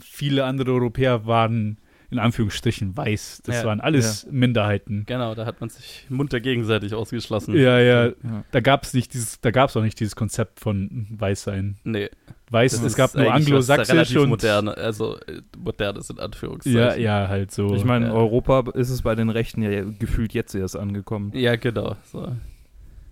viele 0.00 0.44
andere 0.44 0.72
Europäer 0.72 1.24
waren 1.26 1.78
in 2.10 2.18
Anführungsstrichen 2.18 2.96
weiß. 2.96 3.42
Das 3.44 3.56
Ja, 3.56 3.64
waren 3.64 3.80
alles 3.80 4.26
Minderheiten. 4.30 5.04
Genau, 5.06 5.34
da 5.34 5.44
hat 5.44 5.60
man 5.60 5.68
sich 5.68 6.06
munter 6.08 6.40
gegenseitig 6.40 6.94
ausgeschlossen. 6.94 7.54
Ja, 7.54 7.78
ja. 7.78 8.06
Ja. 8.06 8.12
Da 8.50 8.60
gab 8.60 8.84
es 8.84 8.94
nicht 8.94 9.12
dieses, 9.12 9.40
da 9.40 9.50
gab 9.50 9.68
es 9.70 9.76
auch 9.76 9.82
nicht 9.82 10.00
dieses 10.00 10.16
Konzept 10.16 10.60
von 10.60 11.06
Weißsein. 11.10 11.76
Nee, 11.84 12.08
Weiß, 12.50 12.72
das 12.72 12.82
es 12.82 12.96
gab 12.96 13.14
nur 13.14 13.24
relativ 13.26 14.16
und 14.20 14.30
moderne, 14.30 14.74
also 14.74 15.18
äh, 15.26 15.42
modernes 15.58 16.08
in 16.08 16.18
Anführungszeichen. 16.18 16.78
ja, 16.80 16.94
ja, 16.96 17.28
halt 17.28 17.50
so. 17.50 17.74
Ich 17.74 17.84
meine, 17.84 18.06
Ja. 18.06 18.12
Europa 18.12 18.64
ist 18.72 18.88
es 18.88 19.02
bei 19.02 19.14
den 19.14 19.28
Rechten 19.28 19.60
ja 19.60 19.84
gefühlt 19.84 20.32
jetzt 20.32 20.54
erst 20.54 20.76
angekommen. 20.76 21.30
Ja, 21.34 21.56
genau. 21.56 21.96
So. 22.10 22.32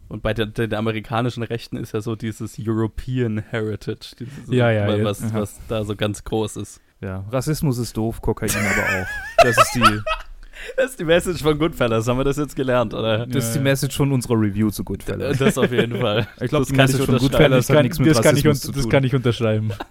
Und 0.08 0.22
bei 0.22 0.32
den, 0.32 0.54
den 0.54 0.72
amerikanischen 0.72 1.42
Rechten 1.42 1.76
ist 1.76 1.92
ja 1.92 2.00
so 2.00 2.16
dieses 2.16 2.56
European 2.58 3.38
Heritage, 3.50 4.14
dieses, 4.20 4.32
Ja, 4.48 4.70
ja, 4.70 4.88
ja. 4.96 5.04
was, 5.04 5.22
Aha. 5.22 5.40
was 5.40 5.60
da 5.68 5.84
so 5.84 5.96
ganz 5.96 6.24
groß 6.24 6.56
ist. 6.56 6.80
Ja, 7.00 7.24
Rassismus 7.30 7.78
ist 7.78 7.96
doof, 7.96 8.20
Kokain 8.22 8.48
aber 8.50 9.02
auch. 9.02 9.06
Das 9.44 9.56
ist 9.58 9.74
die, 9.74 9.80
Das 10.76 10.90
ist 10.92 10.98
die 11.00 11.04
Message 11.04 11.42
von 11.42 11.58
Goodfellas. 11.58 12.08
Haben 12.08 12.18
wir 12.18 12.24
das 12.24 12.38
jetzt 12.38 12.56
gelernt, 12.56 12.94
oder? 12.94 13.26
das 13.26 13.48
ist 13.48 13.54
die. 13.54 13.60
Message 13.60 13.96
von 13.96 14.10
unserer 14.12 14.34
Review 14.40 14.70
zu 14.70 14.82
Goodfellas. 14.84 15.38
Das 15.38 15.58
auf 15.58 15.70
jeden 15.70 16.00
Fall. 16.00 16.26
Ich 16.40 16.48
glaube, 16.48 16.64
Das 16.64 16.68
die 16.68 16.74
kann 16.74 16.86
ich 16.86 16.92
Message 16.92 17.04
von 17.04 17.14
unterschreiben. 17.14 17.20
Goodfellas 17.20 17.66
das 17.66 17.68
hat 17.68 17.76
kann, 17.76 17.82
nichts 17.84 17.98
mit 17.98 18.08
das 18.08 18.22
kann, 18.22 18.36
ich, 18.36 18.46
Rassismus 18.46 18.60
zu 18.62 18.72
das 18.72 18.82
tun. 18.82 18.90
kann 18.90 19.04
ich 19.04 19.14
unterschreiben. 19.14 19.72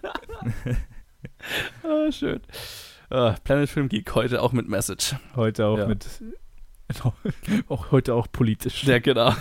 Ah, 1.84 2.12
schön. 2.12 2.40
Ah, 3.10 3.36
Planet 3.44 3.70
Film 3.70 3.88
Geek 3.90 4.14
heute 4.16 4.42
auch 4.42 4.52
mit 4.52 4.68
Message. 4.68 5.16
Heute 5.36 5.66
auch 5.68 5.78
Ja. 5.78 5.88
mit. 5.88 6.06
auch 7.68 7.92
heute 7.92 8.16
auch 8.16 8.28
politisch. 8.32 8.84
Ja, 8.84 8.98
genau. 9.00 9.32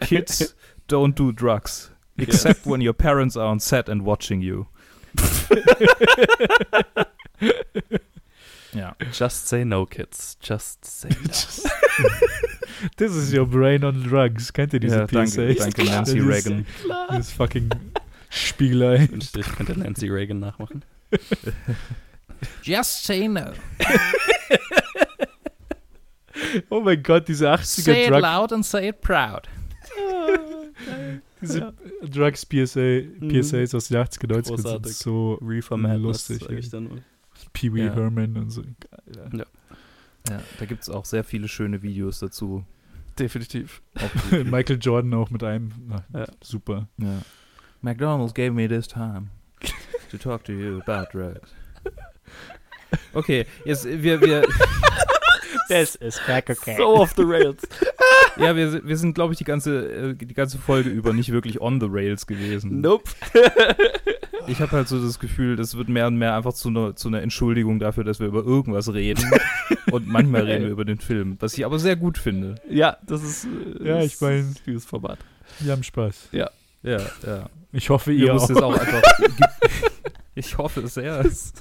Kids 0.00 0.56
don't 0.90 1.14
do 1.14 1.30
drugs. 1.32 1.92
Except 2.16 2.66
when 2.66 2.84
your 2.86 2.94
parents 2.94 3.36
are 3.36 3.48
on 3.48 3.60
set 3.60 3.88
and 3.88 4.04
watching 4.04 4.40
you. 4.40 4.66
ja. 8.74 8.94
Just 9.12 9.48
say 9.48 9.64
no, 9.64 9.86
kids. 9.86 10.36
Just 10.42 10.84
say 10.84 11.08
no. 11.10 11.30
This 12.96 13.14
is 13.14 13.32
your 13.32 13.46
brain 13.46 13.84
on 13.84 14.02
drugs. 14.02 14.52
Kennt 14.52 14.72
ihr 14.72 14.80
diese 14.80 14.96
Ja, 15.00 15.06
danke, 15.06 15.30
PSAs? 15.30 15.56
danke, 15.58 15.84
Nancy 15.90 16.18
Das 16.18 16.26
ist- 16.38 16.46
Reagan. 16.46 16.66
Das 17.08 17.30
fucking 17.32 17.68
Spiegelei. 18.30 19.08
Ich 19.18 19.34
ich 19.36 19.46
könnte 19.56 19.78
Nancy 19.78 20.08
Reagan 20.08 20.38
nachmachen. 20.40 20.82
Just 22.62 23.04
say 23.04 23.28
no. 23.28 23.52
Oh 26.70 26.80
mein 26.80 27.02
Gott, 27.02 27.28
diese 27.28 27.50
80er 27.50 27.64
Say 27.82 28.04
it 28.06 28.10
Drug, 28.10 28.20
loud 28.22 28.52
and 28.52 28.64
say 28.64 28.88
it 28.88 29.00
proud. 29.00 29.48
diese 31.40 31.72
Drugs 32.02 32.44
PSA, 32.46 33.02
PSAs 33.28 33.74
aus 33.74 33.88
den 33.88 33.98
80er, 33.98 34.26
90er 34.26 34.82
sind 34.84 34.88
so 34.88 35.34
Reefer 35.42 35.76
lustig, 35.76 36.40
sag 36.40 36.52
ich 36.52 36.70
dann 36.70 36.84
mal. 36.88 37.02
Pee 37.52 37.72
Wee 37.72 37.84
Ja. 37.86 37.94
Herman 37.94 38.36
und 38.36 38.50
so. 38.50 38.62
Geil, 38.62 39.30
ja. 39.32 39.44
Ja, 40.30 40.40
da 40.58 40.64
gibt 40.66 40.82
es 40.82 40.88
auch 40.88 41.04
sehr 41.04 41.24
viele 41.24 41.48
schöne 41.48 41.82
Videos 41.82 42.20
dazu. 42.20 42.64
Definitiv. 43.18 43.82
Michael 44.44 44.78
Jordan 44.80 45.12
auch 45.14 45.30
mit 45.30 45.42
einem. 45.42 45.72
Na, 45.88 46.04
Ja. 46.20 46.26
Super. 46.42 46.88
Ja. 46.98 47.20
McDonald's 47.80 48.32
gave 48.34 48.52
me 48.52 48.68
this 48.68 48.86
time 48.86 49.28
to 50.10 50.16
talk 50.18 50.44
to 50.44 50.52
you 50.52 50.80
about 50.80 51.08
drugs. 51.12 51.50
Okay, 53.14 53.46
jetzt 53.64 53.84
wir 53.86 54.20
wir 54.20 54.46
Das 55.68 55.94
ist 55.96 56.18
crack 56.20 56.50
okay. 56.50 56.76
So 56.76 56.88
off 56.96 57.14
the 57.16 57.22
rails. 57.24 57.62
ja 58.36 58.54
wir, 58.54 58.70
sind- 58.70 58.86
wir 58.86 58.96
sind 58.96 59.14
glaube 59.14 59.32
ich 59.32 59.38
die 59.38 59.44
ganze 59.44 60.10
äh, 60.10 60.14
die 60.14 60.34
ganze 60.34 60.58
Folge 60.58 60.90
über 60.90 61.12
nicht 61.12 61.32
wirklich 61.32 61.60
on 61.60 61.80
the 61.80 61.86
rails 61.90 62.26
gewesen. 62.26 62.80
Nope. 62.80 63.10
Ich 64.48 64.60
habe 64.60 64.72
halt 64.72 64.88
so 64.88 65.02
das 65.02 65.18
Gefühl, 65.18 65.56
das 65.56 65.76
wird 65.76 65.88
mehr 65.88 66.06
und 66.08 66.16
mehr 66.16 66.34
einfach 66.36 66.52
zu 66.52 66.68
einer 66.68 66.96
zu 66.96 67.08
einer 67.08 67.22
Entschuldigung 67.22 67.78
dafür, 67.78 68.04
dass 68.04 68.20
wir 68.20 68.26
über 68.26 68.44
irgendwas 68.44 68.92
reden 68.92 69.24
und 69.92 70.08
manchmal 70.08 70.42
reden 70.42 70.64
wir 70.64 70.70
über 70.72 70.84
den 70.84 70.98
Film, 70.98 71.36
was 71.40 71.54
ich 71.56 71.64
aber 71.64 71.78
sehr 71.78 71.96
gut 71.96 72.18
finde. 72.18 72.56
Ja, 72.68 72.96
das 73.06 73.22
ist. 73.22 73.44
äh, 73.80 73.86
Ja, 73.88 73.94
das 73.96 74.06
ich 74.06 74.20
mein- 74.20 74.50
ist 74.50 74.62
Dieses 74.66 74.84
Format. 74.84 75.18
Wir 75.60 75.72
haben 75.72 75.82
Spaß. 75.82 76.28
Ja, 76.32 76.50
ja. 76.82 77.00
Ich 77.72 77.88
hoffe, 77.90 78.10
Wir 78.10 78.26
ihr 78.26 78.32
mussten 78.34 78.56
auch. 78.58 78.74
es 78.74 78.80
auch 78.80 78.86
einfach 78.86 79.02
Ich 80.34 80.58
hoffe 80.58 80.80
es 80.82 80.94
sehr. 80.94 81.20
Es 81.24 81.52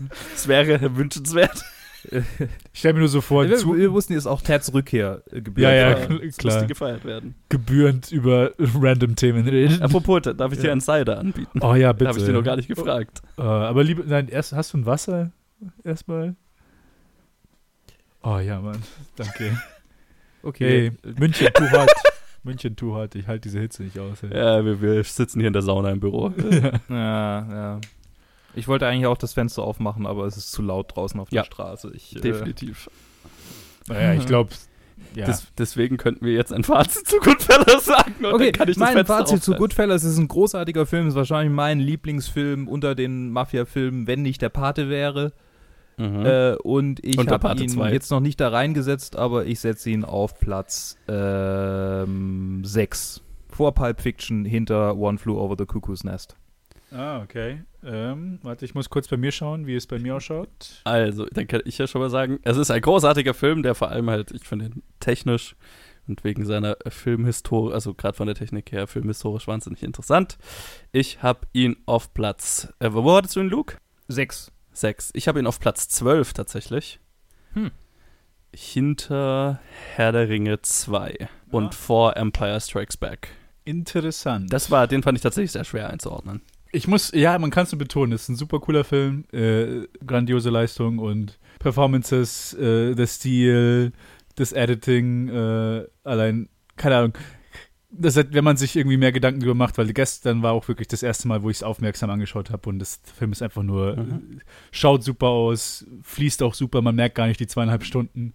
wäre 0.48 0.96
wünschenswert. 0.96 1.64
Ich 2.74 2.80
stelle 2.80 2.96
mir 2.96 3.00
nur 3.02 3.10
so 3.10 3.22
vor, 3.22 3.48
wir, 3.48 3.58
zu, 3.58 3.76
wir 3.76 3.92
wussten 3.92 4.14
jetzt 4.14 4.26
auch 4.26 4.42
Terz 4.42 4.74
Rückkehr 4.74 5.22
äh, 5.32 5.42
gebührt. 5.42 5.72
Ja, 5.72 5.74
ja, 5.92 6.02
haben. 6.02 6.20
klar. 6.38 6.66
Gefeiert 6.66 7.06
werden. 7.06 7.36
gebührend 7.50 8.12
über 8.12 8.52
random 8.60 9.16
Themen 9.16 9.48
reden. 9.48 9.82
Apropos, 9.82 10.22
darf 10.22 10.52
ich 10.52 10.60
dir 10.60 10.68
Ja. 10.68 10.72
einen 10.72 10.82
Cider 10.82 11.20
anbieten? 11.20 11.60
Oh 11.62 11.76
ja, 11.76 11.92
bitte. 11.94 12.10
Habe 12.10 12.20
ich 12.20 12.26
dir 12.26 12.34
noch 12.34 12.44
gar 12.44 12.56
nicht 12.56 12.68
gefragt. 12.68 13.22
Äh, 13.38 13.42
aber 13.42 13.84
lieber, 13.84 14.04
nein, 14.06 14.28
erst 14.30 14.54
hast 14.54 14.74
du 14.74 14.80
ein 14.80 14.86
Wasser 14.86 15.32
erstmal. 15.84 16.36
Oh 18.24 18.38
ja, 18.40 18.60
Mann. 18.62 18.82
Danke. 19.16 19.58
Okay. 20.44 20.92
Hey, 21.04 21.14
München, 21.20 21.50
too 21.54 21.70
hot. 21.70 21.92
München, 22.42 22.76
too 22.76 22.96
hot. 22.96 23.14
Ich 23.14 23.28
halte 23.28 23.42
diese 23.42 23.60
Hitze 23.60 23.84
nicht 23.84 24.00
aus. 24.00 24.24
Ey. 24.24 24.36
Ja, 24.36 24.66
wir, 24.66 24.82
wir 24.82 25.04
sitzen 25.04 25.40
hier 25.40 25.46
in 25.46 25.54
der 25.54 25.62
Sauna 25.62 25.92
im 25.92 26.00
Büro. 26.00 26.34
Ja, 26.90 26.96
ja. 26.96 27.82
Ich 28.56 28.68
wollte 28.68 28.88
eigentlich 28.88 29.06
auch 29.06 29.18
das 29.18 29.34
Fenster 29.34 29.64
aufmachen, 29.64 30.06
aber 30.06 30.26
es 30.26 30.38
ist 30.38 30.52
zu 30.52 30.62
laut 30.62 30.96
draußen 30.96 31.20
auf 31.20 31.32
Ja. 31.32 31.42
der 31.42 31.46
Straße. 31.48 31.92
Ich, 31.96 32.16
äh, 32.16 32.20
Definitiv. 32.20 32.90
Naja, 33.88 34.14
ich 34.14 34.26
glaube, 34.26 34.50
ja. 35.16 35.26
Des, 35.26 35.48
deswegen 35.58 35.98
könnten 35.98 36.26
wir 36.26 36.34
jetzt 36.34 36.54
ein 36.54 36.64
Fazit 36.64 37.08
zu 37.08 37.18
Goodfellas 37.18 37.86
sagen. 37.86 38.14
Okay, 38.24 38.52
dann 38.52 38.60
kann 38.60 38.70
ich 38.70 38.78
mein 38.78 39.06
Fazit 39.06 39.44
zu 39.44 39.52
aufreißen. 39.52 39.58
Goodfellas 39.58 40.04
ist 40.04 40.18
ein 40.18 40.28
großartiger 40.28 40.86
Film, 40.86 41.08
ist 41.08 41.16
wahrscheinlich 41.16 41.54
mein 41.54 41.80
Lieblingsfilm 41.80 42.68
unter 42.68 42.96
den 42.96 43.32
Mafia-Filmen, 43.32 44.08
wenn 44.08 44.22
nicht 44.22 44.42
der 44.42 44.50
Pate 44.50 44.90
wäre. 44.90 45.34
Mhm. 45.98 46.26
Äh, 46.26 46.56
und 46.64 47.04
ich 47.04 47.18
habe 47.18 47.62
ihn 47.62 47.70
2. 47.70 47.92
jetzt 47.92 48.12
noch 48.12 48.22
nicht 48.22 48.40
da 48.40 48.50
reingesetzt, 48.50 49.16
aber 49.18 49.46
ich 49.46 49.60
setze 49.60 49.90
ihn 49.90 50.06
auf 50.06 50.40
Platz 50.40 50.98
6. 51.08 53.22
Vor 53.50 53.74
Pulp 53.74 54.00
Fiction, 54.02 54.46
hinter 54.46 54.96
One 54.98 55.18
Flew 55.18 55.38
Over 55.38 55.56
the 55.58 55.66
Cuckoo's 55.66 56.04
Nest. 56.06 56.38
Ah, 56.92 57.22
okay. 57.22 57.64
Ähm, 57.84 58.40
warte, 58.44 58.66
ich 58.66 58.76
muss 58.76 58.90
kurz 58.90 59.08
bei 59.08 59.18
mir 59.18 59.32
schauen, 59.32 59.66
wie 59.66 59.76
es 59.76 59.88
bei 59.88 59.98
mir 59.98 60.16
ausschaut. 60.16 60.82
Also, 60.84 61.26
dann 61.26 61.48
kann 61.48 61.62
ich 61.66 61.78
ja 61.78 61.88
schon 61.88 62.02
mal 62.02 62.10
sagen, 62.10 62.40
es 62.44 62.58
ist 62.58 62.70
ein 62.70 62.82
großartiger 62.82 63.34
Film, 63.34 63.64
der 63.64 63.76
vor 63.76 63.90
allem 63.90 64.10
halt, 64.10 64.32
ich 64.32 64.44
finde 64.44 64.66
ihn 64.66 64.84
technisch 65.00 65.56
und 66.08 66.24
wegen 66.24 66.46
seiner 66.46 66.76
Filmhistorie, 66.88 67.74
also 67.74 67.94
gerade 67.94 68.18
von 68.18 68.28
der 68.28 68.36
Technik 68.36 68.72
her, 68.72 68.88
filmhistorisch 68.88 69.48
wahnsinnig 69.48 69.84
interessant. 69.84 70.38
Ich 70.92 71.24
habe 71.24 71.48
ihn 71.54 71.78
auf 71.86 72.14
Platz, 72.14 72.68
äh, 72.80 72.90
wo 72.92 73.16
hattest 73.16 73.36
du 73.36 73.40
ihn, 73.40 73.50
Luke? 73.50 73.78
6. 74.10 74.52
Sechs. 74.74 75.12
Ich 75.14 75.28
habe 75.28 75.40
ihn 75.40 75.48
auf 75.48 75.60
Platz 75.60 75.88
12 75.90 76.34
tatsächlich. 76.34 77.00
Hm. 77.54 77.72
Hinter 78.54 79.60
Herr 79.96 80.12
der 80.12 80.28
Ringe 80.28 80.62
2 80.62 81.30
und 81.52 81.68
Ah. 81.68 81.72
vor 81.72 82.18
Empire 82.18 82.60
Strikes 82.60 82.98
Back. 82.98 83.30
Interessant. 83.64 84.52
Das 84.52 84.72
war, 84.72 84.88
den 84.88 85.04
fand 85.04 85.18
ich 85.18 85.22
tatsächlich 85.22 85.52
sehr 85.52 85.64
schwer 85.64 85.90
einzuordnen. 85.90 86.42
Ich 86.72 86.88
muss, 86.88 87.12
ja, 87.14 87.38
man 87.38 87.50
kann 87.52 87.64
es 87.64 87.72
nur 87.72 87.80
betonen, 87.80 88.14
es 88.14 88.24
ist 88.24 88.30
ein 88.30 88.36
super 88.36 88.60
cooler 88.60 88.84
Film, 88.84 89.26
äh, 89.34 89.88
grandiose 90.06 90.50
Leistung 90.50 91.00
und 91.00 91.38
Performances, 91.60 92.54
äh, 92.54 92.96
der 92.96 93.08
Stil, 93.08 93.92
das 94.36 94.54
Editing, 94.54 95.28
äh, 95.30 95.86
allein, 96.04 96.48
keine 96.78 96.96
Ahnung. 96.98 97.14
Das, 97.94 98.16
hat- 98.16 98.34
wenn 98.34 98.46
man 98.46 98.56
sich 98.56 98.78
irgendwie 98.78 98.96
mehr 98.96 99.12
Gedanken 99.12 99.42
darüber 99.42 99.54
macht, 99.56 99.78
weil 99.78 99.92
gestern 99.92 100.42
war 100.44 100.54
auch 100.54 100.66
wirklich 100.70 100.88
das 100.88 101.04
erste 101.04 101.28
Mal, 101.28 101.44
wo 101.44 101.50
ich 101.50 101.58
es 101.58 101.64
aufmerksam 101.64 102.10
angeschaut 102.10 102.50
habe 102.50 102.70
und 102.70 102.80
das 102.80 103.02
Film 103.18 103.34
ist 103.34 103.42
einfach 103.42 103.64
nur, 103.64 103.98
Mhm. 103.98 104.38
äh, 104.38 104.42
schaut 104.72 105.04
super 105.04 105.28
aus, 105.28 105.86
fließt 106.04 106.42
auch 106.42 106.54
super, 106.54 106.82
man 106.82 106.96
merkt 106.96 107.16
gar 107.16 107.28
nicht 107.28 107.42
die 107.42 107.48
zweieinhalb 107.48 107.84
Stunden. 107.84 108.34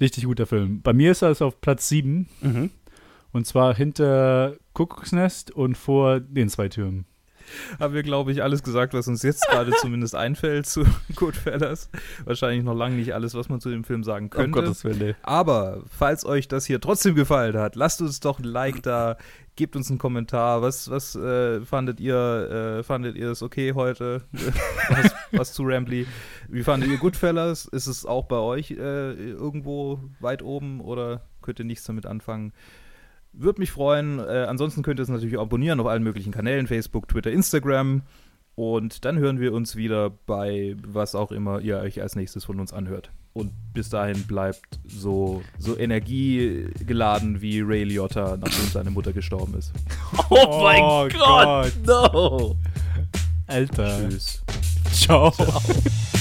Richtig 0.00 0.24
guter 0.24 0.46
Film. 0.46 0.80
Bei 0.80 0.94
mir 0.94 1.10
ist 1.12 1.20
er 1.20 1.28
also 1.28 1.44
auf 1.46 1.60
Platz 1.60 1.90
7 1.90 2.26
Mhm. 2.40 2.70
und 3.32 3.46
zwar 3.46 3.74
hinter 3.74 4.56
Kuckucksnest 4.72 5.50
und 5.50 5.76
vor 5.76 6.20
den 6.20 6.48
zwei 6.48 6.70
Türmen. 6.70 7.04
Haben 7.78 7.94
wir, 7.94 8.02
glaube 8.02 8.32
ich, 8.32 8.42
alles 8.42 8.62
gesagt, 8.62 8.94
was 8.94 9.08
uns 9.08 9.22
jetzt 9.22 9.46
gerade 9.48 9.72
zumindest 9.72 10.14
einfällt 10.14 10.66
zu 10.66 10.84
Goodfellas. 11.14 11.90
Wahrscheinlich 12.24 12.64
noch 12.64 12.74
lange 12.74 12.96
nicht 12.96 13.14
alles, 13.14 13.34
was 13.34 13.48
man 13.48 13.60
zu 13.60 13.70
dem 13.70 13.84
Film 13.84 14.04
sagen 14.04 14.26
Um 14.26 14.30
könnte. 14.30 14.50
Gottes 14.50 14.84
Willen. 14.84 15.14
Aber 15.22 15.82
falls 15.90 16.24
euch 16.24 16.48
das 16.48 16.66
hier 16.66 16.80
trotzdem 16.80 17.14
gefallen 17.14 17.56
hat, 17.56 17.76
lasst 17.76 18.00
uns 18.00 18.20
doch 18.20 18.38
ein 18.38 18.44
Like 18.44 18.82
da, 18.82 19.16
gebt 19.56 19.76
uns 19.76 19.90
einen 19.90 19.98
Kommentar. 19.98 20.62
Was, 20.62 20.90
was 20.90 21.14
äh, 21.14 21.60
fandet 21.62 22.00
ihr? 22.00 22.78
Äh, 22.78 22.82
fandet 22.82 23.16
ihr 23.16 23.30
es 23.30 23.42
okay 23.42 23.74
heute? 23.74 24.22
was, 24.88 25.14
was 25.32 25.52
zu 25.52 25.64
Rambly? 25.64 26.06
Wie 26.48 26.62
fandet 26.62 26.90
ihr 26.90 26.98
Goodfellas? 26.98 27.66
Ist 27.66 27.86
es 27.86 28.06
auch 28.06 28.26
bei 28.26 28.38
euch 28.38 28.70
äh, 28.70 29.12
irgendwo 29.12 30.00
weit 30.20 30.42
oben 30.42 30.80
oder 30.80 31.22
könnt 31.42 31.58
ihr 31.58 31.64
nichts 31.64 31.84
damit 31.84 32.06
anfangen? 32.06 32.52
Würde 33.32 33.60
mich 33.60 33.70
freuen. 33.70 34.18
Äh, 34.18 34.46
ansonsten 34.48 34.82
könnt 34.82 35.00
ihr 35.00 35.04
es 35.04 35.08
natürlich 35.08 35.38
abonnieren 35.38 35.80
auf 35.80 35.86
allen 35.86 36.02
möglichen 36.02 36.32
Kanälen: 36.32 36.66
Facebook, 36.66 37.08
Twitter, 37.08 37.30
Instagram. 37.30 38.02
Und 38.56 39.04
dann 39.04 39.18
hören 39.18 39.40
wir 39.40 39.52
uns 39.54 39.76
wieder 39.76 40.10
bei 40.10 40.76
was 40.86 41.14
auch 41.14 41.32
immer 41.32 41.60
ihr 41.60 41.78
euch 41.78 42.02
als 42.02 42.16
nächstes 42.16 42.44
von 42.44 42.60
uns 42.60 42.72
anhört. 42.72 43.10
Und 43.32 43.52
bis 43.72 43.88
dahin 43.88 44.24
bleibt 44.24 44.80
so, 44.84 45.40
so 45.56 45.78
energiegeladen 45.78 47.40
wie 47.40 47.60
Ray 47.60 47.84
Liotta, 47.84 48.36
nachdem 48.36 48.66
seine 48.66 48.90
Mutter 48.90 49.12
gestorben 49.12 49.54
ist. 49.54 49.72
Oh, 50.28 50.62
mein 50.62 50.82
Oh 50.82 51.08
Gott, 51.08 51.72
no! 51.86 52.56
Alter. 53.46 54.08
Tschüss. 54.08 54.42
Ciao. 54.92 55.32